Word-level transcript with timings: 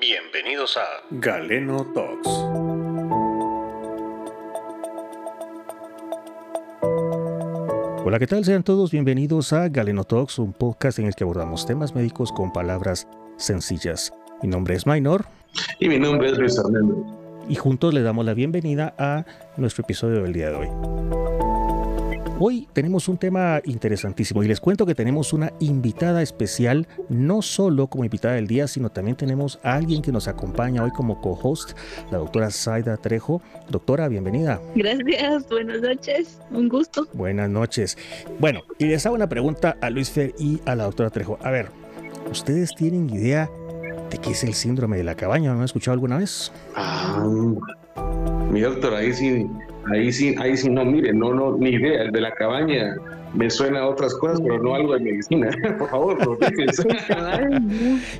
Bienvenidos 0.00 0.78
a 0.78 0.86
Galeno 1.10 1.84
Talks. 1.92 2.28
Hola, 8.02 8.18
¿qué 8.18 8.26
tal? 8.26 8.46
Sean 8.46 8.62
todos 8.62 8.92
bienvenidos 8.92 9.52
a 9.52 9.68
Galeno 9.68 10.04
Talks, 10.04 10.38
un 10.38 10.54
podcast 10.54 11.00
en 11.00 11.04
el 11.04 11.14
que 11.14 11.24
abordamos 11.24 11.66
temas 11.66 11.94
médicos 11.94 12.32
con 12.32 12.50
palabras 12.50 13.08
sencillas. 13.36 14.14
Mi 14.42 14.48
nombre 14.48 14.74
es 14.74 14.86
Maynor. 14.86 15.26
Y 15.78 15.90
mi 15.90 15.98
nombre 15.98 16.30
es 16.30 16.38
Luis 16.38 16.56
Hernández. 16.56 16.96
Y 17.50 17.56
juntos 17.56 17.92
le 17.92 18.00
damos 18.00 18.24
la 18.24 18.32
bienvenida 18.32 18.94
a 18.96 19.26
nuestro 19.58 19.82
episodio 19.82 20.22
del 20.22 20.32
día 20.32 20.48
de 20.48 20.56
hoy. 20.56 21.09
Hoy 22.42 22.66
tenemos 22.72 23.06
un 23.08 23.18
tema 23.18 23.60
interesantísimo 23.66 24.42
y 24.42 24.48
les 24.48 24.60
cuento 24.60 24.86
que 24.86 24.94
tenemos 24.94 25.34
una 25.34 25.52
invitada 25.60 26.22
especial, 26.22 26.88
no 27.10 27.42
solo 27.42 27.88
como 27.88 28.02
invitada 28.02 28.36
del 28.36 28.46
día, 28.46 28.66
sino 28.66 28.88
también 28.88 29.14
tenemos 29.14 29.60
a 29.62 29.74
alguien 29.74 30.00
que 30.00 30.10
nos 30.10 30.26
acompaña 30.26 30.82
hoy 30.82 30.90
como 30.90 31.20
co-host, 31.20 31.72
la 32.10 32.16
doctora 32.16 32.50
Zaida 32.50 32.96
Trejo. 32.96 33.42
Doctora, 33.68 34.08
bienvenida. 34.08 34.58
Gracias, 34.74 35.46
buenas 35.50 35.82
noches, 35.82 36.40
un 36.50 36.70
gusto. 36.70 37.06
Buenas 37.12 37.50
noches. 37.50 37.98
Bueno, 38.38 38.62
y 38.78 38.86
les 38.86 39.04
hago 39.04 39.16
una 39.16 39.28
pregunta 39.28 39.76
a 39.82 39.90
Luis 39.90 40.10
Fer 40.10 40.34
y 40.38 40.62
a 40.64 40.74
la 40.74 40.84
doctora 40.84 41.10
Trejo. 41.10 41.38
A 41.42 41.50
ver, 41.50 41.68
¿ustedes 42.30 42.74
tienen 42.74 43.10
idea 43.10 43.50
de 44.10 44.16
qué 44.16 44.30
es 44.30 44.44
el 44.44 44.54
síndrome 44.54 44.96
de 44.96 45.04
la 45.04 45.14
cabaña? 45.14 45.52
¿No 45.52 45.58
han 45.58 45.64
escuchado 45.66 45.92
alguna 45.92 46.16
vez? 46.16 46.50
Ah, 46.74 47.22
mi 48.50 48.62
doctora, 48.62 49.00
ahí 49.00 49.12
sí 49.12 49.46
Ahí 49.90 50.12
sí, 50.12 50.34
ahí 50.38 50.56
sí 50.56 50.70
no, 50.70 50.84
mire, 50.84 51.12
no, 51.12 51.34
no, 51.34 51.56
ni 51.56 51.70
idea. 51.70 52.02
El 52.02 52.12
de 52.12 52.20
la 52.20 52.32
cabaña 52.32 52.96
me 53.34 53.50
suena 53.50 53.80
a 53.80 53.88
otras 53.88 54.14
cosas, 54.14 54.40
pero 54.40 54.62
no 54.62 54.74
algo 54.74 54.94
de 54.94 55.00
medicina. 55.00 55.50
Por 55.78 55.88
favor, 55.88 56.18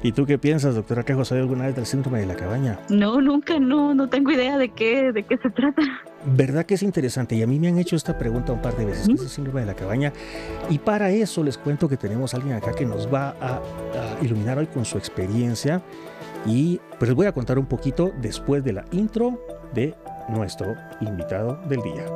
¿Y 0.03 0.13
tú 0.13 0.27
qué 0.27 0.39
piensas, 0.39 0.75
doctora 0.75 1.05
Quejo? 1.05 1.25
¿Sabes 1.25 1.43
alguna 1.43 1.67
vez 1.67 1.77
del 1.77 1.87
síndrome 1.87 2.21
de 2.21 2.27
la 2.27 2.35
cabaña? 2.35 2.79
No, 2.89 3.21
nunca, 3.21 3.59
no, 3.59 3.95
no 3.95 4.09
tengo 4.09 4.31
idea 4.31 4.59
de 4.59 4.71
qué, 4.71 5.13
de 5.13 5.23
qué 5.23 5.37
se 5.39 5.51
trata. 5.51 5.83
¿Verdad 6.25 6.67
que 6.67 6.75
es 6.75 6.83
interesante? 6.83 7.37
Y 7.37 7.43
a 7.43 7.47
mí 7.47 7.59
me 7.59 7.69
han 7.69 7.79
hecho 7.79 7.97
esta 7.97 8.19
pregunta 8.19 8.53
un 8.53 8.63
par 8.63 8.77
de 8.77 8.85
veces, 8.85 9.07
¿qué 9.07 9.15
es 9.15 9.23
el 9.23 9.29
síndrome 9.29 9.61
de 9.61 9.67
la 9.67 9.75
cabaña? 9.75 10.13
Y 10.69 10.79
para 10.79 11.11
eso 11.11 11.43
les 11.43 11.57
cuento 11.57 11.89
que 11.89 11.97
tenemos 11.97 12.35
a 12.35 12.37
alguien 12.37 12.57
acá 12.57 12.73
que 12.73 12.85
nos 12.85 13.13
va 13.13 13.37
a, 13.41 13.57
a 13.57 14.25
iluminar 14.25 14.59
hoy 14.59 14.67
con 14.67 14.85
su 14.85 14.99
experiencia. 14.99 15.83
Y 16.47 16.81
pues 16.99 17.09
les 17.09 17.15
voy 17.15 17.27
a 17.27 17.33
contar 17.33 17.59
un 17.59 17.67
poquito 17.67 18.13
después 18.21 18.65
de 18.65 18.73
la 18.73 18.85
intro 18.93 19.39
de 19.75 19.95
nuestro 20.31 20.77
invitado 21.01 21.57
del 21.69 21.83
día. 21.83 22.07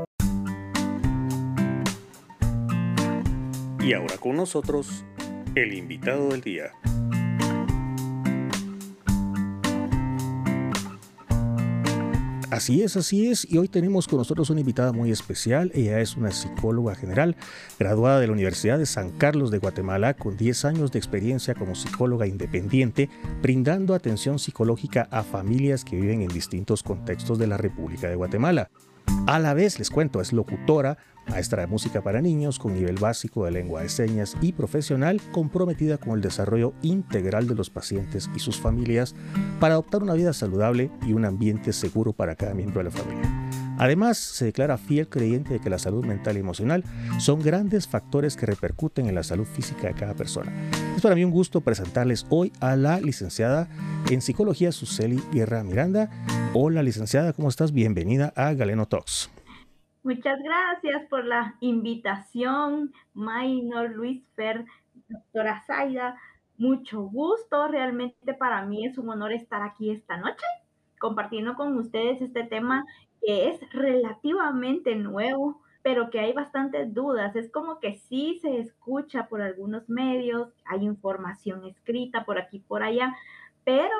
Y 3.81 3.93
ahora 3.93 4.17
con 4.19 4.37
nosotros, 4.37 5.05
el 5.55 5.75
invitado 5.75 6.29
del 6.29 6.41
día. 6.41 6.73
Así 12.55 12.83
es, 12.83 12.97
así 12.97 13.27
es. 13.27 13.51
Y 13.51 13.59
hoy 13.59 13.67
tenemos 13.67 14.07
con 14.07 14.19
nosotros 14.19 14.49
una 14.49 14.61
invitada 14.61 14.93
muy 14.93 15.11
especial. 15.11 15.73
Ella 15.75 15.99
es 15.99 16.17
una 16.17 16.31
psicóloga 16.31 16.95
general, 16.95 17.35
graduada 17.81 18.21
de 18.21 18.29
la 18.29 18.33
Universidad 18.33 18.79
de 18.79 18.87
San 18.87 19.11
Carlos 19.11 19.51
de 19.51 19.59
Guatemala, 19.59 20.15
con 20.15 20.37
10 20.37 20.65
años 20.67 20.93
de 20.93 21.01
experiencia 21.01 21.57
como 21.57 21.75
psicóloga 21.75 22.29
independiente, 22.29 23.11
brindando 23.43 23.93
atención 23.93 24.39
psicológica 24.39 25.09
a 25.11 25.25
familias 25.25 25.85
que 25.85 25.97
viven 25.97 26.23
en 26.23 26.29
distintos 26.29 26.85
contextos 26.85 27.41
de 27.41 27.49
la 27.49 27.57
República 27.57 28.09
de 28.09 28.15
Guatemala. 28.15 28.71
A 29.27 29.41
la 29.41 29.53
vez, 29.53 29.81
les 29.81 29.91
cuento, 29.91 30.21
es 30.21 30.33
locutora, 30.33 30.97
maestra 31.28 31.62
de 31.62 31.67
música 31.67 32.03
para 32.03 32.20
niños 32.20 32.58
con 32.58 32.75
nivel 32.75 32.97
básico 32.97 33.44
de 33.44 33.50
lengua 33.50 33.83
de 33.83 33.89
señas 33.89 34.36
y 34.41 34.53
profesional 34.53 35.20
comprometida 35.33 35.98
con 35.98 36.14
el 36.14 36.20
desarrollo 36.20 36.75
integral 36.83 37.47
de 37.47 37.55
los 37.55 37.70
pacientes 37.70 38.30
y 38.34 38.39
sus 38.39 38.61
familias 38.61 39.14
para 39.61 39.75
adoptar 39.75 40.02
una 40.02 40.14
vida 40.14 40.33
saludable 40.33 40.91
y 41.06 41.12
un 41.12 41.25
ambiente 41.25 41.72
seguro 41.72 42.12
para 42.12 42.36
cada 42.36 42.55
miembro 42.55 42.78
de 42.78 42.84
la 42.84 42.91
familia. 42.91 43.45
Además, 43.78 44.19
se 44.19 44.47
declara 44.47 44.78
fiel 44.78 45.08
creyente 45.08 45.55
de 45.55 45.61
que 45.61 45.70
la 45.70 45.78
salud 45.78 46.05
mental 46.05 46.36
y 46.36 46.41
emocional 46.41 46.84
son 47.19 47.41
grandes 47.41 47.89
factores 47.89 48.36
que 48.36 48.46
repercuten 48.46 49.07
en 49.07 49.14
la 49.14 49.24
salud 49.24 49.46
física 49.46 49.89
de 49.89 49.95
cada 49.95 50.14
persona. 50.14 50.52
Es 50.96 51.02
para 51.02 51.14
mí 51.14 51.24
un 51.24 51.33
gusto 51.33 51.61
presentarles 51.61 52.27
hoy 52.29 52.52
a 52.61 52.77
la 52.77 53.01
licenciada 53.01 53.68
en 54.11 54.20
psicología 54.20 54.70
Suseli 54.70 55.20
Guerra 55.33 55.64
Miranda. 55.64 56.08
Hola 56.52 56.83
licenciada, 56.83 57.33
¿cómo 57.33 57.48
estás? 57.48 57.73
Bienvenida 57.73 58.33
a 58.36 58.52
Galeno 58.55 58.86
Talks. 58.86 59.33
Muchas 60.05 60.39
gracias 60.42 61.07
por 61.09 61.25
la 61.25 61.57
invitación, 61.61 62.92
Maynor, 63.15 63.92
Luis 63.92 64.23
Fer, 64.37 64.67
doctora 65.09 65.65
Zaida. 65.67 66.20
Mucho 66.59 67.05
gusto, 67.05 67.69
realmente 67.69 68.35
para 68.35 68.67
mí 68.67 68.85
es 68.85 68.98
un 68.98 69.09
honor 69.09 69.33
estar 69.33 69.63
aquí 69.63 69.91
esta 69.91 70.19
noche 70.19 70.45
compartiendo 71.01 71.55
con 71.55 71.79
ustedes 71.79 72.20
este 72.20 72.45
tema 72.45 72.85
que 73.23 73.48
es 73.48 73.73
relativamente 73.73 74.95
nuevo, 74.95 75.63
pero 75.81 76.11
que 76.11 76.20
hay 76.20 76.35
bastantes 76.35 76.93
dudas. 76.93 77.35
Es 77.35 77.51
como 77.51 77.81
que 77.81 77.95
sí 77.95 78.39
se 78.43 78.59
escucha 78.59 79.27
por 79.29 79.41
algunos 79.41 79.89
medios, 79.89 80.53
hay 80.67 80.85
información 80.85 81.64
escrita 81.64 82.27
por 82.27 82.39
aquí 82.39 82.59
por 82.59 82.83
allá, 82.83 83.17
pero 83.64 83.97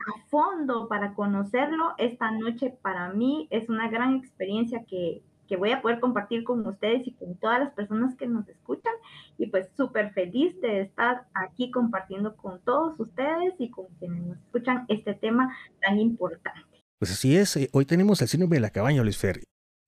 a 0.00 0.28
fondo 0.30 0.88
para 0.88 1.14
conocerlo 1.14 1.94
esta 1.98 2.32
noche 2.32 2.76
para 2.82 3.12
mí 3.12 3.46
es 3.50 3.68
una 3.68 3.88
gran 3.88 4.16
experiencia 4.16 4.84
que, 4.84 5.22
que 5.48 5.56
voy 5.56 5.72
a 5.72 5.82
poder 5.82 5.98
compartir 5.98 6.44
con 6.44 6.64
ustedes 6.66 7.06
y 7.06 7.12
con 7.12 7.34
todas 7.36 7.58
las 7.58 7.72
personas 7.72 8.14
que 8.16 8.26
nos 8.26 8.48
escuchan. 8.48 8.92
Y 9.38 9.46
pues 9.46 9.68
súper 9.76 10.12
feliz 10.12 10.60
de 10.60 10.82
estar 10.82 11.26
aquí 11.34 11.70
compartiendo 11.70 12.36
con 12.36 12.60
todos 12.62 12.98
ustedes 13.00 13.54
y 13.58 13.70
con 13.70 13.86
quienes 13.98 14.22
nos 14.26 14.38
escuchan 14.38 14.84
este 14.88 15.14
tema 15.14 15.56
tan 15.80 15.98
importante. 15.98 16.82
Pues 16.98 17.12
así 17.12 17.36
es, 17.36 17.56
eh, 17.56 17.70
hoy 17.72 17.84
tenemos 17.84 18.20
el 18.20 18.28
síndrome 18.28 18.56
de 18.56 18.60
la 18.60 18.70
cabaña, 18.70 19.02
Luis 19.02 19.18
Fer. 19.18 19.42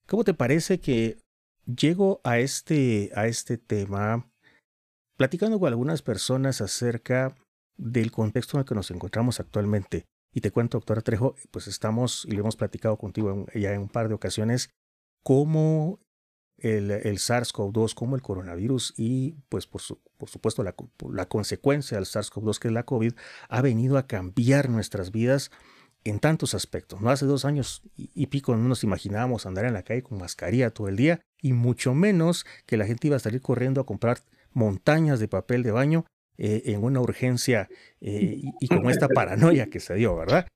¿Cómo 0.06 0.24
te 0.24 0.34
parece 0.34 0.80
que 0.80 1.18
llego 1.66 2.20
a 2.24 2.38
este, 2.38 3.10
a 3.14 3.26
este 3.26 3.58
tema 3.58 4.26
platicando 5.16 5.58
con 5.58 5.68
algunas 5.68 6.02
personas 6.02 6.60
acerca 6.60 7.34
del 7.76 8.10
contexto 8.10 8.56
en 8.56 8.60
el 8.60 8.64
que 8.64 8.74
nos 8.74 8.90
encontramos 8.90 9.40
actualmente? 9.40 10.06
Y 10.32 10.40
te 10.40 10.52
cuento, 10.52 10.78
doctora 10.78 11.00
Trejo, 11.00 11.34
pues 11.50 11.66
estamos, 11.66 12.24
y 12.26 12.32
lo 12.32 12.40
hemos 12.40 12.56
platicado 12.56 12.96
contigo 12.96 13.46
ya 13.54 13.72
en 13.72 13.82
un 13.82 13.88
par 13.88 14.08
de 14.08 14.14
ocasiones, 14.14 14.70
cómo 15.22 16.00
el, 16.58 16.90
el 16.90 17.18
SARS-CoV-2, 17.18 17.94
como 17.94 18.16
el 18.16 18.22
coronavirus 18.22 18.94
y 18.96 19.36
pues 19.48 19.66
por, 19.66 19.80
por 20.16 20.28
supuesto 20.28 20.62
la, 20.62 20.74
la, 21.10 21.26
consecuencia 21.26 21.96
del 21.96 22.06
SARS-CoV-2 22.06 22.58
que 22.58 22.68
es 22.68 22.74
la 22.74 22.84
COVID 22.84 23.14
ha 23.48 23.62
venido 23.62 23.96
a 23.98 24.06
cambiar 24.06 24.68
nuestras 24.68 25.10
vidas 25.10 25.50
en 26.04 26.18
tantos 26.18 26.54
aspectos. 26.54 27.00
No 27.00 27.10
hace 27.10 27.26
dos 27.26 27.44
años 27.44 27.82
y, 27.96 28.26
pico 28.26 28.56
no 28.56 28.68
nos 28.68 28.84
imaginábamos 28.84 29.46
andar 29.46 29.64
en 29.64 29.74
la 29.74 29.82
calle 29.82 30.02
con 30.02 30.18
mascarilla 30.18 30.70
todo 30.70 30.88
el 30.88 30.96
día 30.96 31.20
y 31.40 31.52
mucho 31.52 31.94
menos 31.94 32.46
que 32.66 32.76
la 32.76 32.86
gente 32.86 33.08
iba 33.08 33.16
a 33.16 33.20
salir 33.20 33.40
corriendo 33.40 33.80
a 33.80 33.86
comprar 33.86 34.18
montañas 34.52 35.20
de 35.20 35.28
papel 35.28 35.62
de 35.62 35.72
baño 35.72 36.06
eh, 36.38 36.62
en 36.66 36.82
una 36.84 37.00
urgencia 37.00 37.68
eh, 38.00 38.36
y, 38.36 38.52
y 38.60 38.68
con 38.68 38.88
esta 38.90 39.08
paranoia 39.14 39.66
que 39.66 39.80
se 39.80 39.94
dio, 39.94 40.16
¿verdad? 40.16 40.46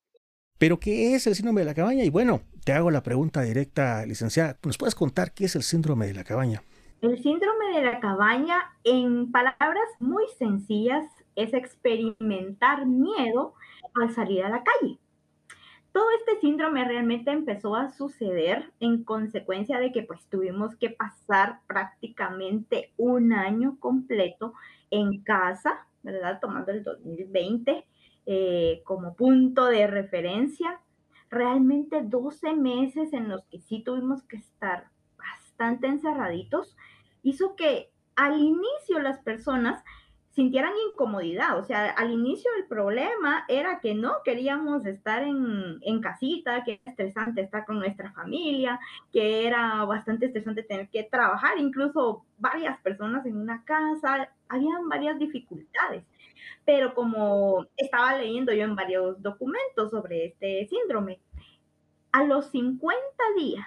Pero 0.64 0.80
¿qué 0.80 1.14
es 1.14 1.26
el 1.26 1.34
síndrome 1.34 1.60
de 1.60 1.66
la 1.66 1.74
cabaña? 1.74 2.04
Y 2.04 2.08
bueno, 2.08 2.40
te 2.64 2.72
hago 2.72 2.90
la 2.90 3.02
pregunta 3.02 3.42
directa, 3.42 4.06
licenciada. 4.06 4.56
¿Nos 4.64 4.78
puedes 4.78 4.94
contar 4.94 5.34
qué 5.34 5.44
es 5.44 5.56
el 5.56 5.62
síndrome 5.62 6.06
de 6.06 6.14
la 6.14 6.24
cabaña? 6.24 6.62
El 7.02 7.22
síndrome 7.22 7.74
de 7.74 7.82
la 7.84 8.00
cabaña, 8.00 8.72
en 8.82 9.30
palabras 9.30 9.86
muy 10.00 10.24
sencillas, 10.38 11.04
es 11.36 11.52
experimentar 11.52 12.86
miedo 12.86 13.52
al 13.94 14.14
salir 14.14 14.42
a 14.42 14.48
la 14.48 14.62
calle. 14.62 14.98
Todo 15.92 16.06
este 16.18 16.40
síndrome 16.40 16.82
realmente 16.88 17.30
empezó 17.30 17.76
a 17.76 17.90
suceder 17.90 18.72
en 18.80 19.04
consecuencia 19.04 19.78
de 19.78 19.92
que 19.92 20.02
pues 20.02 20.24
tuvimos 20.30 20.76
que 20.76 20.88
pasar 20.88 21.58
prácticamente 21.66 22.90
un 22.96 23.34
año 23.34 23.76
completo 23.80 24.54
en 24.90 25.22
casa, 25.24 25.86
¿verdad? 26.02 26.38
Tomando 26.40 26.72
el 26.72 26.82
2020 26.82 27.84
eh, 28.26 28.82
como 28.84 29.14
punto 29.14 29.66
de 29.66 29.86
referencia. 29.86 30.80
Realmente 31.30 32.02
12 32.02 32.54
meses 32.54 33.12
en 33.12 33.28
los 33.28 33.44
que 33.46 33.58
sí 33.58 33.82
tuvimos 33.82 34.22
que 34.22 34.36
estar 34.36 34.88
bastante 35.18 35.86
encerraditos, 35.86 36.76
hizo 37.22 37.56
que 37.56 37.90
al 38.16 38.38
inicio 38.38 39.00
las 39.00 39.18
personas 39.18 39.82
sintieran 40.30 40.72
incomodidad. 40.90 41.58
O 41.58 41.64
sea, 41.64 41.90
al 41.90 42.12
inicio 42.12 42.50
el 42.58 42.66
problema 42.66 43.44
era 43.48 43.80
que 43.80 43.94
no 43.94 44.14
queríamos 44.24 44.84
estar 44.84 45.22
en, 45.22 45.78
en, 45.82 46.00
casita, 46.00 46.64
que 46.64 46.80
era 46.82 46.92
estresante 46.92 47.40
estar 47.40 47.64
con 47.64 47.78
nuestra 47.78 48.12
familia, 48.12 48.80
que 49.12 49.46
era 49.46 49.84
bastante 49.84 50.26
estresante 50.26 50.62
tener 50.64 50.88
que 50.88 51.04
trabajar, 51.04 51.58
incluso 51.58 52.24
varias 52.38 52.80
personas 52.80 53.24
en 53.26 53.36
una 53.36 53.64
casa, 53.64 54.28
habían 54.48 54.88
varias 54.88 55.18
dificultades 55.18 56.04
pero 56.64 56.94
como 56.94 57.66
estaba 57.76 58.16
leyendo 58.16 58.52
yo 58.52 58.64
en 58.64 58.76
varios 58.76 59.20
documentos 59.22 59.90
sobre 59.90 60.26
este 60.26 60.66
síndrome, 60.68 61.20
a 62.12 62.24
los 62.24 62.46
50 62.46 62.96
días 63.36 63.66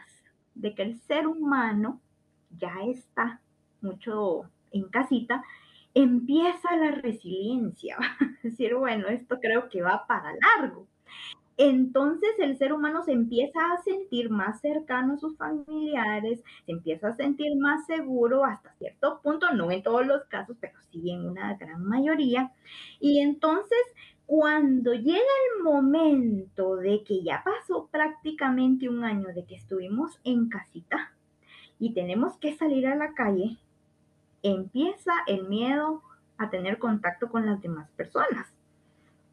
de 0.55 0.73
que 0.73 0.83
el 0.83 0.95
ser 1.01 1.27
humano 1.27 2.01
ya 2.49 2.73
está 2.87 3.41
mucho 3.81 4.49
en 4.71 4.89
casita, 4.89 5.43
empieza 5.93 6.75
la 6.75 6.91
resiliencia. 6.91 7.97
Es 8.43 8.51
decir, 8.51 8.75
bueno, 8.75 9.07
esto 9.07 9.39
creo 9.41 9.67
que 9.67 9.81
va 9.81 10.05
para 10.07 10.31
largo. 10.33 10.87
Entonces 11.57 12.29
el 12.37 12.55
ser 12.57 12.71
humano 12.71 13.03
se 13.03 13.13
empieza 13.13 13.59
a 13.73 13.81
sentir 13.81 14.29
más 14.29 14.61
cercano 14.61 15.15
a 15.15 15.17
sus 15.17 15.35
familiares, 15.37 16.43
se 16.65 16.71
empieza 16.71 17.09
a 17.09 17.15
sentir 17.15 17.57
más 17.57 17.87
seguro 17.87 18.45
hasta 18.45 18.73
cierto 18.75 19.19
punto, 19.23 19.51
no 19.53 19.71
en 19.71 19.81
todos 19.81 20.05
los 20.05 20.23
casos, 20.25 20.55
pero 20.59 20.77
sí 20.91 21.09
en 21.09 21.27
una 21.27 21.55
gran 21.55 21.83
mayoría. 21.83 22.51
Y 22.99 23.19
entonces 23.19 23.79
cuando 24.27 24.93
llega 24.93 25.17
el 25.17 25.63
momento 25.63 26.75
de 26.75 27.03
que 27.03 27.23
ya 27.23 27.43
pasó 27.43 27.87
prácticamente 27.87 28.87
un 28.87 29.03
año 29.03 29.29
de 29.33 29.45
que 29.45 29.55
estuvimos 29.55 30.19
en 30.23 30.49
casita 30.49 31.13
y 31.79 31.93
tenemos 31.93 32.37
que 32.37 32.55
salir 32.55 32.87
a 32.87 32.95
la 32.95 33.13
calle, 33.13 33.57
empieza 34.43 35.13
el 35.25 35.47
miedo 35.47 36.03
a 36.37 36.51
tener 36.51 36.77
contacto 36.77 37.29
con 37.29 37.47
las 37.47 37.61
demás 37.61 37.89
personas 37.91 38.56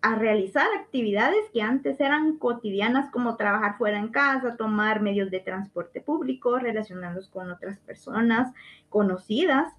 a 0.05 0.17
realizar 0.17 0.67
actividades 0.79 1.49
que 1.51 1.62
antes 1.62 1.99
eran 1.99 2.37
cotidianas 2.37 3.11
como 3.11 3.37
trabajar 3.37 3.79
fuera 3.79 3.99
en 3.99 4.09
casa, 4.09 4.55
tomar 4.59 5.01
medios 5.01 5.31
de 5.31 5.41
transporte 5.41 6.03
público, 6.03 6.59
relacionarnos 6.59 7.31
con 7.31 7.51
otras 7.51 7.79
personas 7.79 8.53
conocidas, 8.91 9.73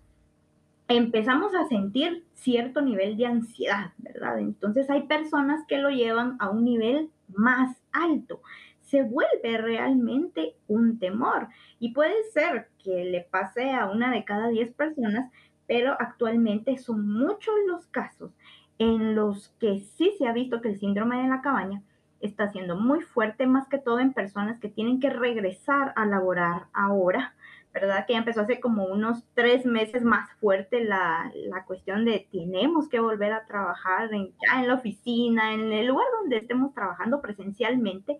empezamos 0.87 1.53
a 1.53 1.67
sentir 1.67 2.25
cierto 2.33 2.81
nivel 2.81 3.17
de 3.17 3.27
ansiedad, 3.27 3.91
¿verdad? 3.99 4.39
Entonces 4.39 4.89
hay 4.89 5.03
personas 5.03 5.63
que 5.67 5.77
lo 5.77 5.91
llevan 5.91 6.37
a 6.39 6.49
un 6.49 6.65
nivel 6.65 7.11
más 7.27 7.77
alto. 7.91 8.41
Se 8.81 9.03
vuelve 9.03 9.59
realmente 9.59 10.55
un 10.67 10.97
temor 10.97 11.49
y 11.79 11.93
puede 11.93 12.23
ser 12.33 12.69
que 12.83 13.05
le 13.05 13.21
pase 13.21 13.73
a 13.73 13.91
una 13.91 14.11
de 14.11 14.25
cada 14.25 14.47
diez 14.47 14.73
personas, 14.73 15.31
pero 15.67 15.95
actualmente 15.99 16.77
son 16.79 17.07
muchos 17.07 17.53
los 17.67 17.85
casos 17.85 18.31
en 18.77 19.15
los 19.15 19.49
que 19.59 19.79
sí 19.79 20.13
se 20.17 20.27
ha 20.27 20.33
visto 20.33 20.61
que 20.61 20.69
el 20.69 20.79
síndrome 20.79 21.21
de 21.21 21.29
la 21.29 21.41
cabaña 21.41 21.81
está 22.21 22.51
siendo 22.51 22.75
muy 22.75 23.01
fuerte, 23.01 23.47
más 23.47 23.67
que 23.67 23.77
todo 23.77 23.99
en 23.99 24.13
personas 24.13 24.59
que 24.59 24.69
tienen 24.69 24.99
que 24.99 25.09
regresar 25.09 25.93
a 25.95 26.05
laborar 26.05 26.67
ahora, 26.73 27.35
¿verdad? 27.73 28.05
Que 28.05 28.13
ya 28.13 28.19
empezó 28.19 28.41
hace 28.41 28.59
como 28.59 28.85
unos 28.85 29.23
tres 29.33 29.65
meses 29.65 30.03
más 30.03 30.31
fuerte 30.39 30.83
la, 30.83 31.31
cuestión 31.67 32.05
de 32.05 32.27
tenemos 32.31 32.89
que 32.89 32.99
volver 32.99 33.33
a 33.33 33.45
trabajar 33.45 34.13
en, 34.13 34.33
ya 34.41 34.61
en 34.61 34.67
la 34.67 34.75
oficina, 34.75 35.53
en 35.53 35.71
el 35.71 35.87
lugar 35.87 36.05
donde 36.21 36.37
estemos 36.37 36.73
trabajando 36.73 37.21
presencialmente. 37.21 38.19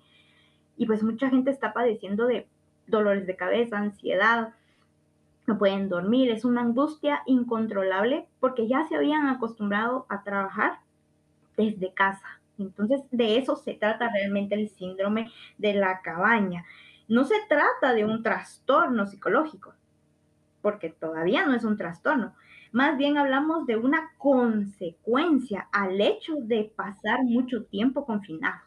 Y 0.78 0.86
pues 0.86 1.04
mucha 1.04 1.30
gente 1.30 1.52
está 1.52 1.74
padeciendo 1.74 2.28
de 2.28 2.48
dolores 2.88 3.26
de 3.26 3.36
cabeza, 3.36 3.78
ansiedad, 3.78 4.54
no 5.48 5.58
pueden 5.58 5.90
dormir, 5.90 6.32
es 6.32 6.46
una 6.46 6.62
angustia 6.62 7.22
incontrolable 7.26 8.28
porque 8.40 8.68
ya 8.68 8.84
se 8.88 8.96
habían 8.96 9.28
acostumbrado 9.28 10.06
a 10.10 10.24
trabajar 10.24 10.80
desde 11.58 11.94
casa. 11.94 12.42
Entonces, 12.58 13.02
de 13.12 13.38
eso 13.38 13.56
se 13.56 13.74
trata 13.74 14.10
realmente 14.10 14.56
el 14.56 14.70
síndrome 14.70 15.32
de 15.58 15.74
la 15.74 16.02
cabaña. 16.02 16.66
No 17.08 17.26
se 17.26 17.36
trata 17.48 17.94
de 17.94 18.06
un 18.06 18.24
trastorno 18.24 19.08
psicológico, 19.08 19.74
porque 20.62 20.90
todavía 20.90 21.46
no 21.46 21.54
es 21.54 21.64
un 21.64 21.78
trastorno. 21.78 22.36
Más 22.72 22.98
bien 22.98 23.18
hablamos 23.18 23.66
de 23.68 23.78
una 23.78 24.12
consecuencia 24.18 25.70
al 25.72 26.02
hecho 26.02 26.36
de 26.40 26.74
pasar 26.76 27.24
mucho 27.24 27.64
tiempo 27.66 28.06
confinados. 28.06 28.65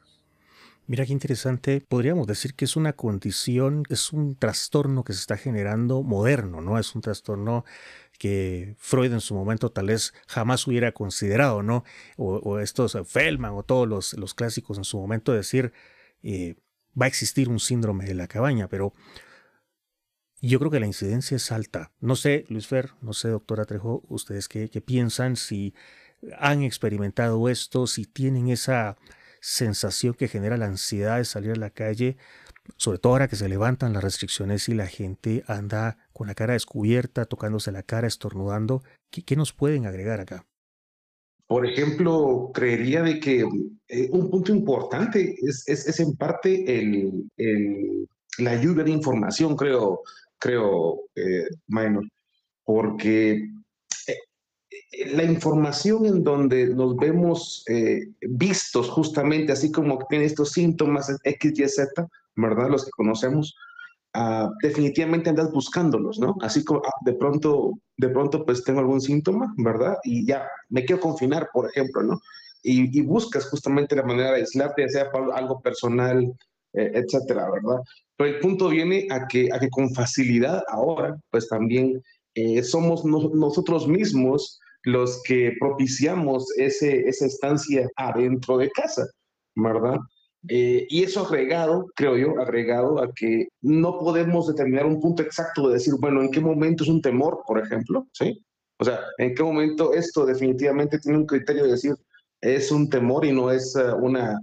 Mira 0.88 1.04
qué 1.04 1.12
interesante. 1.12 1.82
Podríamos 1.86 2.26
decir 2.26 2.54
que 2.54 2.64
es 2.64 2.74
una 2.74 2.94
condición, 2.94 3.82
es 3.90 4.10
un 4.10 4.36
trastorno 4.36 5.04
que 5.04 5.12
se 5.12 5.20
está 5.20 5.36
generando 5.36 6.02
moderno, 6.02 6.62
¿no? 6.62 6.78
Es 6.78 6.94
un 6.94 7.02
trastorno 7.02 7.66
que 8.18 8.74
Freud 8.78 9.12
en 9.12 9.20
su 9.20 9.34
momento 9.34 9.70
tal 9.70 9.88
vez 9.88 10.14
jamás 10.26 10.66
hubiera 10.66 10.92
considerado, 10.92 11.62
¿no? 11.62 11.84
O, 12.16 12.58
estos 12.58 12.94
eh, 12.94 13.04
Feldman 13.04 13.52
o 13.52 13.62
todos 13.64 13.86
los, 13.86 14.14
los, 14.14 14.32
clásicos 14.32 14.78
en 14.78 14.84
su 14.84 14.98
momento 14.98 15.34
decir 15.34 15.74
eh, 16.22 16.56
va 16.98 17.04
a 17.04 17.08
existir 17.08 17.50
un 17.50 17.60
síndrome 17.60 18.06
de 18.06 18.14
la 18.14 18.26
cabaña, 18.26 18.68
pero 18.68 18.94
yo 20.40 20.58
creo 20.58 20.70
que 20.70 20.80
la 20.80 20.86
incidencia 20.86 21.36
es 21.36 21.52
alta. 21.52 21.92
No 22.00 22.16
sé, 22.16 22.46
Luis 22.48 22.66
Fer, 22.66 22.92
no 23.02 23.12
sé, 23.12 23.28
doctora 23.28 23.66
Trejo, 23.66 24.04
ustedes 24.08 24.48
qué 24.48 24.80
piensan, 24.80 25.36
si 25.36 25.74
han 26.38 26.62
experimentado 26.62 27.50
esto, 27.50 27.86
si 27.86 28.06
tienen 28.06 28.48
esa 28.48 28.96
sensación 29.40 30.14
que 30.14 30.28
genera 30.28 30.56
la 30.56 30.66
ansiedad 30.66 31.18
de 31.18 31.24
salir 31.24 31.52
a 31.52 31.56
la 31.56 31.70
calle, 31.70 32.16
sobre 32.76 32.98
todo 32.98 33.12
ahora 33.12 33.28
que 33.28 33.36
se 33.36 33.48
levantan 33.48 33.92
las 33.92 34.04
restricciones 34.04 34.68
y 34.68 34.74
la 34.74 34.86
gente 34.86 35.42
anda 35.46 35.98
con 36.12 36.26
la 36.26 36.34
cara 36.34 36.52
descubierta, 36.52 37.24
tocándose 37.24 37.72
la 37.72 37.82
cara, 37.82 38.06
estornudando. 38.06 38.82
¿Qué, 39.10 39.36
nos 39.36 39.52
pueden 39.52 39.86
agregar 39.86 40.20
acá? 40.20 40.44
Por 41.46 41.64
ejemplo, 41.66 42.50
creería 42.52 43.02
de 43.02 43.20
que 43.20 43.46
eh, 43.88 44.08
un 44.12 44.30
punto 44.30 44.52
importante 44.52 45.34
es, 45.40 45.64
es, 45.66 45.98
en 45.98 46.14
parte 46.14 46.78
el, 46.78 47.26
la 48.38 48.60
lluvia 48.60 48.84
de 48.84 48.90
información, 48.90 49.56
creo, 49.56 50.02
creo, 50.38 51.04
eh, 51.14 51.48
Minor, 51.68 52.04
porque 52.64 53.48
la 54.90 55.24
información 55.24 56.06
en 56.06 56.24
donde 56.24 56.74
nos 56.74 56.96
vemos 56.96 57.64
eh, 57.68 58.08
vistos 58.20 58.88
justamente, 58.88 59.52
así 59.52 59.70
como 59.70 59.98
tiene 60.08 60.24
estos 60.24 60.52
síntomas 60.52 61.14
X, 61.24 61.58
Y, 61.58 61.68
Z, 61.68 62.08
¿verdad? 62.36 62.70
Los 62.70 62.86
que 62.86 62.90
conocemos, 62.92 63.54
ah, 64.14 64.50
definitivamente 64.62 65.28
andas 65.28 65.52
buscándolos, 65.52 66.18
¿no? 66.18 66.36
Así 66.40 66.64
como 66.64 66.80
ah, 66.86 66.92
de 67.04 67.12
pronto, 67.12 67.78
de 67.98 68.08
pronto 68.08 68.46
pues 68.46 68.64
tengo 68.64 68.80
algún 68.80 69.00
síntoma, 69.00 69.52
¿verdad? 69.58 69.98
Y 70.04 70.26
ya 70.26 70.48
me 70.70 70.84
quiero 70.84 71.02
confinar, 71.02 71.50
por 71.52 71.68
ejemplo, 71.68 72.02
¿no? 72.02 72.20
Y, 72.62 73.00
buscas 73.02 73.48
justamente 73.48 73.94
la 73.94 74.02
manera 74.02 74.32
de 74.32 74.40
aislarte, 74.40 74.82
ya 74.82 74.88
sea 74.88 75.10
para 75.12 75.34
algo 75.36 75.60
personal, 75.60 76.24
eh, 76.72 76.90
etcétera, 76.94 77.50
¿verdad? 77.50 77.82
Pero 78.16 78.30
el 78.30 78.40
punto 78.40 78.68
viene 78.68 79.06
a 79.10 79.26
que, 79.28 79.48
a 79.52 79.58
que 79.58 79.70
con 79.70 79.94
facilidad 79.94 80.62
ahora, 80.68 81.16
pues 81.30 81.48
también 81.48 82.02
eh, 82.34 82.62
somos 82.62 83.04
nosotros 83.04 83.86
mismos 83.86 84.60
los 84.88 85.22
que 85.22 85.54
propiciamos 85.60 86.50
ese, 86.56 87.00
esa 87.08 87.26
estancia 87.26 87.88
adentro 87.96 88.56
de 88.56 88.70
casa, 88.70 89.06
¿verdad? 89.54 89.98
Eh, 90.48 90.86
y 90.88 91.02
eso 91.02 91.26
agregado, 91.26 91.90
creo 91.94 92.16
yo, 92.16 92.40
agregado 92.40 93.02
a 93.02 93.12
que 93.12 93.48
no 93.60 93.98
podemos 93.98 94.46
determinar 94.46 94.86
un 94.86 95.00
punto 95.00 95.22
exacto 95.22 95.68
de 95.68 95.74
decir, 95.74 95.94
bueno, 96.00 96.22
en 96.22 96.30
qué 96.30 96.40
momento 96.40 96.84
es 96.84 96.90
un 96.90 97.02
temor, 97.02 97.42
por 97.46 97.58
ejemplo, 97.58 98.06
¿sí? 98.12 98.42
O 98.78 98.84
sea, 98.84 99.00
en 99.18 99.34
qué 99.34 99.42
momento 99.42 99.92
esto 99.92 100.24
definitivamente 100.24 100.98
tiene 101.00 101.18
un 101.18 101.26
criterio 101.26 101.64
de 101.64 101.72
decir, 101.72 101.94
es 102.40 102.72
un 102.72 102.88
temor 102.88 103.26
y 103.26 103.32
no 103.32 103.50
es 103.50 103.76
eh, 103.76 103.92
una, 103.92 104.40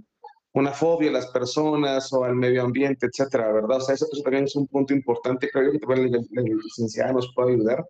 una 0.52 0.70
fobia 0.70 1.10
a 1.10 1.14
las 1.14 1.26
personas 1.28 2.12
o 2.12 2.22
al 2.22 2.36
medio 2.36 2.62
ambiente, 2.62 3.06
etcétera, 3.06 3.50
¿verdad? 3.52 3.78
O 3.78 3.80
sea, 3.80 3.96
eso, 3.96 4.06
también 4.22 4.44
es 4.44 4.54
un 4.54 4.68
punto 4.68 4.94
importante, 4.94 5.48
creo 5.50 5.66
yo, 5.66 5.72
que 5.72 5.78
también 5.80 6.14
el 6.14 6.56
licenciado 6.58 7.14
nos 7.14 7.32
puede 7.34 7.54
ayudar 7.54 7.84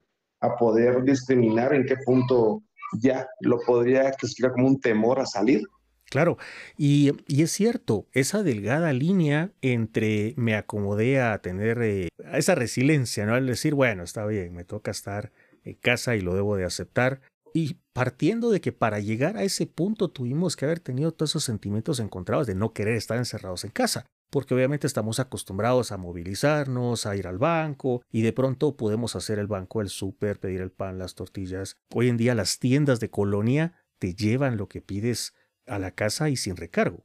a 0.46 0.56
poder 0.56 1.02
discriminar 1.02 1.74
en 1.74 1.84
qué 1.84 1.96
punto 2.04 2.62
ya 3.00 3.26
lo 3.40 3.58
podría 3.60 4.10
clasificar 4.12 4.52
como 4.52 4.68
un 4.68 4.80
temor 4.80 5.20
a 5.20 5.26
salir. 5.26 5.62
Claro, 6.08 6.38
y, 6.78 7.12
es 7.28 7.50
cierto, 7.50 8.06
esa 8.12 8.44
delgada 8.44 8.92
línea 8.92 9.50
entre 9.60 10.34
me 10.36 10.54
acomodé 10.54 11.20
a 11.20 11.36
tener 11.38 11.82
eh, 11.82 12.08
esa 12.32 12.54
resiliencia, 12.54 13.26
¿no? 13.26 13.34
Al 13.34 13.46
decir, 13.46 13.74
bueno, 13.74 14.04
está 14.04 14.24
bien, 14.24 14.54
me 14.54 14.64
toca 14.64 14.92
estar 14.92 15.32
en 15.64 15.74
casa 15.74 16.14
y 16.14 16.20
lo 16.20 16.34
debo 16.34 16.56
de 16.56 16.64
aceptar. 16.64 17.20
Y 17.52 17.78
partiendo 17.92 18.50
de 18.50 18.60
que 18.60 18.70
para 18.70 19.00
llegar 19.00 19.36
a 19.36 19.42
ese 19.42 19.66
punto 19.66 20.08
tuvimos 20.08 20.54
que 20.54 20.66
haber 20.66 20.78
tenido 20.78 21.12
todos 21.12 21.32
esos 21.32 21.44
sentimientos 21.44 21.98
encontrados 21.98 22.46
de 22.46 22.54
no 22.54 22.72
querer 22.72 22.94
estar 22.94 23.18
encerrados 23.18 23.64
en 23.64 23.70
casa 23.70 24.06
porque 24.30 24.54
obviamente 24.54 24.87
estamos 24.87 25.21
acostumbrados 25.21 25.92
a 25.92 25.97
movilizarnos, 25.97 27.06
a 27.06 27.16
ir 27.16 27.26
al 27.26 27.38
banco 27.38 28.02
y 28.11 28.23
de 28.23 28.33
pronto 28.33 28.76
podemos 28.76 29.16
hacer 29.16 29.38
el 29.38 29.47
banco, 29.47 29.80
el 29.80 29.88
súper, 29.88 30.40
pedir 30.40 30.61
el 30.61 30.71
pan, 30.71 30.99
las 30.99 31.14
tortillas. 31.14 31.78
Hoy 31.95 32.09
en 32.09 32.16
día 32.16 32.35
las 32.35 32.59
tiendas 32.59 33.00
de 33.00 33.11
colonia 33.11 33.85
te 33.99 34.14
llevan 34.14 34.56
lo 34.56 34.68
que 34.68 34.83
pides 34.83 35.35
a 35.66 35.78
la 35.78 35.92
casa 35.92 36.28
y 36.28 36.37
sin 36.37 36.56
recargo. 36.56 37.04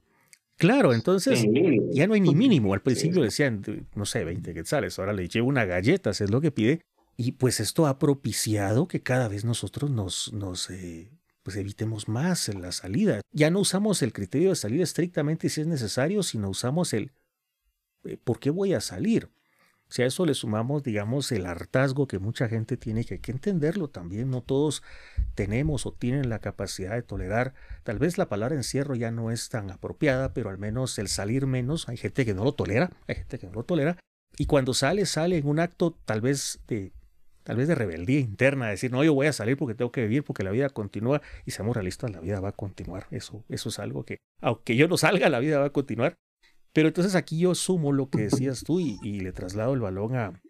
Claro, 0.58 0.94
entonces 0.94 1.44
ya 1.92 2.06
no 2.06 2.13
hay 2.13 2.22
ni 2.22 2.36
mínimo. 2.36 2.75
Al 2.75 2.84
principio 2.84 3.24
decían, 3.24 3.63
no 3.96 4.06
sé, 4.06 4.24
20 4.24 4.54
quetzales, 4.54 5.00
ahora 5.00 5.12
le 5.13 5.28
llevo 5.28 5.48
una 5.48 5.66
galleta, 5.66 6.12
es 6.12 6.30
lo 6.30 6.40
que 6.40 6.51
pide. 6.51 6.82
Y 7.18 7.34
pues 7.34 7.60
esto 7.60 7.88
ha 7.88 7.98
propiciado 7.98 8.88
que 8.88 9.01
cada 9.01 9.28
vez 9.28 9.44
nosotros 9.44 9.90
nos, 9.90 10.32
nos 10.34 10.70
eh, 10.70 11.12
pues 11.43 11.57
evitemos 11.57 12.07
más 12.07 12.48
la 12.50 12.71
salida. 12.71 13.21
Ya 13.31 13.50
no 13.50 13.60
usamos 13.60 14.01
el 14.01 14.13
criterio 14.13 14.50
de 14.50 14.55
salida 14.55 14.83
estrictamente 14.83 15.50
si 15.50 15.62
es 15.62 15.67
necesario, 15.67 16.24
sino 16.24 16.50
usamos 16.50 16.93
el 16.93 17.12
eh, 18.03 18.17
¿por 18.24 18.39
qué 18.39 18.50
voy 18.50 18.74
a 18.74 18.81
salir? 18.81 19.29
Si 19.89 20.01
a 20.01 20.05
eso 20.05 20.25
le 20.25 20.33
sumamos, 20.33 20.83
digamos, 20.83 21.31
el 21.33 21.45
hartazgo 21.45 22.07
que 22.07 22.17
mucha 22.17 22.48
gente 22.48 22.77
tiene, 22.77 23.03
que 23.03 23.15
hay 23.15 23.19
que 23.19 23.33
entenderlo 23.33 23.89
también, 23.89 24.29
no 24.29 24.41
todos 24.41 24.83
tenemos 25.36 25.86
o 25.86 25.91
tienen 25.91 26.29
la 26.29 26.39
capacidad 26.39 26.95
de 26.95 27.01
tolerar, 27.01 27.53
tal 27.83 28.00
vez 28.00 28.17
la 28.17 28.29
palabra 28.29 28.55
encierro 28.55 28.95
ya 28.95 29.12
no 29.12 29.31
es 29.31 29.50
tan 29.50 29.69
apropiada, 29.69 30.33
pero 30.33 30.50
al 30.50 30.57
menos 30.57 30.98
el 30.98 31.10
salir 31.10 31.45
menos, 31.45 31.89
hay 31.89 31.98
gente 31.98 32.25
que 32.25 32.33
no 32.33 32.45
lo 32.45 32.53
tolera, 32.53 32.89
hay 33.07 33.15
gente 33.15 33.38
que 33.38 33.48
no 33.48 33.53
lo 33.53 33.63
tolera, 33.63 33.98
y 34.38 34.45
cuando 34.45 34.74
sale, 34.74 35.05
sale 35.05 35.38
en 35.38 35.45
un 35.45 35.60
acto 35.60 35.91
tal 36.05 36.21
vez 36.21 36.62
de 36.67 36.93
tal 37.43 37.57
vez 37.57 37.67
de 37.67 37.75
rebeldía 37.75 38.19
interna, 38.19 38.67
decir, 38.67 38.91
no, 38.91 39.03
yo 39.03 39.13
voy 39.13 39.27
a 39.27 39.33
salir 39.33 39.57
porque 39.57 39.75
tengo 39.75 39.91
que 39.91 40.01
vivir, 40.01 40.24
porque 40.24 40.43
la 40.43 40.51
vida 40.51 40.69
continúa, 40.69 41.21
y 41.45 41.51
seamos 41.51 41.75
realistas, 41.75 42.12
la 42.12 42.19
vida 42.19 42.39
va 42.39 42.50
a 42.50 42.53
continuar. 42.53 43.07
Eso, 43.12 43.43
eso 43.50 43.69
es 43.69 43.79
algo 43.79 44.03
que, 44.03 44.17
aunque 44.41 44.75
yo 44.75 44.88
no 44.88 44.98
salga, 44.98 45.29
la 45.29 45.39
vida 45.39 45.60
va 45.60 45.65
a 45.65 45.71
continuar. 45.71 46.15
Pero 46.74 46.88
entonces 46.88 47.15
aquí 47.15 47.39
yo 47.39 47.53
sumo 47.53 47.91
lo 47.91 48.10
que 48.10 48.24
decías 48.24 48.63
tú 48.63 48.79
y, 48.79 49.19
le 49.19 49.31
traslado 49.33 49.74
el 49.74 49.81
balón 49.81 50.15
a, 50.15 50.41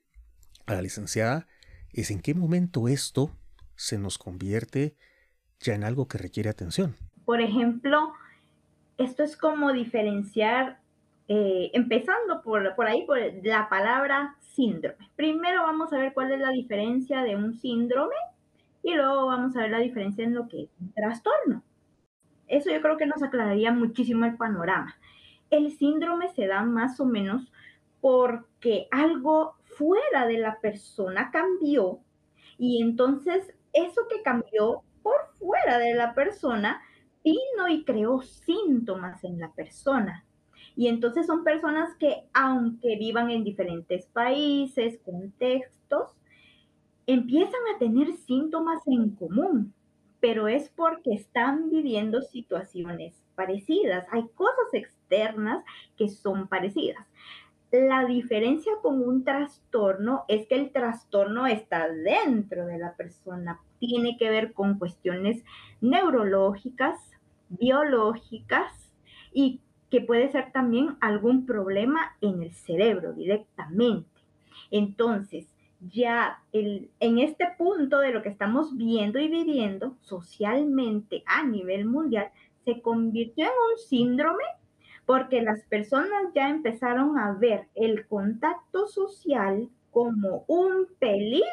a 0.68 0.74
la 0.74 0.82
licenciada, 0.82 1.48
es 1.94 2.12
en 2.12 2.22
qué 2.22 2.34
momento 2.34 2.88
esto 2.88 3.36
se 3.76 3.98
nos 3.98 4.18
convierte 4.18 4.96
ya 5.60 5.74
en 5.74 5.84
algo 5.84 6.08
que 6.08 6.18
requiere 6.18 6.50
atención. 6.50 6.96
Por 7.26 7.42
ejemplo, 7.42 8.14
esto 8.98 9.24
es 9.24 9.36
como 9.36 9.74
diferenciar, 9.74 10.80
eh, 11.28 11.72
empezando 11.74 12.42
por, 12.44 12.76
por 12.76 12.88
ahí, 12.88 13.06
por 13.06 13.18
la 13.44 13.70
palabra 13.70 14.36
Primero 15.16 15.64
vamos 15.64 15.92
a 15.92 15.98
ver 15.98 16.14
cuál 16.14 16.32
es 16.32 16.40
la 16.40 16.52
diferencia 16.52 17.24
de 17.24 17.36
un 17.36 17.56
síndrome 17.56 18.16
y 18.84 18.94
luego 18.94 19.26
vamos 19.26 19.56
a 19.56 19.62
ver 19.62 19.72
la 19.72 19.80
diferencia 19.80 20.24
en 20.24 20.36
lo 20.36 20.48
que 20.48 20.64
es 20.64 20.70
un 20.80 20.94
trastorno. 20.94 21.64
Eso 22.48 22.70
yo 22.70 22.82
creo 22.82 22.98
que 22.98 23.08
nos 23.08 23.24
aclararía 23.24 23.72
muchísimo 23.72 24.26
el 24.26 24.38
panorama. 24.38 24.96
El 25.50 25.72
síndrome 25.72 26.30
se 26.30 26.48
da 26.48 26.62
más 26.64 27.00
o 27.00 27.06
menos 27.06 27.52
porque 28.02 28.88
algo 28.92 29.56
fuera 29.64 30.28
de 30.28 30.38
la 30.38 30.60
persona 30.60 31.32
cambió 31.32 32.00
y 32.58 32.82
entonces 32.82 33.56
eso 33.74 34.02
que 34.10 34.22
cambió 34.22 34.84
por 35.02 35.34
fuera 35.40 35.80
de 35.80 35.96
la 35.96 36.14
persona 36.14 36.82
vino 37.24 37.68
y 37.70 37.84
creó 37.84 38.22
síntomas 38.22 39.24
en 39.24 39.40
la 39.40 39.52
persona. 39.54 40.26
Y 40.76 40.88
entonces 40.88 41.26
son 41.26 41.44
personas 41.44 41.96
que, 41.98 42.24
aunque 42.34 42.96
vivan 42.98 43.30
en 43.30 43.44
diferentes 43.44 44.06
países, 44.08 45.00
contextos, 45.04 46.10
empiezan 47.06 47.62
a 47.76 47.80
tener 47.80 48.14
síntomas 48.14 48.82
en 48.88 49.12
común, 49.12 49.74
pero 50.20 50.48
es 50.48 50.70
porque 50.70 51.14
están 51.14 51.70
viviendo 51.70 52.22
situaciones 52.22 53.22
parecidas. 53.36 54.06
Hay 54.12 54.28
cosas 54.36 54.74
externas 54.74 55.64
que 55.98 56.10
son 56.10 56.48
parecidas. 56.48 57.06
La 57.72 58.06
diferencia 58.06 58.74
con 58.82 59.02
un 59.02 59.24
trastorno 59.24 60.26
es 60.28 60.46
que 60.48 60.56
el 60.56 60.72
trastorno 60.72 61.48
está 61.48 61.88
dentro 61.88 62.66
de 62.66 62.78
la 62.78 62.96
persona, 62.96 63.62
tiene 63.80 64.18
que 64.18 64.30
ver 64.30 64.52
con 64.52 64.78
cuestiones 64.78 65.42
neurológicas, 65.80 67.00
biológicas 67.48 68.92
y 69.34 69.62
que 69.92 70.02
puede 70.02 70.32
ser 70.32 70.52
también 70.54 70.96
algún 71.02 71.46
problema 71.46 72.16
en 72.22 72.42
el 72.42 72.54
cerebro 72.54 73.14
directamente. 73.14 74.10
Entonces, 74.72 75.46
ya 75.82 76.42
en 76.54 77.20
este 77.20 77.46
punto 77.58 78.00
de 78.00 78.12
lo 78.12 78.22
que 78.24 78.30
estamos 78.30 78.78
viendo 78.78 79.20
y 79.20 79.28
viviendo 79.28 79.98
socialmente 80.02 81.24
a 81.26 81.44
nivel 81.44 81.86
mundial, 81.86 82.30
se 82.64 82.82
convirtió 82.82 83.46
en 83.46 83.52
un 83.52 83.78
síndrome 83.78 84.44
porque 85.06 85.42
las 85.42 85.62
personas 85.64 86.32
ya 86.34 86.50
empezaron 86.50 87.18
a 87.18 87.34
ver 87.34 87.68
el 87.76 88.08
contacto 88.08 88.88
social 88.88 89.68
como 89.92 90.46
un 90.48 90.88
peligro 91.00 91.44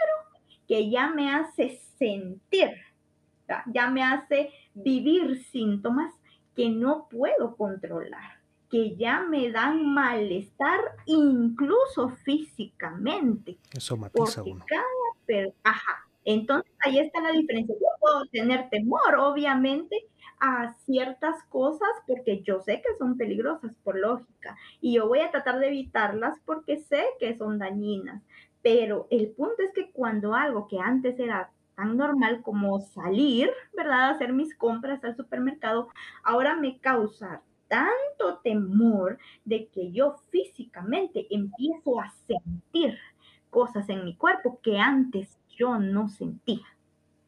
que 0.68 0.90
ya 0.90 1.10
me 1.10 1.32
hace 1.32 1.80
sentir, 1.98 2.70
ya 3.72 3.90
me 3.90 4.04
hace 4.04 4.50
vivir 4.74 5.42
síntomas 5.44 6.14
que 6.58 6.70
no 6.70 7.06
puedo 7.08 7.56
controlar, 7.56 8.40
que 8.68 8.96
ya 8.96 9.20
me 9.20 9.52
dan 9.52 9.94
malestar 9.94 10.80
incluso 11.06 12.08
físicamente. 12.24 13.58
Eso 13.72 13.96
matiza 13.96 14.42
uno. 14.42 14.64
Ajá. 15.62 16.08
Entonces 16.24 16.68
ahí 16.80 16.98
está 16.98 17.20
la 17.20 17.30
diferencia. 17.30 17.76
Yo 17.76 17.86
puedo 18.00 18.26
tener 18.32 18.68
temor, 18.70 19.14
obviamente, 19.20 20.08
a 20.40 20.74
ciertas 20.84 21.44
cosas 21.44 21.90
porque 22.08 22.42
yo 22.42 22.60
sé 22.60 22.82
que 22.82 22.98
son 22.98 23.16
peligrosas 23.16 23.72
por 23.84 23.96
lógica 23.96 24.56
y 24.80 24.94
yo 24.94 25.06
voy 25.06 25.20
a 25.20 25.30
tratar 25.30 25.60
de 25.60 25.68
evitarlas 25.68 26.40
porque 26.44 26.78
sé 26.78 27.04
que 27.20 27.38
son 27.38 27.60
dañinas. 27.60 28.20
Pero 28.62 29.06
el 29.12 29.28
punto 29.28 29.62
es 29.62 29.72
que 29.72 29.92
cuando 29.92 30.34
algo 30.34 30.66
que 30.66 30.80
antes 30.80 31.20
era 31.20 31.52
tan 31.78 31.96
normal 31.96 32.42
como 32.42 32.80
salir, 32.80 33.50
¿verdad? 33.72 34.10
Hacer 34.10 34.32
mis 34.32 34.52
compras 34.56 35.04
al 35.04 35.14
supermercado, 35.14 35.88
ahora 36.24 36.56
me 36.56 36.80
causa 36.80 37.40
tanto 37.68 38.40
temor 38.42 39.16
de 39.44 39.68
que 39.68 39.92
yo 39.92 40.16
físicamente 40.30 41.28
empiezo 41.30 42.00
a 42.00 42.10
sentir 42.26 42.98
cosas 43.48 43.88
en 43.90 44.04
mi 44.04 44.16
cuerpo 44.16 44.58
que 44.60 44.80
antes 44.80 45.38
yo 45.56 45.78
no 45.78 46.08
sentía. 46.08 46.66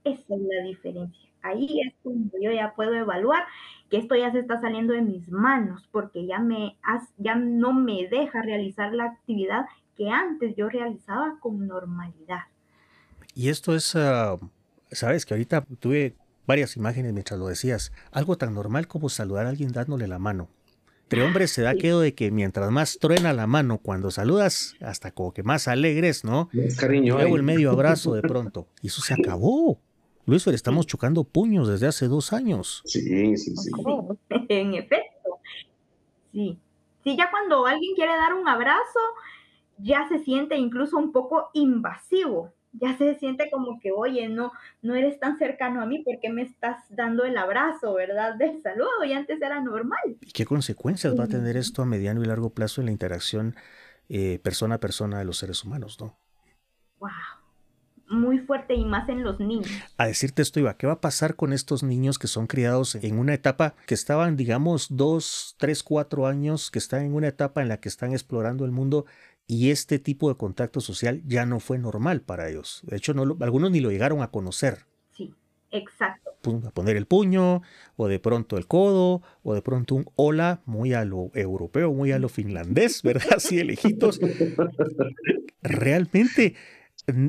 Esa 0.03 0.35
es 0.35 0.41
la 0.41 0.65
diferencia. 0.65 1.31
Ahí 1.43 1.81
es 1.87 1.95
cuando 2.03 2.37
yo 2.43 2.51
ya 2.51 2.75
puedo 2.75 2.95
evaluar 2.95 3.45
que 3.89 3.99
esto 3.99 4.17
ya 4.17 4.33
se 4.33 4.41
está 4.41 4.61
saliendo 4.61 4.95
de 4.95 5.03
mis 5.03 5.31
manos 5.31 5.89
porque 5.93 6.27
ya 6.27 6.41
me 6.41 6.77
ya 7.19 7.37
no 7.37 7.73
me 7.73 8.09
deja 8.09 8.43
realizar 8.43 8.93
la 8.95 9.05
actividad 9.05 9.67
que 9.97 10.11
antes 10.11 10.57
yo 10.57 10.69
realizaba 10.69 11.39
con 11.39 11.69
normalidad. 11.69 12.41
Y 13.41 13.49
esto 13.49 13.75
es, 13.75 13.97
ah, 13.97 14.37
sabes 14.91 15.25
que 15.25 15.33
ahorita 15.33 15.65
tuve 15.79 16.15
varias 16.47 16.77
imágenes 16.77 17.15
mientras 17.15 17.41
lo 17.41 17.47
decías, 17.47 17.91
algo 18.13 18.37
tan 18.37 18.53
normal 18.53 18.87
como 18.87 19.09
saludar 19.09 19.47
a 19.47 19.49
alguien 19.49 19.73
dándole 19.73 20.07
la 20.09 20.19
mano. 20.19 20.51
Entre 21.05 21.23
hombres 21.23 21.51
se 21.51 21.63
da 21.63 21.75
quedo 21.75 22.01
de 22.01 22.13
que 22.13 22.31
mientras 22.31 22.71
más 22.71 22.99
truena 22.99 23.33
la 23.33 23.47
mano 23.47 23.79
cuando 23.79 24.11
saludas, 24.11 24.75
hasta 24.83 25.13
como 25.13 25.33
que 25.33 25.43
más 25.43 25.69
alegres, 25.69 26.23
¿no? 26.23 26.51
cariño. 26.79 27.15
Luego 27.15 27.37
el 27.37 27.43
medio 27.43 27.71
abrazo 27.71 28.13
de 28.13 28.21
pronto. 28.29 28.67
Y 28.83 28.89
eso 28.89 29.01
se 29.01 29.15
acabó. 29.15 29.81
Luis, 30.27 30.47
estamos 30.47 30.87
chocando 30.87 31.25
puños 31.25 31.67
desde 31.67 31.87
hace 31.87 32.09
dos 32.09 32.35
años. 32.35 32.83
Sí, 32.85 33.01
sí, 33.39 33.57
sí. 33.57 33.71
En 34.51 34.75
efecto. 34.75 35.39
Sí. 36.31 36.59
Sí, 37.05 37.17
ya 37.17 37.31
cuando 37.31 37.65
alguien 37.65 37.95
quiere 37.95 38.13
dar 38.13 38.35
un 38.35 38.47
abrazo, 38.47 39.01
ya 39.79 40.07
se 40.11 40.19
siente 40.19 40.59
incluso 40.59 40.99
un 40.99 41.11
poco 41.11 41.49
invasivo 41.55 42.53
ya 42.73 42.97
se 42.97 43.15
siente 43.17 43.51
como 43.51 43.81
que, 43.81 43.93
oye, 43.93 44.29
no, 44.29 44.53
no 44.83 44.95
eres 44.95 45.19
tan 45.19 45.39
cercano 45.39 45.83
a 45.83 45.87
mí, 45.87 46.03
porque 46.05 46.31
me 46.31 46.43
estás 46.43 46.85
dando 46.91 47.25
el 47.25 47.37
abrazo, 47.37 47.95
verdad? 47.95 48.37
Del 48.37 48.63
saludo, 48.63 49.05
y 49.05 49.13
antes 49.13 49.41
era 49.43 49.61
normal. 49.61 50.17
¿Y 50.21 50.33
qué 50.33 50.45
consecuencias 50.45 51.19
va 51.19 51.25
a 51.25 51.29
tener 51.29 51.57
esto 51.57 51.83
a 51.83 51.87
mediano 51.87 52.23
y 52.23 52.27
largo 52.27 52.51
plazo 52.51 52.81
en 52.81 52.87
la 52.87 52.93
interacción 52.93 53.57
eh, 54.09 54.41
persona 54.43 54.77
a 54.77 54.81
persona 54.81 55.19
de 55.19 55.25
los 55.25 55.39
seres 55.39 55.65
humanos, 55.65 55.99
no? 56.01 56.17
Wow. 56.99 57.11
Muy 58.09 58.41
fuerte 58.41 58.75
y 58.75 58.85
más 58.85 59.09
en 59.09 59.23
los 59.23 59.39
niños. 59.39 59.71
A 59.97 60.07
decirte 60.07 60.43
esto, 60.43 60.59
Iba, 60.59 60.77
¿qué 60.77 60.89
va 60.89 60.95
a 60.95 61.01
pasar 61.01 61.37
con 61.37 61.53
estos 61.53 61.85
niños 61.85 62.19
que 62.19 62.27
son 62.27 62.49
criados 62.49 62.97
en 62.97 63.21
una 63.21 63.35
etapa 63.35 63.77
que 63.87 63.95
estaban, 63.95 64.37
digamos, 64.37 64.89
dos, 64.91 65.55
tres, 65.59 65.85
cuatro 65.85 66.27
años, 66.27 66.73
que 66.73 66.81
están 66.81 67.05
en 67.05 67.15
una 67.15 67.29
etapa 67.29 67.63
en 67.63 67.69
la 67.69 67.79
que 67.79 67.89
están 67.89 68.11
explorando 68.11 68.65
el 68.65 68.73
mundo 68.73 69.07
y 69.47 69.71
este 69.71 69.99
tipo 69.99 70.29
de 70.29 70.37
contacto 70.37 70.81
social 70.81 71.23
ya 71.27 71.45
no 71.47 71.61
fue 71.61 71.79
normal 71.79 72.23
para 72.23 72.49
ellos. 72.49 72.83
De 72.85 72.97
hecho, 72.97 73.15
no 73.15 73.37
algunos 73.41 73.71
ni 73.71 73.81
lo 73.81 73.91
llegaron 73.91 74.23
a 74.23 74.31
conocer. 74.31 74.87
Sí, 75.11 75.35
exacto. 75.71 76.31
A 76.67 76.71
poner 76.71 76.97
el 76.97 77.07
puño, 77.07 77.63
o 77.97 78.09
de 78.09 78.19
pronto 78.19 78.57
el 78.57 78.67
codo, 78.67 79.23
o 79.43 79.55
de 79.55 79.61
pronto 79.61 79.95
un 79.95 80.07
hola 80.17 80.63
muy 80.65 80.95
a 80.95 81.05
lo 81.05 81.31
europeo, 81.35 81.93
muy 81.93 82.13
a 82.13 82.19
lo 82.19 82.29
finlandés, 82.29 83.03
¿verdad? 83.03 83.29
Así 83.37 83.57
de 83.57 83.65
lejitos. 83.65 84.21
Realmente, 85.63 86.55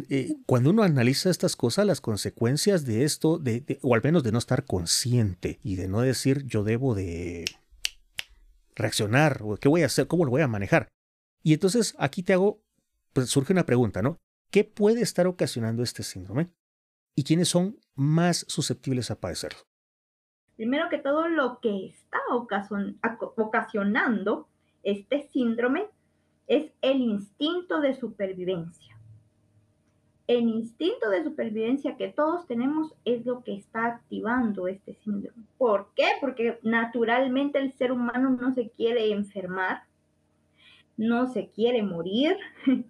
eh, 0.09 0.35
cuando 0.45 0.69
uno 0.69 0.83
analiza 0.83 1.29
estas 1.29 1.55
cosas, 1.55 1.85
las 1.85 2.01
consecuencias 2.01 2.85
de 2.85 3.03
esto, 3.03 3.37
de, 3.37 3.79
o 3.81 3.95
al 3.95 4.01
menos 4.03 4.23
de 4.23 4.31
no 4.31 4.37
estar 4.37 4.65
consciente 4.65 5.59
y 5.63 5.75
de 5.75 5.87
no 5.87 6.01
decir 6.01 6.45
yo 6.45 6.63
debo 6.63 6.95
de 6.95 7.45
reaccionar, 8.75 9.41
o 9.43 9.57
qué 9.57 9.69
voy 9.69 9.83
a 9.83 9.87
hacer, 9.87 10.07
cómo 10.07 10.25
lo 10.25 10.31
voy 10.31 10.41
a 10.41 10.47
manejar, 10.47 10.87
y 11.43 11.53
entonces 11.53 11.95
aquí 11.97 12.23
te 12.23 12.33
hago, 12.33 12.61
pues 13.13 13.29
surge 13.29 13.53
una 13.53 13.65
pregunta, 13.65 14.01
¿no? 14.01 14.17
¿Qué 14.51 14.63
puede 14.63 15.01
estar 15.01 15.27
ocasionando 15.27 15.83
este 15.83 16.03
síndrome? 16.03 16.49
¿Y 17.15 17.23
quiénes 17.23 17.49
son 17.49 17.79
más 17.95 18.45
susceptibles 18.47 19.11
a 19.11 19.19
padecerlo? 19.19 19.59
Primero 20.55 20.89
que 20.89 20.97
todo, 20.97 21.27
lo 21.27 21.59
que 21.59 21.87
está 21.87 22.19
ocasionando 23.37 24.47
este 24.83 25.27
síndrome 25.29 25.87
es 26.47 26.71
el 26.81 27.01
instinto 27.01 27.81
de 27.81 27.95
supervivencia. 27.95 28.97
El 30.27 30.47
instinto 30.47 31.09
de 31.09 31.23
supervivencia 31.23 31.97
que 31.97 32.09
todos 32.09 32.45
tenemos 32.47 32.93
es 33.05 33.25
lo 33.25 33.43
que 33.43 33.55
está 33.55 33.85
activando 33.85 34.67
este 34.67 34.93
síndrome. 34.95 35.45
¿Por 35.57 35.91
qué? 35.95 36.05
Porque 36.21 36.59
naturalmente 36.61 37.57
el 37.59 37.73
ser 37.73 37.91
humano 37.91 38.29
no 38.29 38.53
se 38.53 38.69
quiere 38.69 39.11
enfermar, 39.11 39.83
no 41.01 41.27
se 41.27 41.49
quiere 41.49 41.81
morir, 41.81 42.37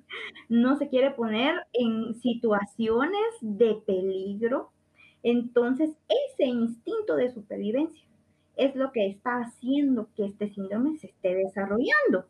no 0.49 0.75
se 0.75 0.89
quiere 0.89 1.11
poner 1.11 1.55
en 1.71 2.13
situaciones 2.15 3.37
de 3.39 3.75
peligro. 3.87 4.69
Entonces, 5.23 5.91
ese 6.09 6.43
instinto 6.43 7.15
de 7.15 7.31
supervivencia 7.31 8.05
es 8.57 8.75
lo 8.75 8.91
que 8.91 9.07
está 9.07 9.39
haciendo 9.39 10.09
que 10.15 10.25
este 10.25 10.49
síndrome 10.49 10.97
se 10.97 11.07
esté 11.07 11.35
desarrollando. 11.35 12.25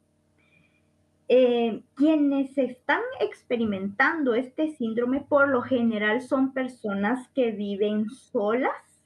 Eh, 1.27 1.81
quienes 1.95 2.55
están 2.59 3.01
experimentando 3.19 4.35
este 4.35 4.75
síndrome 4.75 5.21
por 5.21 5.49
lo 5.49 5.63
general 5.63 6.21
son 6.21 6.53
personas 6.53 7.27
que 7.29 7.51
viven 7.51 8.07
solas 8.11 9.01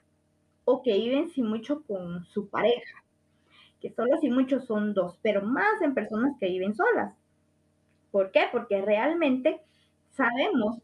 o 0.65 0.81
que 0.81 0.93
viven 0.97 1.29
sin 1.29 1.47
mucho 1.47 1.83
con 1.83 2.25
su 2.25 2.49
pareja, 2.49 3.04
que 3.85 3.93
solo 3.93 4.17
si 4.17 4.31
mucho 4.31 4.61
son 4.61 4.95
dos, 4.95 5.19
pero 5.21 5.43
más 5.43 5.79
en 5.81 5.93
personas 5.93 6.35
que 6.39 6.47
viven 6.47 6.73
solas. 6.73 7.13
¿Por 8.09 8.31
qué? 8.31 8.45
Porque 8.51 8.81
realmente 8.81 9.61
sabemos 10.09 10.79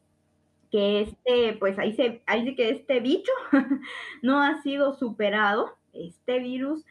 que 0.69 1.01
este, 1.01 1.53
pues 1.53 1.79
ahí 1.79 1.93
se, 1.93 2.21
ahí 2.27 2.53
que 2.55 2.69
este 2.69 2.99
bicho 2.99 3.31
no 4.21 4.39
ha 4.39 4.61
sido 4.61 4.93
superado, 4.93 5.75
este 5.93 6.37
virus 6.37 6.85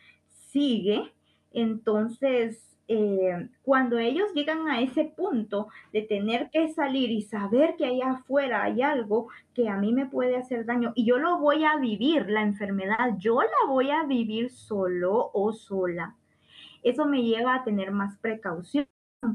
sigue, 0.48 1.12
entonces 1.52 2.69
eh, 2.92 3.48
cuando 3.62 4.00
ellos 4.00 4.34
llegan 4.34 4.66
a 4.66 4.80
ese 4.80 5.04
punto 5.04 5.68
de 5.92 6.02
tener 6.02 6.50
que 6.50 6.66
salir 6.70 7.12
y 7.12 7.22
saber 7.22 7.76
que 7.76 7.86
allá 7.86 8.10
afuera 8.10 8.64
hay 8.64 8.82
algo 8.82 9.28
que 9.54 9.68
a 9.68 9.76
mí 9.76 9.92
me 9.92 10.06
puede 10.06 10.36
hacer 10.36 10.66
daño 10.66 10.92
y 10.96 11.04
yo 11.04 11.18
lo 11.18 11.38
voy 11.38 11.64
a 11.64 11.76
vivir, 11.76 12.28
la 12.28 12.42
enfermedad, 12.42 13.16
yo 13.16 13.40
la 13.42 13.68
voy 13.68 13.92
a 13.92 14.02
vivir 14.02 14.50
solo 14.50 15.30
o 15.32 15.52
sola, 15.52 16.16
eso 16.82 17.06
me 17.06 17.22
lleva 17.22 17.54
a 17.54 17.62
tener 17.62 17.92
más 17.92 18.18
precaución. 18.18 18.88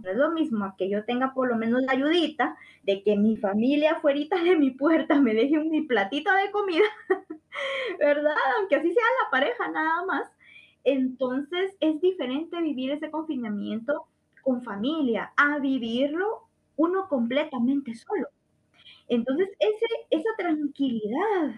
Es 0.03 0.17
lo 0.17 0.31
mismo 0.31 0.75
que 0.77 0.89
yo 0.89 1.05
tenga 1.05 1.33
por 1.33 1.47
lo 1.47 1.55
menos 1.55 1.81
la 1.83 1.93
ayudita 1.93 2.57
de 2.83 3.03
que 3.03 3.15
mi 3.15 3.37
familia 3.37 3.93
afuera 3.93 4.19
de 4.43 4.57
mi 4.57 4.71
puerta 4.71 5.21
me 5.21 5.33
deje 5.33 5.59
mi 5.59 5.83
platito 5.83 6.33
de 6.33 6.51
comida, 6.51 6.83
¿verdad? 7.99 8.35
Aunque 8.57 8.75
así 8.75 8.91
sea 8.91 9.03
la 9.23 9.31
pareja 9.31 9.69
nada 9.69 10.03
más, 10.05 10.34
entonces 10.85 11.75
es 11.81 11.99
diferente 12.01 12.61
vivir 12.61 12.91
ese 12.91 13.11
confinamiento 13.11 14.05
con 14.43 14.63
familia 14.63 15.33
a 15.35 15.59
vivirlo 15.59 16.43
uno 16.77 17.07
completamente 17.09 17.95
solo. 17.95 18.27
Entonces 19.07 19.49
ese, 19.59 19.85
esa 20.11 20.29
tranquilidad, 20.37 21.55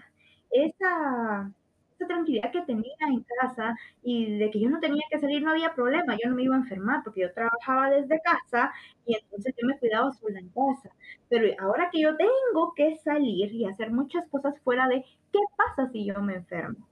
esa, 0.50 1.52
esa 1.94 2.06
tranquilidad 2.06 2.52
que 2.52 2.62
tenía 2.62 2.94
en 3.00 3.24
casa 3.40 3.76
y 4.02 4.38
de 4.38 4.50
que 4.50 4.60
yo 4.60 4.70
no 4.70 4.80
tenía 4.80 5.02
que 5.10 5.18
salir, 5.18 5.42
no 5.42 5.50
había 5.50 5.74
problema, 5.74 6.16
yo 6.22 6.30
no 6.30 6.36
me 6.36 6.44
iba 6.44 6.54
a 6.56 6.58
enfermar 6.58 7.02
porque 7.04 7.22
yo 7.22 7.32
trabajaba 7.34 7.90
desde 7.90 8.20
casa 8.22 8.72
y 9.06 9.16
entonces 9.16 9.54
yo 9.60 9.66
me 9.66 9.78
cuidaba 9.78 10.12
sola 10.12 10.38
en 10.40 10.48
casa. 10.50 10.90
Pero 11.28 11.48
ahora 11.60 11.90
que 11.92 12.00
yo 12.00 12.16
tengo 12.16 12.74
que 12.74 12.96
salir 12.96 13.52
y 13.52 13.66
hacer 13.66 13.90
muchas 13.92 14.26
cosas 14.28 14.58
fuera 14.60 14.88
de, 14.88 15.04
¿qué 15.32 15.40
pasa 15.56 15.90
si 15.92 16.06
yo 16.06 16.20
me 16.22 16.36
enfermo? 16.36 16.87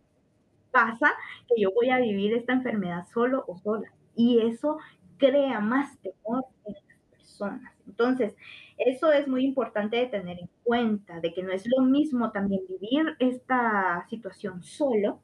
Pasa 0.70 1.12
que 1.48 1.60
yo 1.60 1.70
voy 1.72 1.90
a 1.90 1.98
vivir 1.98 2.34
esta 2.34 2.52
enfermedad 2.52 3.06
solo 3.12 3.44
o 3.46 3.58
sola. 3.58 3.92
Y 4.14 4.40
eso 4.40 4.78
crea 5.18 5.60
más 5.60 5.98
temor 6.00 6.44
en 6.66 6.74
las 6.74 6.98
personas. 7.10 7.72
Entonces, 7.86 8.34
eso 8.78 9.10
es 9.12 9.26
muy 9.26 9.44
importante 9.44 9.96
de 9.96 10.06
tener 10.06 10.38
en 10.38 10.50
cuenta, 10.62 11.20
de 11.20 11.32
que 11.32 11.42
no 11.42 11.52
es 11.52 11.64
lo 11.66 11.82
mismo 11.82 12.30
también 12.30 12.62
vivir 12.68 13.16
esta 13.18 14.06
situación 14.10 14.62
solo 14.62 15.20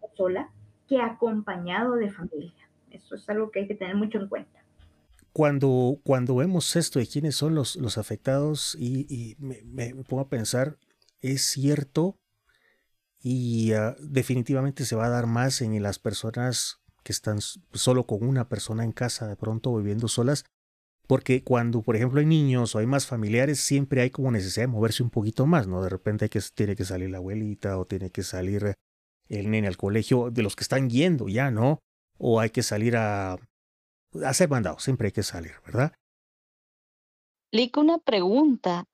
o 0.00 0.10
sola 0.16 0.50
que 0.88 1.00
acompañado 1.00 1.94
de 1.94 2.10
familia. 2.10 2.68
Eso 2.90 3.14
es 3.14 3.28
algo 3.28 3.50
que 3.50 3.60
hay 3.60 3.68
que 3.68 3.74
tener 3.74 3.94
mucho 3.94 4.18
en 4.18 4.28
cuenta. 4.28 4.64
Cuando, 5.32 6.00
cuando 6.02 6.36
vemos 6.36 6.74
esto 6.74 6.98
de 6.98 7.06
quiénes 7.06 7.36
son 7.36 7.54
los, 7.54 7.76
los 7.76 7.98
afectados 7.98 8.76
y, 8.78 9.36
me, 9.38 9.62
me, 9.62 9.94
pongo 10.04 10.22
a 10.22 10.28
pensar, 10.28 10.78
es 11.20 11.42
cierto 11.42 12.16
y 13.20 13.72
ah, 13.72 13.96
definitivamente 14.00 14.84
se 14.84 14.96
va 14.96 15.06
a 15.06 15.10
dar 15.10 15.26
más 15.26 15.60
en 15.60 15.82
las 15.82 15.98
personas 15.98 16.80
que 17.02 17.12
están 17.12 17.40
solo 17.40 18.06
con 18.06 18.26
una 18.26 18.48
persona 18.48 18.84
en 18.84 18.92
casa, 18.92 19.26
de 19.26 19.36
pronto 19.36 19.74
viviendo 19.76 20.08
solas, 20.08 20.44
porque 21.06 21.42
cuando, 21.42 21.82
por 21.82 21.96
ejemplo, 21.96 22.20
hay 22.20 22.26
niños 22.26 22.74
o 22.74 22.78
hay 22.78 22.86
más 22.86 23.06
familiares, 23.06 23.60
siempre 23.60 24.02
hay 24.02 24.10
como 24.10 24.30
necesidad 24.30 24.64
de 24.64 24.72
moverse 24.72 25.02
un 25.02 25.10
poquito 25.10 25.46
más, 25.46 25.66
¿no? 25.66 25.82
De 25.82 25.88
repente 25.88 26.26
hay 26.26 26.28
que, 26.28 26.40
tiene 26.54 26.76
que 26.76 26.84
salir 26.84 27.10
la 27.10 27.18
abuelita 27.18 27.78
o 27.78 27.86
tiene 27.86 28.10
que 28.10 28.22
salir 28.22 28.74
el 29.28 29.50
nene 29.50 29.68
al 29.68 29.76
colegio, 29.76 30.30
de 30.30 30.42
los 30.42 30.54
que 30.54 30.62
están 30.62 30.90
yendo 30.90 31.28
ya, 31.28 31.50
¿no? 31.50 31.78
O 32.18 32.40
hay 32.40 32.50
que 32.50 32.62
salir 32.62 32.96
a, 32.96 33.32
a 33.32 33.38
hacer 34.24 34.48
mandado, 34.48 34.78
siempre 34.78 35.06
hay 35.06 35.12
que 35.12 35.22
salir, 35.22 35.52
¿verdad? 35.64 35.92
Lico, 37.50 37.80
una 37.80 37.98
pregunta. 37.98 38.84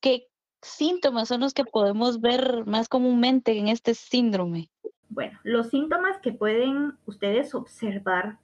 ¿Qué, 0.00 0.28
síntomas 0.66 1.28
son 1.28 1.40
los 1.40 1.54
que 1.54 1.64
podemos 1.64 2.20
ver 2.20 2.64
más 2.66 2.88
comúnmente 2.88 3.58
en 3.58 3.68
este 3.68 3.94
síndrome? 3.94 4.70
Bueno, 5.08 5.38
los 5.44 5.70
síntomas 5.70 6.18
que 6.18 6.32
pueden 6.32 6.94
ustedes 7.06 7.54
observar, 7.54 8.38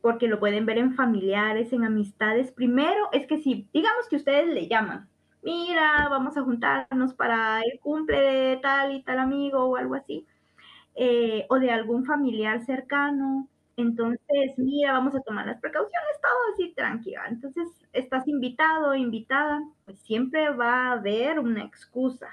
porque 0.00 0.28
lo 0.28 0.38
pueden 0.38 0.66
ver 0.66 0.78
en 0.78 0.94
familiares, 0.94 1.72
en 1.72 1.84
amistades, 1.84 2.52
primero 2.52 3.08
es 3.12 3.26
que 3.26 3.38
si, 3.38 3.68
digamos 3.72 4.08
que 4.08 4.16
ustedes 4.16 4.46
le 4.46 4.68
llaman, 4.68 5.08
mira, 5.42 6.08
vamos 6.08 6.36
a 6.36 6.42
juntarnos 6.42 7.14
para 7.14 7.60
el 7.60 7.80
cumple 7.80 8.20
de 8.20 8.56
tal 8.58 8.94
y 8.94 9.02
tal 9.02 9.18
amigo 9.18 9.64
o 9.64 9.76
algo 9.76 9.94
así, 9.94 10.26
eh, 10.94 11.46
o 11.48 11.58
de 11.58 11.70
algún 11.70 12.04
familiar 12.04 12.64
cercano, 12.64 13.48
entonces, 13.76 14.54
mira, 14.56 14.92
vamos 14.92 15.14
a 15.14 15.20
tomar 15.20 15.46
las 15.46 15.60
precauciones, 15.60 16.20
todo 16.22 16.54
así 16.54 16.72
tranquila. 16.74 17.24
Entonces, 17.28 17.68
estás 17.92 18.26
invitado 18.26 18.94
invitada, 18.94 19.60
pues 19.84 19.98
siempre 20.00 20.48
va 20.50 20.88
a 20.88 20.92
haber 20.92 21.38
una 21.38 21.62
excusa. 21.62 22.28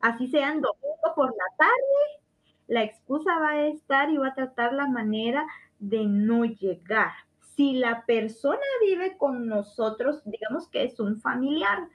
Así 0.00 0.28
sean 0.28 0.60
domingo 0.60 1.14
por 1.16 1.30
la 1.30 1.56
tarde, 1.56 2.22
la 2.68 2.84
excusa 2.84 3.38
va 3.40 3.50
a 3.50 3.66
estar 3.66 4.10
y 4.10 4.18
va 4.18 4.28
a 4.28 4.34
tratar 4.34 4.72
la 4.72 4.86
manera 4.86 5.46
de 5.80 6.04
no 6.06 6.44
llegar. 6.44 7.10
Si 7.56 7.72
la 7.72 8.04
persona 8.06 8.60
vive 8.80 9.16
con 9.16 9.48
nosotros, 9.48 10.22
digamos 10.24 10.68
que 10.68 10.84
es 10.84 11.00
un 11.00 11.20
familiar, 11.20 11.88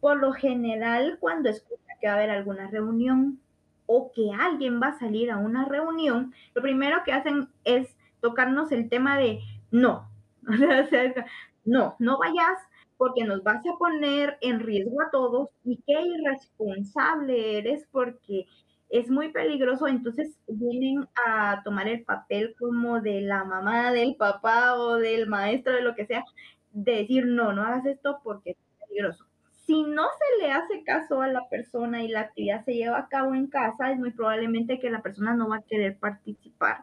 por 0.00 0.16
lo 0.18 0.32
general 0.32 1.18
cuando 1.20 1.50
escucha 1.50 1.82
que 2.00 2.06
va 2.06 2.14
a 2.14 2.16
haber 2.16 2.30
alguna 2.30 2.68
reunión 2.68 3.40
o 3.86 4.10
que 4.12 4.30
alguien 4.32 4.80
va 4.80 4.88
a 4.88 4.98
salir 4.98 5.30
a 5.30 5.36
una 5.36 5.66
reunión, 5.66 6.32
lo 6.54 6.62
primero 6.62 7.02
que 7.04 7.12
hacen 7.12 7.48
es 7.64 7.94
tocarnos 8.22 8.72
el 8.72 8.88
tema 8.88 9.18
de 9.18 9.40
no, 9.70 10.08
o 10.48 10.88
sea, 10.88 11.26
no, 11.64 11.96
no 11.98 12.18
vayas 12.18 12.58
porque 12.96 13.24
nos 13.24 13.42
vas 13.42 13.66
a 13.66 13.76
poner 13.78 14.38
en 14.40 14.60
riesgo 14.60 15.02
a 15.02 15.10
todos 15.10 15.50
y 15.64 15.82
qué 15.86 16.00
irresponsable 16.00 17.58
eres 17.58 17.86
porque 17.90 18.46
es 18.88 19.10
muy 19.10 19.32
peligroso, 19.32 19.88
entonces 19.88 20.38
vienen 20.46 21.08
a 21.26 21.62
tomar 21.64 21.88
el 21.88 22.04
papel 22.04 22.54
como 22.58 23.00
de 23.00 23.22
la 23.22 23.42
mamá, 23.44 23.90
del 23.90 24.16
papá 24.16 24.74
o 24.74 24.96
del 24.96 25.26
maestro, 25.26 25.72
de 25.74 25.82
lo 25.82 25.94
que 25.94 26.06
sea, 26.06 26.24
de 26.72 26.96
decir, 26.96 27.26
no, 27.26 27.52
no 27.52 27.64
hagas 27.64 27.86
esto 27.86 28.20
porque 28.22 28.50
es 28.50 28.56
peligroso. 28.86 29.26
Si 29.66 29.84
no 29.84 30.02
se 30.02 30.44
le 30.44 30.52
hace 30.52 30.82
caso 30.82 31.22
a 31.22 31.28
la 31.28 31.48
persona 31.48 32.02
y 32.02 32.08
la 32.08 32.20
actividad 32.20 32.64
se 32.64 32.74
lleva 32.74 32.98
a 32.98 33.08
cabo 33.08 33.34
en 33.34 33.46
casa, 33.46 33.92
es 33.92 33.98
muy 33.98 34.10
probablemente 34.10 34.80
que 34.80 34.90
la 34.90 35.02
persona 35.02 35.34
no 35.34 35.48
va 35.48 35.56
a 35.56 35.62
querer 35.62 35.98
participar 35.98 36.78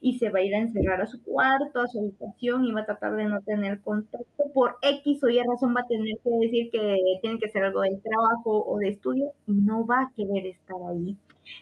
y 0.00 0.18
se 0.18 0.30
va 0.30 0.40
a 0.40 0.42
ir 0.42 0.54
a 0.54 0.58
encerrar 0.58 1.00
a 1.00 1.06
su 1.06 1.22
cuarto, 1.22 1.80
a 1.80 1.86
su 1.88 1.98
habitación 1.98 2.64
y 2.64 2.72
va 2.72 2.82
a 2.82 2.86
tratar 2.86 3.16
de 3.16 3.24
no 3.24 3.40
tener 3.42 3.80
contacto. 3.80 4.26
Por 4.52 4.76
X 4.82 5.24
o 5.24 5.28
Y 5.28 5.40
razón 5.42 5.74
va 5.74 5.80
a 5.80 5.88
tener 5.88 6.18
que 6.22 6.30
decir 6.40 6.70
que 6.70 6.96
tiene 7.22 7.38
que 7.38 7.48
ser 7.48 7.64
algo 7.64 7.80
del 7.80 8.00
trabajo 8.02 8.64
o 8.66 8.78
de 8.78 8.90
estudio 8.90 9.32
y 9.46 9.52
no 9.52 9.86
va 9.86 10.02
a 10.02 10.12
querer 10.14 10.46
estar 10.46 10.76
ahí. 10.90 11.16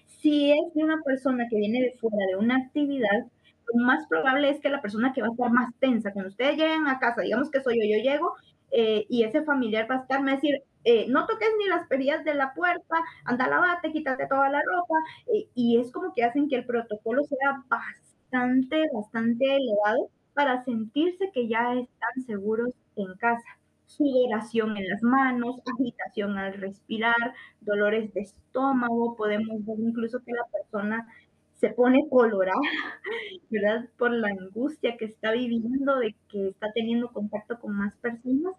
Si 0.07 0.50
es 0.50 0.74
de 0.74 0.83
una 0.83 1.00
persona 1.02 1.46
que 1.48 1.57
viene 1.57 1.81
de 1.81 1.96
fuera 1.98 2.16
de 2.29 2.37
una 2.37 2.57
actividad, 2.57 3.26
lo 3.72 3.85
más 3.85 4.07
probable 4.09 4.50
es 4.50 4.61
que 4.61 4.68
la 4.68 4.83
persona 4.83 5.12
que 5.12 5.22
va 5.22 5.29
a 5.29 5.31
estar 5.31 5.50
más 5.50 5.72
tensa, 5.79 6.12
cuando 6.12 6.31
ustedes 6.31 6.57
lleguen 6.57 6.88
a 6.88 6.98
casa, 6.98 7.22
digamos 7.22 7.50
que 7.50 7.61
soy 7.61 7.76
yo, 7.76 7.96
yo 7.96 8.02
llego 8.02 8.35
eh, 8.70 9.07
y 9.09 9.24
ese 9.24 9.42
familiar 9.44 9.90
va 9.90 9.96
a 9.96 10.00
estar, 10.00 10.20
me 10.20 10.33
va 10.33 10.38
a 10.38 10.40
decir, 10.40 10.62
eh, 10.85 11.07
no 11.09 11.26
toques 11.26 11.48
ni 11.59 11.66
las 11.66 11.87
perillas 11.88 12.24
de 12.24 12.35
la 12.35 12.55
puerta, 12.55 12.96
anda, 13.24 13.48
lavate, 13.48 13.92
quítate 13.92 14.26
toda 14.29 14.48
la 14.50 14.61
ropa, 14.61 14.94
eh, 15.35 15.48
y 15.55 15.81
es 15.81 15.90
como 15.90 16.12
que 16.14 16.24
hacen 16.24 16.48
que 16.48 16.57
el 16.57 16.64
protocolo 16.64 17.24
sea 17.24 17.64
bastante, 17.68 18.85
bastante 18.92 19.57
elevado 19.57 20.11
para 20.35 20.64
sentirse 20.64 21.31
que 21.33 21.48
ya 21.48 21.74
están 21.74 22.22
seguros 22.26 22.70
en 22.96 23.14
casa. 23.16 23.59
Sudoración 23.87 24.76
en 24.76 24.88
las 24.88 25.02
manos, 25.02 25.61
agitación 25.81 26.38
al 26.38 26.55
respirar, 26.55 27.35
dolores 27.61 28.12
de 28.14 28.20
estómago, 28.20 29.16
podemos 29.16 29.64
ver 29.64 29.79
incluso 29.81 30.20
que 30.24 30.33
la 30.33 30.44
persona 30.52 31.09
se 31.57 31.71
pone 31.71 32.07
colorada, 32.09 32.61
¿verdad? 33.51 33.88
Por 33.99 34.12
la 34.12 34.29
angustia 34.29 34.97
que 34.97 35.07
está 35.07 35.33
viviendo 35.33 35.97
de 35.97 36.14
que 36.29 36.49
está 36.49 36.73
teniendo 36.73 37.09
contacto 37.12 37.59
con 37.59 37.75
más 37.75 37.97
personas. 37.97 38.55